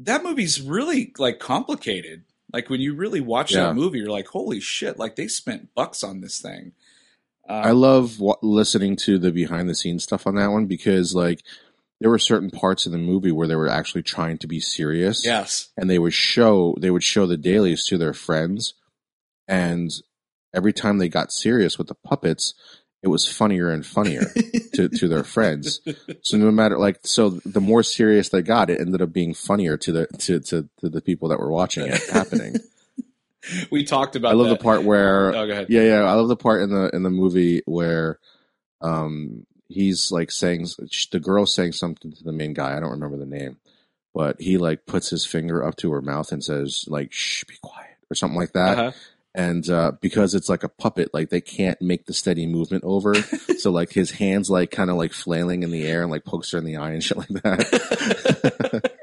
That 0.00 0.22
movie's 0.22 0.60
really 0.60 1.12
like 1.18 1.38
complicated. 1.38 2.24
Like 2.52 2.68
when 2.68 2.80
you 2.80 2.94
really 2.94 3.20
watch 3.20 3.52
Yeah. 3.52 3.64
that 3.68 3.74
movie, 3.74 3.98
you're 3.98 4.08
like, 4.10 4.28
"Holy 4.28 4.60
shit!" 4.60 4.98
Like 4.98 5.16
they 5.16 5.28
spent 5.28 5.74
bucks 5.74 6.02
on 6.04 6.20
this 6.20 6.40
thing. 6.40 6.72
Um, 7.48 7.64
I 7.64 7.70
love 7.72 8.20
wa 8.20 8.36
listening 8.42 8.96
to 8.96 9.18
the 9.18 9.32
behind 9.32 9.68
the 9.68 9.74
scenes 9.74 10.04
stuff 10.04 10.26
on 10.26 10.34
that 10.36 10.50
one 10.50 10.66
because 10.66 11.14
like 11.14 11.42
there 12.00 12.10
were 12.10 12.18
certain 12.18 12.50
parts 12.50 12.84
of 12.86 12.92
the 12.92 12.98
movie 12.98 13.32
where 13.32 13.46
they 13.46 13.56
were 13.56 13.68
actually 13.68 14.02
trying 14.02 14.36
to 14.38 14.46
be 14.46 14.60
serious. 14.60 15.24
yes, 15.24 15.70
and 15.76 15.88
they 15.88 15.98
would 15.98 16.12
show 16.14 16.76
they 16.80 16.90
would 16.90 17.02
show 17.04 17.26
the 17.26 17.36
dailies 17.36 17.84
to 17.86 17.96
their 17.98 18.12
friends 18.14 18.74
and 19.48 19.90
every 20.54 20.72
time 20.72 20.98
they 20.98 21.08
got 21.08 21.32
serious 21.32 21.78
with 21.78 21.86
the 21.88 21.94
puppets 21.94 22.54
it 23.02 23.08
was 23.08 23.26
funnier 23.30 23.70
and 23.70 23.84
funnier 23.84 24.32
to, 24.74 24.88
to 24.88 25.08
their 25.08 25.24
friends 25.24 25.80
so 26.22 26.36
no 26.36 26.50
matter 26.50 26.78
like 26.78 26.98
so 27.04 27.30
the 27.44 27.60
more 27.60 27.82
serious 27.82 28.28
they 28.28 28.42
got 28.42 28.70
it 28.70 28.80
ended 28.80 29.02
up 29.02 29.12
being 29.12 29.34
funnier 29.34 29.76
to 29.76 29.92
the 29.92 30.06
to, 30.18 30.40
to, 30.40 30.68
to 30.80 30.88
the 30.88 31.00
people 31.00 31.28
that 31.28 31.38
were 31.40 31.50
watching 31.50 31.86
it 31.86 32.00
happening 32.10 32.54
we 33.70 33.84
talked 33.84 34.14
about. 34.16 34.30
i 34.30 34.34
love 34.34 34.48
that. 34.48 34.58
the 34.58 34.62
part 34.62 34.84
where 34.84 35.34
Oh, 35.34 35.42
yeah 35.44 35.64
yeah 35.82 36.02
i 36.04 36.12
love 36.14 36.28
the 36.28 36.36
part 36.36 36.62
in 36.62 36.70
the 36.70 36.90
in 36.94 37.02
the 37.02 37.10
movie 37.10 37.62
where 37.66 38.18
um 38.80 39.46
he's 39.68 40.12
like 40.12 40.30
saying 40.30 40.66
the 41.10 41.20
girl 41.20 41.46
saying 41.46 41.72
something 41.72 42.12
to 42.12 42.22
the 42.24 42.32
main 42.32 42.52
guy 42.52 42.76
i 42.76 42.80
don't 42.80 42.90
remember 42.90 43.16
the 43.16 43.26
name 43.26 43.56
but 44.14 44.40
he 44.40 44.58
like 44.58 44.86
puts 44.86 45.10
his 45.10 45.24
finger 45.24 45.64
up 45.64 45.76
to 45.76 45.90
her 45.92 46.02
mouth 46.02 46.30
and 46.30 46.44
says 46.44 46.84
like 46.88 47.12
shh 47.12 47.44
be 47.44 47.54
quiet 47.62 47.96
or 48.10 48.14
something 48.14 48.38
like 48.38 48.52
that 48.52 48.78
Uh-huh. 48.78 48.92
And 49.34 49.68
uh 49.70 49.92
because 50.00 50.34
it's 50.34 50.48
like 50.48 50.62
a 50.62 50.68
puppet 50.68 51.08
like 51.14 51.30
they 51.30 51.40
can't 51.40 51.80
make 51.80 52.04
the 52.06 52.12
steady 52.12 52.46
movement 52.46 52.84
over 52.84 53.14
so 53.58 53.70
like 53.70 53.90
his 53.92 54.10
hands 54.10 54.50
like 54.50 54.70
kind 54.70 54.90
of 54.90 54.96
like 54.96 55.12
flailing 55.12 55.62
in 55.62 55.70
the 55.70 55.86
air 55.86 56.02
and 56.02 56.10
like 56.10 56.24
pokes 56.24 56.50
her 56.50 56.58
in 56.58 56.64
the 56.64 56.76
eye 56.76 56.90
and 56.92 57.02
shit 57.02 57.16
like 57.16 57.28
that 57.28 58.92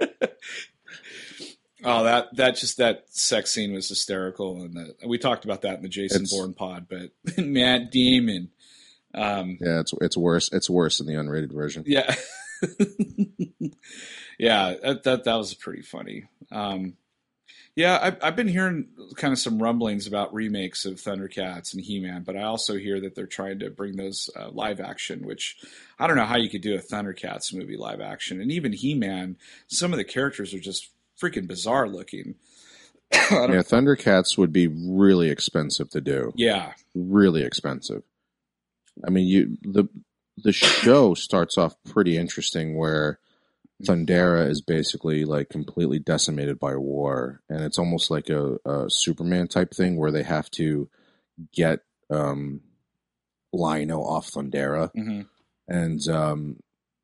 oh, 1.84 2.04
that 2.04 2.36
that 2.36 2.56
just 2.56 2.78
that 2.78 3.06
sex 3.10 3.52
scene 3.52 3.74
was 3.74 3.88
hysterical, 3.90 4.62
and 4.62 4.76
the, 4.76 5.08
we 5.08 5.18
talked 5.18 5.46
about 5.46 5.62
that 5.62 5.78
in 5.78 5.82
the 5.82 5.90
Jason 5.90 6.24
It's- 6.24 6.34
Bourne 6.34 6.54
pod. 6.54 6.88
But 6.90 7.12
Matt 7.44 7.92
Damon, 7.92 8.50
um, 9.14 9.58
yeah 9.62 9.80
it's 9.80 9.94
it's 10.02 10.18
worse 10.18 10.50
it's 10.52 10.70
worse 10.70 11.00
in 11.00 11.08
the 11.08 11.14
unrated 11.14 11.54
version 11.54 11.84
yeah, 11.88 12.14
yeah, 14.38 14.76
that, 14.84 15.04
that 15.04 15.24
that 15.24 15.36
was 15.36 15.54
pretty 15.54 15.82
funny. 15.82 16.26
Um, 16.52 16.96
yeah, 17.76 18.00
I've, 18.02 18.18
I've 18.22 18.36
been 18.36 18.48
hearing 18.48 18.88
kind 19.16 19.32
of 19.32 19.40
some 19.40 19.62
rumblings 19.62 20.08
about 20.08 20.34
remakes 20.34 20.86
of 20.86 20.96
Thundercats 20.96 21.74
and 21.74 21.84
He 21.84 22.00
Man, 22.00 22.24
but 22.24 22.36
I 22.36 22.44
also 22.44 22.78
hear 22.78 23.00
that 23.02 23.16
they're 23.16 23.26
trying 23.26 23.60
to 23.60 23.70
bring 23.70 23.96
those 23.96 24.30
uh, 24.36 24.50
live 24.50 24.80
action, 24.80 25.26
which 25.26 25.58
I 25.98 26.08
don't 26.08 26.18
know 26.18 26.26
how 26.26 26.38
you 26.38 26.50
could 26.50 26.62
do 26.62 26.76
a 26.76 26.80
Thundercats 26.80 27.54
movie 27.54 27.78
live 27.78 28.02
action, 28.02 28.42
and 28.42 28.52
even 28.52 28.74
He 28.74 28.96
Man. 28.96 29.38
Some 29.68 29.94
of 29.94 29.98
the 29.98 30.04
characters 30.04 30.54
are 30.54 30.60
just 30.60 30.90
freaking 31.22 31.48
bizarre 31.48 31.88
looking. 31.88 32.36
Yeah 33.12 33.64
thundercats 33.64 34.38
would 34.38 34.54
be 34.54 34.68
really 34.68 35.32
expensive 35.32 35.90
to 35.90 36.00
do 36.00 36.32
yeah, 36.36 36.74
really 36.94 37.42
expensive. 37.42 38.04
I 39.06 39.10
mean, 39.10 39.26
you 39.26 39.58
the 39.64 39.88
the 40.44 40.52
show 40.52 41.14
starts 41.14 41.58
off 41.58 41.76
pretty 41.86 42.18
interesting 42.18 42.76
where 42.76 43.20
Thundera 43.84 44.50
is 44.50 44.62
basically 44.62 45.26
like 45.26 45.50
completely 45.50 46.00
decimated 46.00 46.60
by 46.60 46.76
war, 46.76 47.42
and 47.50 47.64
it's 47.64 47.80
almost 47.80 48.12
like 48.12 48.30
a, 48.30 48.58
a 48.66 48.90
Superman 48.90 49.48
type 49.48 49.74
thing 49.74 49.98
where 49.98 50.12
they 50.12 50.24
have 50.24 50.50
to 50.52 50.90
get 51.54 51.80
um, 52.10 52.62
Lion-O 53.54 54.02
off 54.02 54.32
Thundera, 54.32 54.92
hmm 54.94 55.22
and 55.68 56.08
um, 56.10 56.58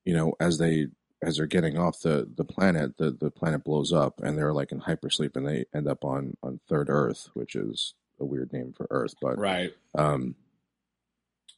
you 0.03 0.13
know 0.13 0.33
as 0.39 0.57
they 0.57 0.87
as 1.21 1.37
they're 1.37 1.47
getting 1.47 1.77
off 1.77 2.01
the 2.01 2.29
the 2.35 2.43
planet, 2.43 2.97
the 2.97 3.11
the 3.11 3.31
planet 3.31 3.63
blows 3.63 3.93
up, 3.93 4.19
and 4.21 4.37
they're 4.37 4.53
like 4.53 4.71
in 4.71 4.81
hypersleep, 4.81 5.35
and 5.35 5.47
they 5.47 5.65
end 5.73 5.87
up 5.87 6.03
on 6.03 6.35
on 6.43 6.59
Third 6.67 6.89
Earth, 6.89 7.29
which 7.33 7.55
is 7.55 7.93
a 8.19 8.25
weird 8.25 8.51
name 8.53 8.73
for 8.75 8.87
Earth, 8.89 9.13
but 9.21 9.37
right. 9.37 9.73
um, 9.97 10.35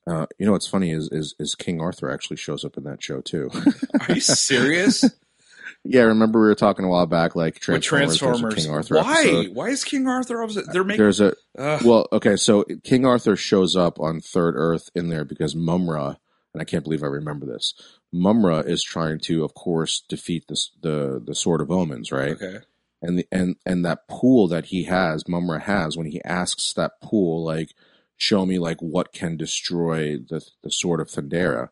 uh, 0.07 0.25
you 0.37 0.45
know 0.45 0.53
what's 0.53 0.67
funny 0.67 0.91
is, 0.91 1.09
is 1.11 1.35
is 1.37 1.55
King 1.55 1.81
Arthur 1.81 2.09
actually 2.09 2.37
shows 2.37 2.63
up 2.63 2.77
in 2.77 2.83
that 2.83 3.03
show 3.03 3.21
too. 3.21 3.49
Are 4.07 4.15
you 4.15 4.21
serious? 4.21 5.03
yeah, 5.83 6.03
remember 6.03 6.39
we 6.39 6.47
were 6.47 6.55
talking 6.55 6.85
a 6.85 6.87
while 6.87 7.05
back, 7.05 7.35
like 7.35 7.59
Transformers, 7.59 8.17
Transformers, 8.17 8.55
King 8.55 8.73
Arthur 8.73 8.95
why? 8.95 9.21
episode. 9.21 9.55
Why 9.55 9.67
is 9.69 9.83
King 9.83 10.07
Arthur? 10.07 10.41
Opposite? 10.41 10.71
They're 10.71 10.85
making. 10.85 11.03
There's 11.03 11.19
a 11.19 11.33
well, 11.55 12.07
okay, 12.13 12.37
so 12.37 12.63
King 12.83 13.05
Arthur 13.05 13.35
shows 13.35 13.75
up 13.75 13.99
on 13.99 14.21
Third 14.21 14.55
Earth 14.55 14.89
in 14.95 15.09
there 15.09 15.25
because 15.25 15.55
Mumm-Ra, 15.55 16.15
and 16.53 16.61
I 16.61 16.63
can't 16.63 16.83
believe 16.83 17.03
I 17.03 17.07
remember 17.07 17.45
this. 17.45 17.73
Mumm-Ra 18.13 18.59
is 18.59 18.83
trying 18.83 19.19
to, 19.21 19.43
of 19.43 19.53
course, 19.53 20.03
defeat 20.07 20.45
this, 20.47 20.71
the 20.81 21.21
the 21.23 21.35
Sword 21.35 21.59
of 21.59 21.69
Omens, 21.69 22.13
right? 22.13 22.31
okay. 22.41 22.59
and 23.01 23.19
the 23.19 23.27
and 23.29 23.57
and 23.65 23.83
that 23.83 24.07
pool 24.07 24.47
that 24.47 24.65
he 24.67 24.83
has, 24.83 25.27
Mumm-Ra 25.27 25.59
has, 25.59 25.97
when 25.97 26.07
he 26.07 26.23
asks 26.23 26.71
that 26.73 27.01
pool, 27.01 27.43
like, 27.43 27.73
show 28.17 28.45
me 28.45 28.59
like 28.59 28.81
what 28.81 29.13
can 29.13 29.37
destroy 29.37 30.17
the 30.17 30.45
the 30.63 30.71
sword 30.71 30.99
of 30.99 31.07
Thundera, 31.07 31.69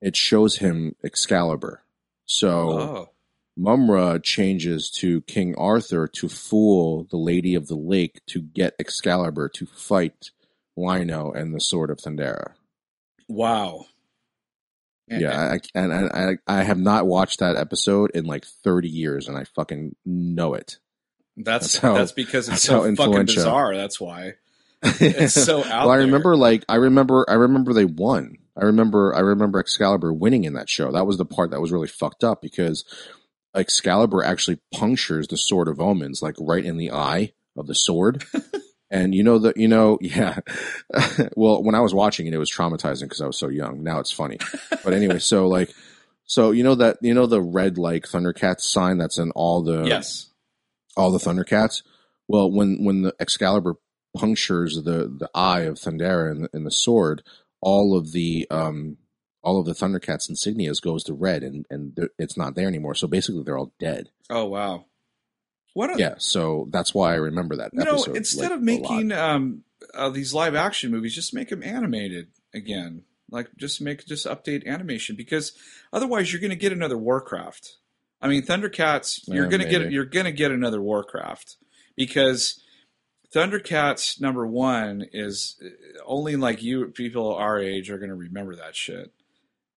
it 0.00 0.14
shows 0.16 0.56
him 0.56 0.94
Excalibur. 1.04 1.82
So 2.26 2.48
Oh. 2.70 3.08
Mumm-Ra 3.56 4.18
changes 4.18 4.88
to 4.98 5.22
King 5.22 5.56
Arthur 5.56 6.06
to 6.06 6.28
fool 6.28 7.08
the 7.10 7.16
Lady 7.16 7.56
of 7.56 7.66
the 7.66 7.74
Lake 7.74 8.20
to 8.26 8.40
get 8.40 8.76
Excalibur 8.78 9.48
to 9.48 9.66
fight 9.66 10.30
Lion-O 10.76 11.32
and 11.32 11.52
the 11.52 11.60
sword 11.60 11.90
of 11.90 11.98
Thundera. 11.98 12.52
Wow. 13.28 13.86
And- 15.10 15.22
Yeah, 15.22 15.54
I, 15.54 15.60
and 15.74 15.92
I, 15.92 16.36
I 16.46 16.58
I 16.60 16.62
have 16.62 16.78
not 16.78 17.06
watched 17.08 17.40
that 17.40 17.56
episode 17.56 18.12
in 18.14 18.26
like 18.26 18.44
thirty 18.44 18.88
years, 18.90 19.26
and 19.26 19.36
I 19.36 19.44
fucking 19.44 19.96
know 20.04 20.54
it. 20.54 20.78
That's 21.36 21.72
That's 21.72 21.76
how- 21.78 21.94
that's 21.96 22.12
because 22.12 22.48
it's 22.48 22.62
so 22.62 22.94
fucking 22.94 23.24
bizarre. 23.26 23.74
That's 23.74 23.98
why. 24.00 24.34
It's 25.00 25.34
so 25.34 25.64
out 25.64 25.86
well, 25.86 25.90
I 25.90 25.96
there. 25.96 26.06
remember 26.06 26.36
like 26.36 26.64
I 26.68 26.76
remember 26.76 27.26
I 27.28 27.34
remember 27.34 27.72
they 27.72 27.84
won. 27.84 28.36
I 28.56 28.64
remember 28.64 29.14
I 29.14 29.20
remember 29.20 29.58
Excalibur 29.58 30.12
winning 30.12 30.44
in 30.44 30.54
that 30.54 30.68
show. 30.68 30.92
That 30.92 31.06
was 31.06 31.18
the 31.18 31.24
part 31.24 31.50
that 31.50 31.60
was 31.60 31.72
really 31.72 31.88
fucked 31.88 32.24
up 32.24 32.42
because 32.42 32.84
Excalibur 33.54 34.22
actually 34.22 34.60
punctures 34.72 35.28
the 35.28 35.36
sword 35.36 35.68
of 35.68 35.80
omens 35.80 36.22
like 36.22 36.36
right 36.38 36.64
in 36.64 36.76
the 36.76 36.92
eye 36.92 37.32
of 37.56 37.66
the 37.66 37.74
sword. 37.74 38.24
and 38.90 39.14
you 39.14 39.22
know 39.22 39.38
that 39.40 39.56
you 39.56 39.68
know 39.68 39.98
yeah. 40.00 40.38
well, 41.36 41.62
when 41.62 41.74
I 41.74 41.80
was 41.80 41.94
watching 41.94 42.26
it 42.26 42.34
it 42.34 42.38
was 42.38 42.50
traumatizing 42.50 43.02
because 43.02 43.20
I 43.20 43.26
was 43.26 43.38
so 43.38 43.48
young. 43.48 43.82
Now 43.82 43.98
it's 44.00 44.12
funny. 44.12 44.38
But 44.84 44.92
anyway, 44.92 45.18
so 45.18 45.48
like 45.48 45.72
so 46.24 46.50
you 46.50 46.62
know 46.62 46.76
that 46.76 46.98
you 47.00 47.14
know 47.14 47.26
the 47.26 47.42
red 47.42 47.78
like 47.78 48.04
Thundercats 48.04 48.60
sign 48.60 48.98
that's 48.98 49.18
in 49.18 49.30
all 49.32 49.62
the 49.62 49.84
yes. 49.84 50.30
all 50.96 51.10
the 51.10 51.18
Thundercats. 51.18 51.82
Well, 52.28 52.50
when 52.50 52.84
when 52.84 53.02
the 53.02 53.14
Excalibur 53.18 53.76
punctures 54.16 54.76
the 54.76 55.08
the 55.18 55.30
eye 55.34 55.60
of 55.62 55.76
Thundera 55.76 56.30
in 56.30 56.42
the, 56.42 56.50
in 56.52 56.64
the 56.64 56.70
sword, 56.70 57.22
all 57.60 57.96
of 57.96 58.12
the 58.12 58.46
um 58.50 58.98
all 59.42 59.60
of 59.60 59.66
the 59.66 59.72
Thundercats 59.72 60.30
insignias 60.30 60.82
goes 60.82 61.04
to 61.04 61.14
red, 61.14 61.42
and 61.42 61.66
and 61.70 62.08
it's 62.18 62.36
not 62.36 62.54
there 62.54 62.68
anymore. 62.68 62.94
So 62.94 63.06
basically, 63.06 63.42
they're 63.42 63.58
all 63.58 63.72
dead. 63.78 64.10
Oh 64.30 64.46
wow. 64.46 64.86
What 65.74 65.90
a, 65.90 65.98
Yeah, 65.98 66.14
so 66.18 66.68
that's 66.70 66.94
why 66.94 67.12
I 67.12 67.16
remember 67.16 67.56
that 67.56 67.72
you 67.72 67.84
know, 67.84 68.02
instead 68.04 68.50
like, 68.50 68.52
of 68.52 68.62
making 68.62 69.12
um 69.12 69.62
uh, 69.94 70.10
these 70.10 70.34
live 70.34 70.54
action 70.54 70.90
movies, 70.90 71.14
just 71.14 71.34
make 71.34 71.50
them 71.50 71.62
animated 71.62 72.28
again. 72.54 73.04
Like 73.30 73.48
just 73.56 73.80
make 73.80 74.06
just 74.06 74.26
update 74.26 74.66
animation 74.66 75.14
because 75.14 75.52
otherwise 75.92 76.32
you're 76.32 76.40
going 76.40 76.50
to 76.50 76.56
get 76.56 76.72
another 76.72 76.98
Warcraft. 76.98 77.76
I 78.20 78.28
mean, 78.28 78.42
Thundercats, 78.42 79.20
you're 79.28 79.44
Yeah, 79.44 79.50
going 79.50 79.60
to 79.60 79.68
get 79.68 79.92
you're 79.92 80.04
going 80.04 80.26
to 80.26 80.32
get 80.32 80.50
another 80.50 80.80
Warcraft 80.80 81.56
because 81.96 82.60
Thundercats 83.34 84.20
number 84.20 84.46
one 84.46 85.06
is 85.12 85.56
uh, 85.64 85.68
only 86.06 86.36
like 86.36 86.62
you 86.62 86.86
people 86.88 87.34
our 87.34 87.58
age 87.58 87.90
are 87.90 87.98
going 87.98 88.10
to 88.10 88.14
remember 88.16 88.56
that 88.56 88.74
shit. 88.74 89.12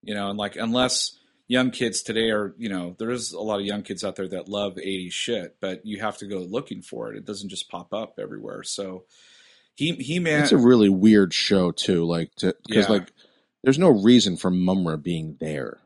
You 0.02 0.14
know, 0.14 0.30
and 0.30 0.38
like 0.38 0.56
unless 0.56 1.18
young 1.48 1.70
kids 1.70 2.02
today 2.02 2.30
are, 2.30 2.54
you 2.56 2.68
know, 2.68 2.96
there 2.98 3.10
is 3.10 3.32
a 3.32 3.40
lot 3.40 3.60
of 3.60 3.66
young 3.66 3.82
kids 3.82 4.04
out 4.04 4.16
there 4.16 4.28
that 4.28 4.48
love 4.48 4.74
80s 4.74 5.12
shit, 5.12 5.56
but 5.60 5.84
you 5.84 6.00
have 6.00 6.16
to 6.18 6.26
go 6.26 6.38
looking 6.38 6.82
for 6.82 7.12
it. 7.12 7.18
It 7.18 7.26
doesn't 7.26 7.50
just 7.50 7.68
pop 7.68 7.92
up 7.92 8.18
everywhere. 8.18 8.62
So 8.62 9.04
he 9.74 9.92
he 9.92 10.18
man 10.18 10.42
it's 10.42 10.52
a 10.52 10.56
really 10.58 10.88
weird 10.88 11.32
show 11.32 11.70
too. 11.70 12.04
Like 12.04 12.34
to 12.36 12.56
because 12.66 12.86
Yeah. 12.88 12.92
like 12.92 13.12
there's 13.62 13.78
no 13.78 13.90
reason 13.90 14.36
for 14.36 14.50
Mumm-Ra 14.50 14.96
being 14.96 15.36
there. 15.40 15.78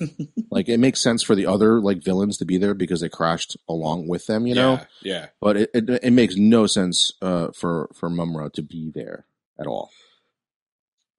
like 0.50 0.68
it 0.68 0.78
makes 0.78 1.00
sense 1.00 1.22
for 1.22 1.34
the 1.34 1.46
other 1.46 1.80
like 1.80 2.02
villains 2.02 2.36
to 2.38 2.44
be 2.44 2.58
there 2.58 2.74
because 2.74 3.00
they 3.00 3.08
crashed 3.08 3.56
along 3.68 4.08
with 4.08 4.26
them, 4.26 4.46
you 4.46 4.54
know. 4.54 4.74
yeah, 4.74 4.84
yeah. 5.02 5.26
But 5.40 5.56
it, 5.56 5.70
it 5.74 5.90
it 6.02 6.12
makes 6.12 6.36
no 6.36 6.66
sense 6.66 7.12
uh, 7.22 7.48
for 7.54 7.90
for 7.94 8.08
Mumm-Ra 8.10 8.48
to 8.54 8.62
be 8.62 8.90
there 8.94 9.26
at 9.58 9.66
all. 9.66 9.90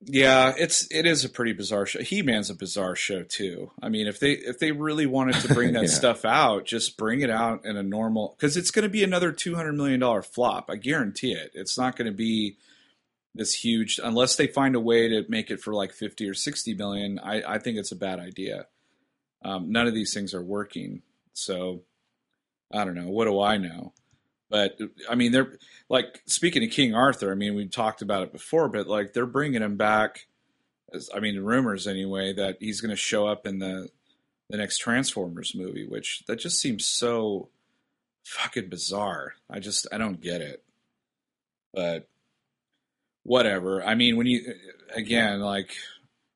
Yeah, 0.06 0.54
it's 0.58 0.86
it 0.92 1.06
is 1.06 1.24
a 1.24 1.30
pretty 1.30 1.54
bizarre 1.54 1.86
show. 1.86 2.02
He 2.02 2.22
Man's 2.22 2.50
a 2.50 2.56
bizarre 2.56 2.96
show 2.96 3.24
too. 3.24 3.72
I 3.82 3.88
mean, 3.88 4.06
if 4.06 4.20
they 4.20 4.34
if 4.34 4.60
they 4.60 4.74
really 4.74 5.06
wanted 5.06 5.36
to 5.36 5.54
bring 5.54 5.72
that 5.74 5.84
Yeah. 5.84 5.90
stuff 5.90 6.26
out, 6.26 6.66
just 6.66 6.98
bring 6.98 7.22
it 7.22 7.30
out 7.30 7.64
in 7.66 7.78
a 7.78 7.84
normal 7.84 8.36
because 8.38 8.58
it's 8.58 8.70
going 8.70 8.84
to 8.84 8.90
be 8.90 9.04
another 9.04 9.32
two 9.32 9.56
hundred 9.56 9.74
million 9.74 10.02
dollar 10.02 10.22
flop. 10.22 10.70
I 10.70 10.76
guarantee 10.76 11.32
it. 11.32 11.52
It's 11.54 11.78
not 11.78 11.96
going 11.96 12.08
to 12.12 12.16
be 12.18 12.58
this 13.36 13.54
huge 13.54 14.00
unless 14.04 14.36
they 14.36 14.48
find 14.48 14.76
a 14.76 14.80
way 14.80 15.10
to 15.10 15.26
make 15.28 15.50
it 15.50 15.60
for 15.60 15.74
like 15.74 15.92
fifty 15.92 16.30
or 16.30 16.34
sixty 16.34 16.74
million. 16.74 17.20
I 17.20 17.56
I 17.56 17.60
think 17.60 17.78
it's 17.78 17.92
a 17.92 17.98
bad 17.98 18.20
idea. 18.20 18.68
Um, 19.44 19.72
none 19.72 19.88
of 19.88 19.94
these 19.94 20.14
things 20.14 20.34
are 20.34 20.44
working, 20.44 21.02
so 21.34 21.82
I 22.72 22.86
don't 22.86 22.96
know. 22.96 23.10
What 23.10 23.26
do 23.26 23.42
I 23.42 23.58
know? 23.58 23.94
But 24.50 24.78
I 25.10 25.16
mean, 25.16 25.32
they're 25.32 25.58
like 25.90 26.22
speaking 26.26 26.64
of 26.64 26.70
King 26.70 26.94
Arthur. 26.94 27.32
I 27.32 27.36
mean, 27.36 27.56
we 27.56 27.68
talked 27.68 28.02
about 28.02 28.24
it 28.24 28.32
before, 28.32 28.70
but 28.70 28.88
like 28.88 29.14
they're 29.14 29.26
bringing 29.26 29.62
him 29.62 29.78
back. 29.78 30.28
As, 30.94 31.10
I 31.14 31.20
mean, 31.20 31.40
rumors 31.40 31.88
anyway 31.88 32.34
that 32.34 32.58
he's 32.60 32.80
going 32.80 32.92
to 32.92 32.96
show 32.96 33.28
up 33.28 33.48
in 33.48 33.60
the 33.60 33.90
the 34.50 34.58
next 34.58 34.78
Transformers 34.78 35.56
movie, 35.56 35.88
which 35.88 36.24
that 36.28 36.36
just 36.36 36.62
seems 36.62 36.86
so 36.86 37.50
fucking 38.24 38.70
bizarre. 38.70 39.34
I 39.50 39.60
just 39.60 39.88
I 39.92 39.98
don't 39.98 40.22
get 40.22 40.42
it. 40.42 40.64
But 41.74 42.08
whatever. 43.24 43.84
I 43.84 43.96
mean, 43.96 44.18
when 44.18 44.28
you 44.28 44.54
again, 44.96 45.40
like 45.42 45.74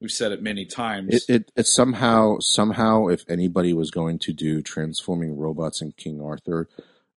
we've 0.01 0.11
said 0.11 0.31
it 0.31 0.41
many 0.41 0.65
times. 0.65 1.13
It, 1.13 1.29
it 1.29 1.51
it 1.55 1.67
somehow 1.67 2.39
somehow 2.39 3.07
if 3.07 3.23
anybody 3.29 3.73
was 3.73 3.91
going 3.91 4.19
to 4.19 4.33
do 4.33 4.61
transforming 4.61 5.37
robots 5.37 5.81
in 5.81 5.91
King 5.93 6.21
Arthur, 6.21 6.67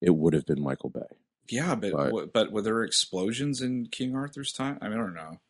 it 0.00 0.10
would 0.16 0.34
have 0.34 0.46
been 0.46 0.62
Michael 0.62 0.90
Bay. 0.90 1.00
yeah, 1.48 1.74
but 1.74 1.92
but- 1.92 2.10
but, 2.12 2.32
but 2.32 2.52
were 2.52 2.62
there 2.62 2.82
explosions 2.82 3.60
in 3.60 3.86
King 3.86 4.14
Arthur's 4.14 4.52
time? 4.52 4.78
I 4.80 4.88
mean, 4.88 4.98
I 4.98 5.02
don't 5.02 5.14
know. 5.14 5.40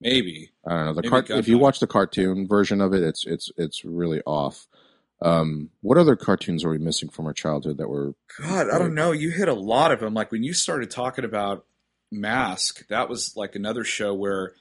Maybe. 0.00 0.50
I 0.64 0.70
don't 0.70 0.84
know 0.84 0.94
the 0.94 1.08
cart. 1.08 1.28
If 1.30 1.48
you 1.48 1.58
watch 1.58 1.80
the 1.80 1.88
cartoon 1.88 2.46
version 2.46 2.80
of 2.80 2.94
it, 2.94 3.02
it's 3.02 3.26
it's 3.26 3.50
it's 3.56 3.84
really 3.84 4.20
off. 4.26 4.68
Um, 5.20 5.70
what 5.80 5.98
other 5.98 6.14
cartoons 6.14 6.64
are 6.64 6.70
we 6.70 6.78
missing 6.78 7.08
from 7.08 7.26
our 7.26 7.32
childhood 7.32 7.78
that 7.78 7.88
were? 7.88 8.14
God, 8.40 8.70
I 8.70 8.78
don't 8.78 8.94
know. 8.94 9.10
You 9.10 9.30
hit 9.30 9.48
a 9.48 9.54
lot 9.54 9.90
of 9.90 9.98
them. 9.98 10.14
Like 10.14 10.30
when 10.30 10.44
you 10.44 10.52
started 10.52 10.92
talking 10.92 11.24
about 11.24 11.64
Mask, 12.10 12.86
that 12.88 13.08
was 13.08 13.36
like 13.36 13.54
another 13.54 13.84
show 13.84 14.14
where 14.14 14.52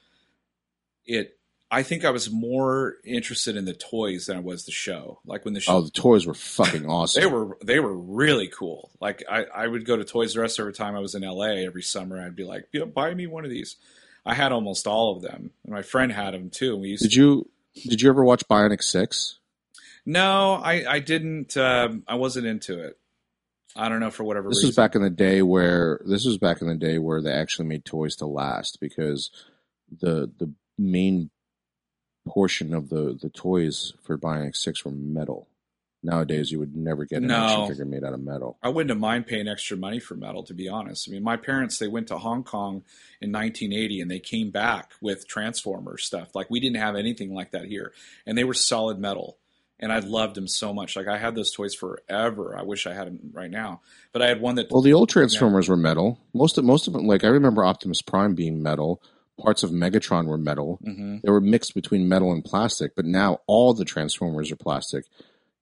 it. 1.06 1.34
I 1.70 1.84
think 1.84 2.06
I 2.06 2.12
was 2.12 2.32
more 2.32 2.96
interested 3.04 3.58
in 3.58 3.66
the 3.66 3.74
toys 3.74 4.28
than 4.28 4.38
I 4.38 4.40
was 4.40 4.66
the 4.66 4.72
show. 4.72 5.20
Like 5.26 5.44
when 5.44 5.54
the 5.54 5.60
show, 5.60 5.74
Oh, 5.78 5.82
the 5.82 5.92
toys 5.92 6.26
were 6.26 6.34
fucking 6.34 6.86
awesome. 6.90 7.22
they 7.22 7.28
were 7.28 7.58
they 7.62 7.80
were 7.82 7.94
really 7.98 8.48
cool. 8.48 8.90
Like 9.02 9.22
I, 9.30 9.44
I 9.54 9.68
would 9.68 9.86
go 9.86 9.98
to 9.98 10.06
Toys 10.06 10.38
R 10.38 10.46
Us 10.46 10.58
every 10.60 10.72
time 10.72 10.96
I 10.96 11.00
was 11.00 11.14
in 11.14 11.24
LA 11.24 11.66
every 11.66 11.82
summer. 11.84 12.22
I'd 12.22 12.38
be 12.38 12.46
like, 12.46 12.70
"Yeah, 12.72 12.86
buy 12.86 13.14
me 13.14 13.28
one 13.28 13.44
of 13.44 13.50
these. 13.52 13.76
I 14.26 14.34
had 14.34 14.54
almost 14.54 14.88
all 14.88 15.16
of 15.16 15.22
them, 15.22 15.52
and 15.66 15.74
my 15.74 15.82
friend 15.82 16.10
had 16.12 16.34
them 16.34 16.50
too. 16.50 16.78
We 16.78 16.90
used 16.90 17.04
Did 17.04 17.12
to, 17.12 17.18
you 17.20 17.50
did 17.90 18.02
you 18.02 18.10
ever 18.10 18.24
watch 18.24 18.44
Bionic 18.50 18.82
Six? 18.82 19.40
no, 20.06 20.54
I 20.54 20.86
I 20.90 21.00
didn't. 21.00 21.58
Um, 21.58 22.04
I 22.08 22.16
wasn't 22.16 22.48
into 22.48 22.82
it. 22.82 22.98
I 23.78 23.90
don't 23.90 24.00
know 24.00 24.12
for 24.12 24.24
whatever 24.24 24.50
This 24.50 24.58
reason. 24.58 24.68
was 24.70 24.76
back 24.76 24.96
in 24.96 25.02
the 25.02 25.10
day 25.10 25.42
where 25.42 26.02
this 26.06 26.26
was 26.26 26.38
back 26.38 26.62
in 26.62 26.68
the 26.68 26.76
day 26.76 26.98
where 26.98 27.22
they 27.22 27.32
actually 27.32 27.68
made 27.68 27.86
toys 27.86 28.16
to 28.18 28.26
last 28.26 28.80
because 28.82 29.30
the 30.02 30.32
the 30.38 30.52
main 30.78 31.30
portion 32.28 32.74
of 32.74 32.90
the 32.90 33.18
the 33.22 33.30
toys 33.30 33.94
for 34.04 34.18
Bionic 34.18 34.56
Six 34.56 34.84
were 34.84 34.92
metal. 34.92 35.48
Nowadays, 36.04 36.52
you 36.52 36.60
would 36.60 36.76
never 36.76 37.06
get 37.06 37.22
an 37.24 37.28
No. 37.30 37.36
action 37.46 37.68
figure 37.70 37.86
made 37.86 38.04
out 38.04 38.14
of 38.14 38.22
metal. 38.22 38.58
I 38.62 38.70
wouldn't 38.70 38.92
have 38.92 39.00
mind 39.00 39.26
paying 39.26 39.48
extra 39.48 39.76
money 39.76 40.00
for 40.00 40.14
metal, 40.16 40.44
to 40.44 40.54
be 40.54 40.70
honest. 40.70 41.10
I 41.10 41.12
mean, 41.12 41.24
my 41.24 41.38
parents 41.38 41.80
they 41.80 41.88
went 41.88 42.08
to 42.10 42.18
Hong 42.20 42.44
Kong 42.44 42.84
in 43.20 43.32
1980 43.32 44.02
and 44.02 44.12
they 44.12 44.20
came 44.20 44.52
back 44.52 44.92
with 45.02 45.28
Transformer 45.28 45.98
stuff. 45.98 46.36
Like 46.36 46.50
we 46.50 46.60
didn't 46.60 46.78
have 46.78 46.96
anything 46.96 47.34
like 47.34 47.52
that 47.52 47.66
here, 47.66 47.94
and 48.26 48.38
they 48.38 48.44
were 48.44 48.54
solid 48.54 49.00
metal. 49.00 49.38
And 49.80 49.92
I 49.92 50.00
loved 50.00 50.36
them 50.36 50.48
so 50.48 50.74
much. 50.74 50.96
Like 50.96 51.08
I 51.08 51.18
had 51.18 51.36
those 51.36 51.52
toys 51.52 51.76
forever. 51.76 52.56
I 52.58 52.64
wish 52.64 52.88
I 52.88 52.94
had 52.94 53.08
them 53.08 53.20
right 53.32 53.52
now, 53.52 53.82
but 54.12 54.24
I 54.24 54.28
had 54.28 54.42
one 54.42 54.56
that 54.56 54.72
Well, 54.72 54.82
the 54.82 54.94
old 54.94 55.10
Transformers 55.10 55.70
were 55.70 55.78
metal. 55.78 56.20
Most 56.34 56.58
of 56.58 56.66
most 56.66 56.88
of 56.88 56.94
them, 56.94 57.06
like 57.06 57.24
I 57.24 57.28
remember 57.28 57.64
Optimus 57.64 58.02
Prime 58.02 58.34
being 58.34 58.64
metal. 58.64 59.02
Parts 59.40 59.62
of 59.62 59.70
Megatron 59.70 60.26
were 60.26 60.40
metal. 60.40 60.80
Mhm. 60.84 61.22
They 61.22 61.30
were 61.30 61.40
mixed 61.42 61.76
between 61.76 62.10
metal 62.10 62.32
and 62.32 62.44
plastic. 62.44 62.96
But 62.96 63.06
now 63.06 63.42
all 63.46 63.76
the 63.76 63.86
Transformers 63.86 64.52
are 64.52 64.56
plastic. 64.56 65.06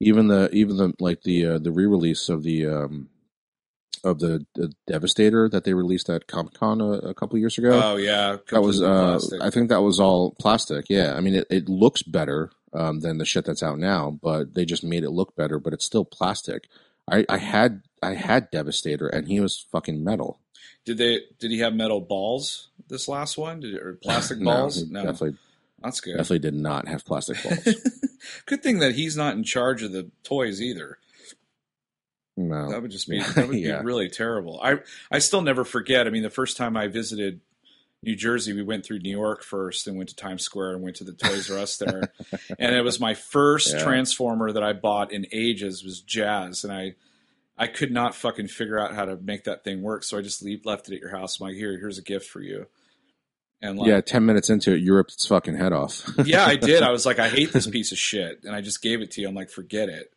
Even 0.00 0.28
the 0.28 0.48
even 0.50 0.78
the 0.78 0.94
like 0.98 1.22
the 1.22 1.44
uh, 1.44 1.58
the 1.58 1.70
re 1.72 1.84
release 1.84 2.30
of 2.30 2.42
the 2.42 2.64
um, 2.66 3.10
of 4.02 4.18
the, 4.18 4.46
the 4.54 4.72
Devastator 4.86 5.48
that 5.50 5.64
they 5.64 5.74
released 5.74 6.08
at 6.08 6.26
Comic 6.26 6.54
Con 6.54 6.80
a, 6.80 6.92
a 7.10 7.14
couple 7.14 7.38
years 7.38 7.58
ago. 7.58 7.78
Oh 7.84 7.96
yeah, 7.96 8.36
that 8.50 8.62
was 8.62 8.80
uh. 8.82 9.18
I 9.42 9.50
think 9.50 9.68
that 9.68 9.82
was 9.82 10.00
all 10.00 10.30
plastic. 10.40 10.86
Yeah, 10.88 11.14
I 11.14 11.20
mean 11.20 11.34
it, 11.34 11.46
it 11.50 11.68
looks 11.68 12.02
better 12.02 12.50
um, 12.76 13.00
than 13.00 13.18
the 13.18 13.24
shit 13.24 13.44
that's 13.46 13.62
out 13.62 13.78
now, 13.78 14.18
but 14.22 14.54
they 14.54 14.64
just 14.64 14.84
made 14.84 15.02
it 15.04 15.10
look 15.10 15.34
better. 15.34 15.58
But 15.58 15.72
it's 15.72 15.84
still 15.86 16.04
plastic. 16.04 16.68
I, 17.10 17.24
I 17.28 17.38
had 17.38 17.82
I 18.02 18.14
had 18.14 18.50
Devastator 18.50 19.06
and 19.08 19.26
he 19.28 19.40
was 19.40 19.66
fucking 19.72 20.02
metal. 20.04 20.40
Did 20.84 20.98
they? 20.98 21.20
Did 21.38 21.50
he 21.50 21.58
have 21.60 21.74
metal 21.74 22.00
balls? 22.00 22.68
This 22.88 23.08
last 23.08 23.36
one, 23.38 23.60
did, 23.60 23.74
or 23.74 23.98
plastic 24.02 24.40
balls? 24.44 24.76
he 24.82 24.90
No, 24.92 25.02
definitely 25.04 25.36
that's 25.82 26.00
good. 26.00 26.12
definitely 26.16 26.38
did 26.40 26.54
not 26.54 26.86
have 26.88 27.04
plastic 27.04 27.42
balls. 27.42 27.64
good 28.46 28.62
thing 28.62 28.78
that 28.80 28.94
he's 28.94 29.16
not 29.16 29.34
in 29.36 29.44
charge 29.44 29.82
of 29.82 29.92
the 29.92 30.10
toys 30.24 30.60
either. 30.62 30.98
no, 32.36 32.70
That 32.70 32.82
would 32.82 32.90
just 32.90 33.08
be 33.08 33.20
that 33.34 33.48
would 33.48 33.58
Yeah. 33.58 33.80
be 33.80 33.84
really 33.86 34.08
terrible. 34.08 34.60
I 34.62 34.78
I 35.10 35.18
still 35.20 35.42
never 35.42 35.64
forget. 35.64 36.06
I 36.06 36.10
mean, 36.10 36.22
the 36.22 36.30
first 36.30 36.56
time 36.56 36.76
I 36.76 36.88
visited 36.88 37.40
New 38.02 38.14
Jersey, 38.14 38.52
we 38.52 38.62
went 38.62 38.84
through 38.84 39.00
New 39.00 39.10
York 39.16 39.42
first 39.42 39.86
and 39.86 39.96
went 39.96 40.10
to 40.10 40.16
Times 40.16 40.42
Square 40.42 40.74
and 40.74 40.82
went 40.82 40.96
to 40.96 41.04
the 41.04 41.12
Toys 41.12 41.50
R 41.50 41.58
Us 41.58 41.76
there. 41.78 42.12
and 42.58 42.74
it 42.74 42.82
was 42.82 43.00
my 43.00 43.14
first 43.14 43.74
Yeah. 43.74 43.82
Transformer 43.82 44.52
that 44.52 44.62
I 44.62 44.72
bought 44.74 45.12
in 45.12 45.26
ages 45.32 45.82
was 45.82 46.00
Jazz, 46.00 46.62
and 46.62 46.72
I 46.72 46.94
I 47.58 47.66
could 47.66 47.90
not 47.90 48.14
fucking 48.14 48.48
figure 48.48 48.78
out 48.78 48.94
how 48.94 49.06
to 49.06 49.16
make 49.16 49.44
that 49.44 49.64
thing 49.64 49.82
work. 49.82 50.04
So 50.04 50.18
I 50.18 50.22
just 50.22 50.42
leave, 50.42 50.66
left 50.66 50.88
it 50.88 50.94
at 50.94 51.00
your 51.00 51.10
house. 51.10 51.40
I'm 51.40 51.48
like, 51.48 51.56
here, 51.56 51.78
here's 51.78 51.96
a 51.96 52.02
gift 52.02 52.28
for 52.28 52.42
you. 52.42 52.66
And 53.62 53.78
like, 53.78 53.88
yeah, 53.88 54.02
ten 54.02 54.26
minutes 54.26 54.50
into 54.50 54.74
it, 54.74 54.82
you 54.82 54.94
ripped 54.94 55.14
its 55.14 55.26
fucking 55.26 55.56
head 55.56 55.72
off. 55.72 56.06
yeah, 56.24 56.44
I 56.44 56.56
did. 56.56 56.82
I 56.82 56.90
was 56.92 57.06
like, 57.06 57.18
I 57.18 57.28
hate 57.30 57.52
this 57.52 57.66
piece 57.66 57.90
of 57.90 57.98
shit, 57.98 58.40
and 58.44 58.54
I 58.54 58.60
just 58.60 58.82
gave 58.82 59.00
it 59.00 59.10
to 59.12 59.22
you. 59.22 59.28
I'm 59.28 59.34
like, 59.34 59.48
forget 59.50 59.88
it. 59.88 60.12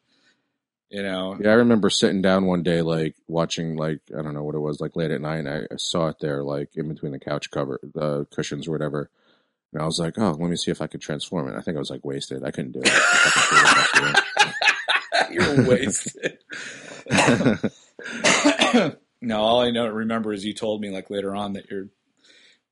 You 0.90 1.04
know, 1.04 1.38
Yeah, 1.40 1.52
I 1.52 1.56
remember 1.56 1.90
sitting 1.90 2.22
down 2.22 2.46
one 2.46 2.64
day, 2.64 2.82
like 2.82 3.16
watching, 3.28 3.76
like 3.76 4.00
I 4.18 4.22
don't 4.22 4.34
know 4.34 4.44
what 4.44 4.56
it 4.56 4.60
was, 4.60 4.80
like 4.80 4.96
late 4.96 5.12
at 5.12 5.22
night. 5.22 5.46
And 5.46 5.50
I, 5.50 5.76
saw 5.78 6.08
it 6.08 6.18
there, 6.20 6.44
like 6.44 6.70
in 6.76 6.88
between 6.88 7.12
the 7.12 7.20
couch 7.20 7.52
cover, 7.52 7.80
the 7.84 8.26
cushions 8.34 8.68
or 8.68 8.72
whatever. 8.72 9.12
And 9.72 9.82
I 9.82 9.86
was 9.86 10.00
like, 10.00 10.18
oh, 10.18 10.32
let 10.32 10.50
me 10.50 10.56
see 10.56 10.72
if 10.72 10.82
I 10.82 10.88
could 10.88 11.02
transform 11.02 11.48
it. 11.48 11.56
I 11.56 11.62
think 11.62 11.78
I 11.78 11.80
was 11.80 11.92
like 11.92 12.04
wasted. 12.04 12.44
I 12.44 12.50
couldn't 12.52 12.72
do 12.72 12.82
it. 12.84 12.90
I 12.92 13.30
fucking 13.30 14.00
threw 14.02 14.10
it 14.10 14.20
you're 15.32 15.68
wasted. 15.68 16.40
across 17.06 17.60
the 17.62 18.80
room. 18.80 18.96
no, 19.22 19.40
all 19.40 19.62
I 19.62 19.72
know 19.72 19.88
remember 19.88 20.34
is 20.34 20.44
you 20.44 20.54
told 20.54 20.82
me 20.82 20.90
like 20.90 21.10
later 21.10 21.36
on 21.36 21.54
that 21.54 21.70
you're 21.70 21.90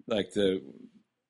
like 0.08 0.32
the 0.32 0.62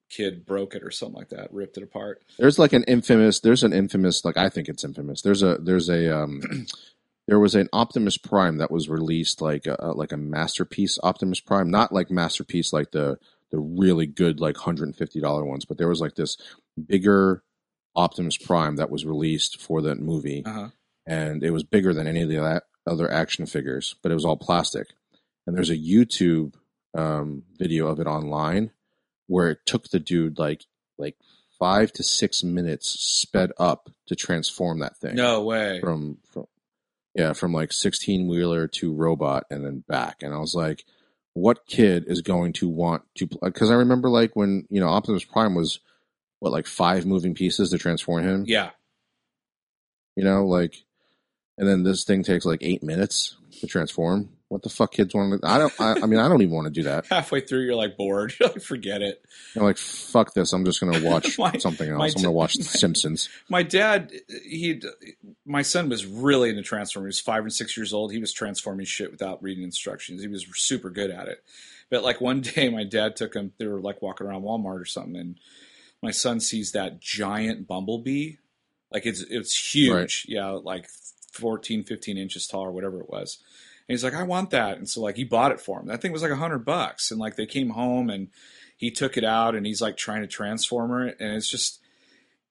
kid 0.10 0.46
broke 0.46 0.76
it 0.76 0.84
or 0.84 0.92
something 0.92 1.18
like 1.18 1.30
that, 1.30 1.54
ripped 1.54 1.78
it 1.78 1.84
apart. 1.84 2.22
there's 2.40 2.58
like 2.60 2.74
an 2.74 2.84
infamous. 2.84 3.40
There's 3.40 3.64
an 3.64 3.74
infamous. 3.74 4.24
Like 4.26 4.38
I 4.38 4.50
think 4.50 4.70
it's 4.70 4.84
infamous. 4.84 5.22
There's 5.22 5.44
a 5.44 5.58
there's 5.60 5.90
a 5.90 6.16
um, 6.24 6.42
there 7.28 7.40
was 7.40 7.56
an 7.56 7.68
Optimus 7.74 8.18
Prime 8.18 8.58
that 8.58 8.72
was 8.72 8.88
released 8.90 9.42
like 9.42 9.66
a, 9.68 9.92
like 9.96 10.12
a 10.12 10.18
masterpiece 10.18 10.98
Optimus 11.04 11.40
Prime, 11.40 11.70
not 11.70 11.92
like 11.92 12.10
masterpiece 12.12 12.72
like 12.74 12.92
the 12.92 13.20
the 13.52 13.60
really 13.60 14.06
good 14.06 14.40
like 14.40 14.58
hundred 14.58 14.86
and 14.86 14.96
fifty 14.96 15.20
dollar 15.22 15.46
ones, 15.46 15.66
but 15.66 15.78
there 15.78 15.88
was 15.90 16.02
like 16.02 16.16
this 16.16 16.38
bigger 16.88 17.44
Optimus 17.96 18.38
Prime 18.38 18.76
that 18.76 18.90
was 18.92 19.06
released 19.06 19.60
for 19.62 19.82
that 19.82 20.00
movie, 20.00 20.44
Uh-huh. 20.46 20.70
and 21.06 21.44
it 21.44 21.52
was 21.52 21.64
bigger 21.64 21.94
than 21.94 22.08
any 22.08 22.22
of 22.22 22.30
the 22.30 22.62
other 22.86 23.12
action 23.12 23.46
figures, 23.46 23.96
but 24.04 24.12
it 24.12 24.16
was 24.16 24.26
all 24.26 24.38
plastic. 24.38 24.88
And 25.46 25.56
there's 25.56 25.70
a 25.70 25.78
YouTube 25.78 26.54
um, 26.94 27.44
video 27.58 27.88
of 27.88 28.00
it 28.00 28.08
online 28.08 28.72
where 29.28 29.50
it 29.50 29.60
took 29.66 29.90
the 29.90 30.00
dude 30.00 30.40
like 30.40 30.66
like 30.98 31.16
five 31.60 31.92
to 31.94 32.04
six 32.04 32.44
minutes 32.44 32.90
sped 33.00 33.52
up 33.60 33.90
to 34.08 34.16
transform 34.16 34.80
that 34.80 34.98
thing 34.98 35.16
No 35.16 35.44
way. 35.44 35.80
from 35.82 36.18
from 36.32 36.46
yeah 37.16 37.34
from 37.34 37.52
like 37.54 37.72
16 37.74 38.28
wheeler 38.28 38.68
to 38.68 38.94
robot 38.94 39.46
and 39.50 39.66
then 39.66 39.84
back 39.88 40.22
and 40.22 40.34
i 40.34 40.38
was 40.38 40.54
like 40.56 40.86
what 41.34 41.66
kid 41.68 42.06
is 42.08 42.22
going 42.22 42.54
to 42.54 42.68
want 42.70 43.04
to 43.16 43.28
because 43.42 43.70
i 43.72 43.76
remember 43.76 44.10
like 44.10 44.36
when 44.36 44.66
you 44.70 44.80
know 44.80 44.88
optimus 44.88 45.24
prime 45.24 45.56
was 45.56 45.80
what 46.40 46.52
like 46.52 46.68
five 46.68 47.06
moving 47.06 47.34
pieces 47.34 47.72
to 47.72 47.78
transform 47.80 48.24
him 48.24 48.44
Yeah. 48.48 48.70
you 50.16 50.24
know 50.24 50.46
like 50.46 50.84
and 51.58 51.68
then 51.68 51.82
this 51.84 52.04
thing 52.04 52.22
takes 52.24 52.46
like 52.46 52.62
eight 52.62 52.84
minutes 52.84 53.36
to 53.62 53.68
transform 53.68 54.30
what 54.50 54.64
the 54.64 54.70
fuck 54.70 54.92
kids 54.94 55.14
want 55.14 55.42
to 55.42 55.48
i 55.48 55.58
don't 55.58 55.74
I, 55.80 55.94
I 56.02 56.06
mean 56.06 56.20
i 56.20 56.28
don't 56.30 56.42
even 56.42 56.56
want 56.56 56.66
to 56.68 56.72
do 56.72 56.84
that 56.84 57.06
Halfway 57.10 57.42
through, 57.42 57.62
you're 57.66 57.76
like 57.76 57.98
bored. 57.98 58.34
You're 58.40 58.50
like, 58.54 58.62
forget 58.62 59.02
it. 59.02 59.22
i'm 59.56 59.64
like 59.64 59.78
fuck 59.78 60.34
this 60.34 60.54
i'm 60.54 60.64
just 60.66 60.80
gonna 60.80 61.04
watch 61.10 61.38
My- 61.38 61.58
something 61.58 61.90
else 61.90 62.16
i'm 62.16 62.22
gonna 62.22 62.32
watch 62.32 62.56
the 62.56 62.64
simpsons 62.64 63.30
My 63.50 63.64
dad, 63.64 64.12
he, 64.46 64.82
my 65.46 65.62
son 65.62 65.90
was 65.90 66.06
really 66.06 66.50
into 66.50 66.62
transforming. 66.62 67.08
He 67.08 67.10
was 67.10 67.20
five 67.20 67.44
and 67.44 67.54
six 67.54 67.76
years 67.78 67.94
old. 67.94 68.12
He 68.12 68.20
was 68.20 68.32
transforming 68.34 68.86
shit 68.86 69.12
without 69.12 69.42
reading 69.42 69.64
instructions. 69.64 70.22
He 70.22 70.28
was 70.28 70.46
super 70.56 70.90
good 70.90 71.10
at 71.12 71.28
it. 71.28 71.44
But 71.90 72.04
like 72.04 72.20
one 72.20 72.42
day, 72.42 72.68
my 72.70 72.84
dad 72.84 73.16
took 73.16 73.34
him. 73.34 73.54
They 73.58 73.66
were 73.68 73.80
like 73.80 74.02
walking 74.02 74.28
around 74.28 74.44
Walmart 74.44 74.82
or 74.82 74.86
something, 74.86 75.16
and 75.16 75.40
my 76.04 76.12
son 76.12 76.40
sees 76.42 76.74
that 76.74 77.00
giant 77.00 77.68
bumblebee. 77.68 78.36
Like 78.92 79.06
it's 79.06 79.22
it's 79.22 79.74
huge. 79.74 79.94
Right. 79.94 80.14
Yeah, 80.28 80.50
like 80.50 80.88
14, 81.32 81.84
15 81.84 82.18
inches 82.18 82.48
tall 82.48 82.62
or 82.66 82.72
whatever 82.72 83.00
it 83.00 83.10
was. 83.10 83.38
And 83.88 83.94
he's 83.94 84.04
like, 84.04 84.14
I 84.14 84.24
want 84.24 84.50
that. 84.50 84.78
And 84.78 84.90
so 84.90 85.02
like 85.02 85.16
he 85.16 85.24
bought 85.24 85.54
it 85.54 85.62
for 85.62 85.80
him. 85.80 85.88
That 85.88 86.02
thing 86.02 86.12
was 86.12 86.22
like 86.22 86.32
a 86.32 86.36
hundred 86.36 86.66
bucks. 86.66 87.10
And 87.10 87.20
like 87.20 87.38
they 87.38 87.46
came 87.46 87.70
home 87.70 88.10
and 88.10 88.28
he 88.76 88.92
took 88.92 89.16
it 89.18 89.24
out 89.24 89.56
and 89.56 89.66
he's 89.66 89.82
like 89.82 89.96
trying 89.96 90.22
to 90.22 90.28
transform 90.28 91.08
it. 91.08 91.18
And 91.20 91.34
it's 91.34 91.50
just, 91.50 91.80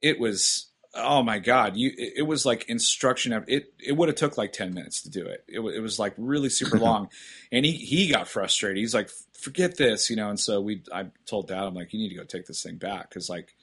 it 0.01 0.19
was, 0.19 0.67
oh 0.95 1.23
my 1.23 1.39
God. 1.39 1.77
You, 1.77 1.93
it, 1.97 2.15
it 2.19 2.23
was 2.23 2.47
like 2.47 2.71
instruction. 2.71 3.35
Of, 3.35 3.45
it, 3.49 3.75
it 3.79 3.93
would 3.93 4.09
have 4.09 4.17
took 4.17 4.39
like 4.39 4.53
10 4.53 4.73
minutes 4.73 5.03
to 5.03 5.11
do 5.11 5.27
it. 5.27 5.45
It, 5.47 5.61
it 5.61 5.81
was 5.81 5.99
like 5.99 6.15
really 6.17 6.49
super 6.49 6.79
long. 6.81 7.11
and 7.53 7.67
he, 7.67 7.73
he 7.73 8.09
got 8.09 8.29
frustrated. 8.29 8.79
He's 8.79 8.95
like, 8.95 9.11
forget 9.39 9.77
this, 9.77 10.09
you 10.09 10.17
know? 10.17 10.31
And 10.31 10.41
so 10.41 10.63
we, 10.63 10.85
I 10.91 11.09
told 11.27 11.49
dad, 11.49 11.65
I'm 11.65 11.75
like, 11.75 11.93
you 11.93 11.99
need 11.99 12.09
to 12.09 12.17
go 12.17 12.25
take 12.25 12.47
this 12.47 12.63
thing 12.63 12.77
back. 12.77 13.11
Cause 13.11 13.29
like, 13.29 13.55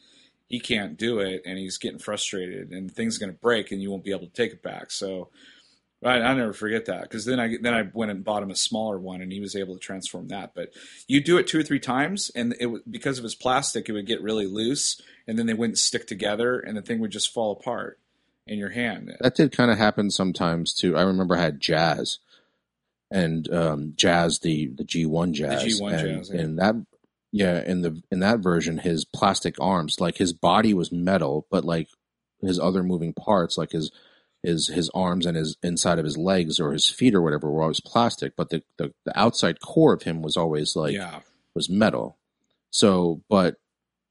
he 0.47 0.59
can't 0.59 0.95
do 0.95 1.19
it 1.19 1.41
and 1.47 1.57
he's 1.57 1.80
getting 1.80 1.97
frustrated 1.97 2.69
and 2.69 2.91
things 2.91 3.17
going 3.17 3.32
to 3.32 3.39
break 3.39 3.71
and 3.71 3.82
you 3.82 3.89
won't 3.89 4.03
be 4.03 4.11
able 4.11 4.28
to 4.28 4.34
take 4.34 4.51
it 4.51 4.61
back. 4.61 4.91
So, 4.91 5.30
Right, 6.04 6.22
I 6.22 6.34
never 6.34 6.54
forget 6.54 6.86
that 6.86 7.04
because 7.04 7.26
then 7.26 7.39
I 7.39 7.58
then 7.62 7.74
I 7.74 7.89
went 7.93 8.12
and 8.12 8.24
bought 8.24 8.43
him 8.43 8.51
a 8.51 8.56
smaller 8.56 8.99
one, 8.99 9.22
and 9.22 9.32
he 9.32 9.39
was 9.39 9.56
able 9.56 9.74
to 9.76 9.80
transform 9.80 10.28
that. 10.30 10.54
But 10.54 10.74
you 11.08 11.22
do 11.22 11.38
it 11.38 11.47
two 11.47 11.60
or 11.60 11.64
three 11.64 11.80
times, 11.80 12.30
and 12.36 12.56
it 12.60 12.91
because 12.91 13.18
of 13.18 13.24
his 13.24 13.36
plastic, 13.36 13.88
it 13.88 13.93
would 13.93 14.06
get 14.06 14.22
really 14.22 14.45
loose, 14.45 15.01
and 15.28 15.39
then 15.39 15.45
they 15.45 15.54
wouldn't 15.54 15.78
stick 15.78 16.06
together, 16.06 16.60
and 16.60 16.76
the 16.76 16.82
thing 16.82 16.99
would 16.99 17.12
just 17.12 17.34
fall 17.34 17.54
apart 17.54 17.99
in 18.45 18.60
your 18.60 18.72
hand. 18.72 19.16
that 19.22 19.36
did 19.36 19.56
kind 19.56 19.72
of 19.72 19.78
happen 19.78 20.12
sometimes 20.12 20.74
too. 20.74 20.97
I 20.97 21.04
remember 21.04 21.38
I 21.38 21.41
had 21.41 21.62
Jazz 21.62 22.20
and 23.10 23.51
um, 23.54 23.93
Jazz 23.95 24.39
the 24.39 24.68
the 24.68 24.84
G 24.84 25.06
one 25.06 25.34
Jazz, 25.34 25.64
G1 25.64 25.91
Jazz, 26.01 26.32
yeah. 26.34 26.41
and 26.41 26.60
that 26.60 26.76
yeah 27.32 27.64
in 27.64 27.82
the 27.82 28.01
in 28.12 28.20
that 28.20 28.39
version 28.39 28.80
his 28.80 29.06
plastic 29.06 29.56
arms 29.62 30.01
like 30.01 30.18
his 30.18 30.34
body 30.34 30.74
was 30.74 30.91
metal, 30.91 31.47
but 31.49 31.64
like 31.64 31.88
his 32.41 32.60
other 32.60 32.84
moving 32.84 33.14
parts 33.14 33.58
like 33.58 33.72
his 33.72 33.89
his 34.43 34.67
his 34.67 34.89
arms 34.93 35.25
and 35.25 35.37
his 35.37 35.57
inside 35.63 35.99
of 35.99 36.05
his 36.05 36.17
legs 36.17 36.59
or 36.59 36.73
his 36.73 36.87
feet 36.89 37.15
or 37.15 37.21
whatever 37.21 37.49
were 37.49 37.61
always 37.61 37.79
plastic, 37.79 38.35
but 38.35 38.49
the 38.49 38.61
the, 38.77 38.93
the 39.05 39.17
outside 39.19 39.61
core 39.61 39.93
of 39.93 40.03
him 40.03 40.21
was 40.21 40.37
always 40.37 40.75
like 40.75 40.93
yeah, 40.93 41.21
was 41.55 41.69
metal. 41.69 42.17
So, 42.69 43.21
but 43.29 43.55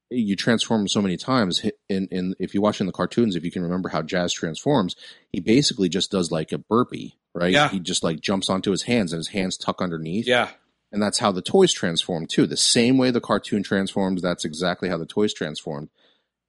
you 0.09 0.35
transform 0.35 0.87
so 0.87 1.01
many 1.01 1.17
times. 1.17 1.63
In 1.89 2.07
in 2.07 2.35
if 2.39 2.53
you 2.53 2.61
watch 2.61 2.79
in 2.79 2.87
the 2.87 2.93
cartoons, 2.93 3.35
if 3.35 3.43
you 3.43 3.51
can 3.51 3.63
remember 3.63 3.89
how 3.89 4.01
Jazz 4.01 4.33
transforms, 4.33 4.95
he 5.31 5.39
basically 5.39 5.89
just 5.89 6.11
does 6.11 6.31
like 6.31 6.51
a 6.51 6.57
burpee, 6.57 7.17
right? 7.33 7.51
Yeah. 7.51 7.69
He 7.69 7.79
just 7.79 8.03
like 8.03 8.19
jumps 8.19 8.49
onto 8.49 8.71
his 8.71 8.83
hands 8.83 9.13
and 9.13 9.19
his 9.19 9.29
hands 9.29 9.57
tuck 9.57 9.81
underneath. 9.81 10.27
yeah, 10.27 10.49
And 10.91 11.01
that's 11.01 11.19
how 11.19 11.31
the 11.31 11.41
toys 11.41 11.73
transform 11.73 12.25
too. 12.27 12.45
The 12.45 12.57
same 12.57 12.97
way 12.97 13.11
the 13.11 13.21
cartoon 13.21 13.63
transforms, 13.63 14.21
that's 14.21 14.45
exactly 14.45 14.89
how 14.89 14.97
the 14.97 15.05
toys 15.05 15.33
transformed. 15.33 15.89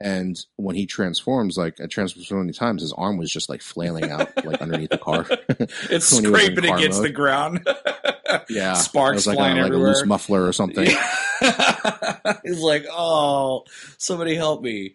And 0.01 0.39
when 0.57 0.77
he 0.77 0.87
transforms, 0.87 1.57
like 1.57 1.79
it 1.81 1.89
transforms 1.89 2.29
so 2.29 2.35
many 2.35 2.53
times, 2.53 2.83
his 2.83 2.93
arm 2.93 3.17
was 3.17 3.31
just 3.31 3.49
like 3.49 3.63
flailing 3.63 4.11
out 4.11 4.45
like 4.45 4.61
underneath 4.61 4.91
the 4.91 4.99
car. 4.99 5.25
it's 5.89 6.13
When 6.15 6.25
he 6.25 6.31
was 6.31 6.41
in 6.41 6.47
scraping 6.55 6.65
car 6.65 6.79
against 6.79 6.99
mode. 6.99 7.09
the 7.09 7.13
ground. 7.13 7.69
yeah, 8.51 8.75
sparks 8.75 9.27
like, 9.27 9.37
flying 9.37 9.59
a, 9.59 9.63
like 9.63 9.71
a 9.71 9.75
everywhere. 9.75 9.89
loose 9.95 10.05
muffler 10.05 10.45
or 10.45 10.53
something. 10.53 10.87
He's 12.45 12.61
like, 12.61 12.87
oh, 12.91 13.65
somebody 13.99 14.35
help 14.35 14.63
me. 14.63 14.95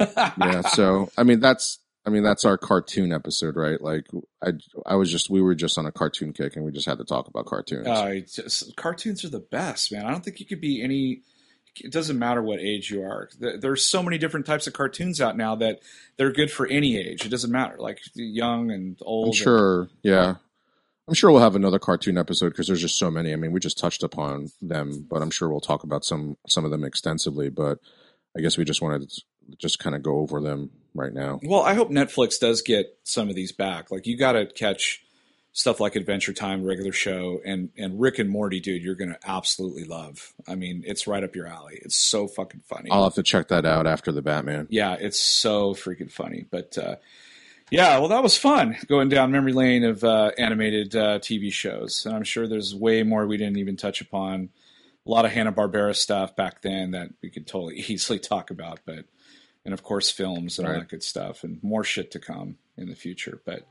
yeah 0.00 0.60
so 0.62 1.08
i 1.16 1.22
mean 1.22 1.38
that's 1.38 1.78
i 2.04 2.10
mean 2.10 2.24
that's 2.24 2.44
our 2.44 2.58
cartoon 2.58 3.12
episode 3.12 3.54
right 3.54 3.80
like 3.80 4.04
i 4.44 4.50
i 4.86 4.96
was 4.96 5.08
just 5.10 5.30
we 5.30 5.40
were 5.40 5.54
just 5.54 5.78
on 5.78 5.86
a 5.86 5.92
cartoon 5.92 6.32
kick 6.32 6.56
and 6.56 6.64
we 6.64 6.72
just 6.72 6.86
had 6.86 6.98
to 6.98 7.04
talk 7.04 7.28
about 7.28 7.46
cartoons 7.46 7.86
Uh, 7.86 8.14
just, 8.26 8.74
cartoons 8.76 9.24
are 9.24 9.28
the 9.28 9.38
best, 9.38 9.92
man. 9.92 10.04
I 10.04 10.10
don't 10.10 10.24
think 10.24 10.40
you 10.40 10.46
could 10.46 10.60
be 10.60 10.82
any. 10.82 11.22
It 11.80 11.90
doesn't 11.92 12.18
matter 12.18 12.42
what 12.42 12.60
age 12.60 12.90
you 12.90 13.02
are. 13.02 13.28
There's 13.38 13.84
so 13.84 14.02
many 14.02 14.18
different 14.18 14.46
types 14.46 14.66
of 14.66 14.72
cartoons 14.72 15.20
out 15.20 15.36
now 15.36 15.54
that 15.56 15.80
they're 16.16 16.32
good 16.32 16.50
for 16.50 16.66
any 16.66 16.96
age. 16.96 17.24
It 17.24 17.30
doesn't 17.30 17.50
matter, 17.50 17.76
like 17.78 18.00
young 18.14 18.70
and 18.70 18.96
old. 19.02 19.26
i'm 19.26 19.28
and- 19.30 19.36
sure 19.36 19.88
yeah 20.02 20.34
i'm 21.08 21.14
sure 21.14 21.30
we'll 21.30 21.40
have 21.42 21.56
another 21.56 21.78
cartoon 21.78 22.16
episode 22.16 22.48
because 22.50 22.66
there's 22.66 22.80
just 22.80 22.96
so 22.98 23.10
many 23.10 23.32
i 23.32 23.36
mean 23.36 23.52
we 23.52 23.60
just 23.60 23.76
touched 23.78 24.02
upon 24.02 24.48
them 24.62 25.06
but 25.10 25.20
i'm 25.20 25.30
sure 25.30 25.50
we'll 25.50 25.60
talk 25.60 25.82
about 25.84 26.02
some 26.04 26.36
some 26.48 26.64
of 26.64 26.70
them 26.70 26.82
extensively 26.82 27.50
but 27.50 27.78
i 28.36 28.40
guess 28.40 28.56
we 28.56 28.64
just 28.64 28.80
wanted 28.80 29.10
to 29.10 29.22
just 29.58 29.78
kind 29.78 29.94
of 29.94 30.02
go 30.02 30.18
over 30.20 30.40
them 30.40 30.70
right 30.94 31.12
now 31.12 31.38
Well, 31.42 31.60
I 31.62 31.74
hope 31.74 31.90
Netflix 31.90 32.40
does 32.40 32.62
get 32.62 32.96
some 33.02 33.28
of 33.28 33.34
these 33.34 33.52
back. 33.52 33.90
Like 33.90 34.06
you 34.06 34.16
got 34.16 34.32
to 34.32 34.46
catch 34.46 35.03
stuff 35.56 35.78
like 35.80 35.94
Adventure 35.96 36.32
Time, 36.34 36.62
regular 36.64 36.92
show, 36.92 37.40
and 37.46 37.70
and 37.78 37.98
Rick 37.98 38.18
and 38.18 38.28
Morty, 38.28 38.60
dude. 38.60 38.82
You're 38.82 38.96
gonna 38.96 39.18
absolutely 39.24 39.84
love. 39.84 40.34
I 40.46 40.54
mean, 40.56 40.82
it's 40.86 41.06
right 41.06 41.24
up 41.24 41.34
your 41.34 41.46
alley. 41.46 41.78
It's 41.82 41.96
so 41.96 42.28
fucking 42.28 42.60
funny. 42.68 42.90
i'll 42.90 43.04
have 43.04 43.14
to 43.14 43.22
check 43.22 43.48
that 43.48 43.64
out 43.64 43.86
after 43.86 44.12
the 44.12 44.20
batman 44.20 44.66
yeah, 44.68 44.94
it's 45.00 45.18
so 45.18 45.72
freaking 45.72 46.10
funny. 46.12 46.44
But 46.50 46.76
uh, 46.76 46.96
yeah, 47.70 47.98
well, 47.98 48.08
that 48.08 48.22
was 48.22 48.36
fun 48.36 48.76
going 48.88 49.08
down 49.08 49.32
memory 49.32 49.52
lane 49.54 49.84
of 49.84 50.04
uh, 50.04 50.32
animated 50.36 50.94
uh, 50.94 51.18
TV 51.20 51.50
shows, 51.52 52.04
and 52.04 52.14
I'm 52.14 52.24
sure 52.24 52.46
there's 52.46 52.74
way 52.74 53.02
more 53.04 53.26
we 53.26 53.36
didn't 53.38 53.56
even 53.58 53.76
touch 53.76 54.00
upon. 54.02 54.50
A 55.06 55.10
lot 55.10 55.24
of 55.24 55.30
Hanna 55.32 55.52
Barbera 55.52 55.94
stuff 55.94 56.34
back 56.34 56.62
then 56.62 56.90
that 56.92 57.10
we 57.22 57.30
could 57.30 57.46
totally 57.46 57.76
easily 57.88 58.18
talk 58.18 58.50
about, 58.50 58.80
but 58.84 59.04
and 59.64 59.72
of 59.72 59.82
course 59.82 60.10
films 60.10 60.58
and 60.58 60.66
all 60.68 60.74
Right. 60.74 60.80
that 60.80 60.88
good 60.88 61.02
stuff, 61.02 61.42
and 61.44 61.62
more 61.62 61.84
shit 61.84 62.10
to 62.10 62.18
come 62.18 62.56
in 62.76 62.88
the 62.88 62.94
future. 62.94 63.40
But 63.46 63.66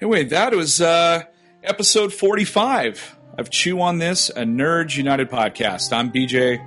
anyway, 0.00 0.24
that 0.24 0.54
was 0.54 0.80
uh, 0.80 1.22
episode 1.62 2.12
45 2.12 3.16
of 3.38 3.50
Chew 3.50 3.80
on 3.80 3.98
This, 3.98 4.28
a 4.30 4.42
Nerds 4.42 4.96
United 4.96 5.30
podcast. 5.30 5.92
I'm 5.92 6.10
BJ. 6.12 6.64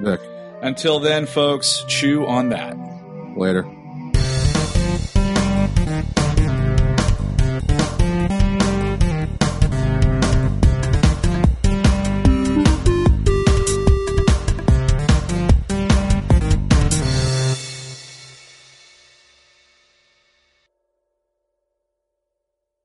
Vic, 0.00 0.20
Until 0.62 0.98
then, 0.98 1.26
folks, 1.26 1.84
chew 1.88 2.26
on 2.26 2.48
that. 2.50 2.76
later 3.36 3.64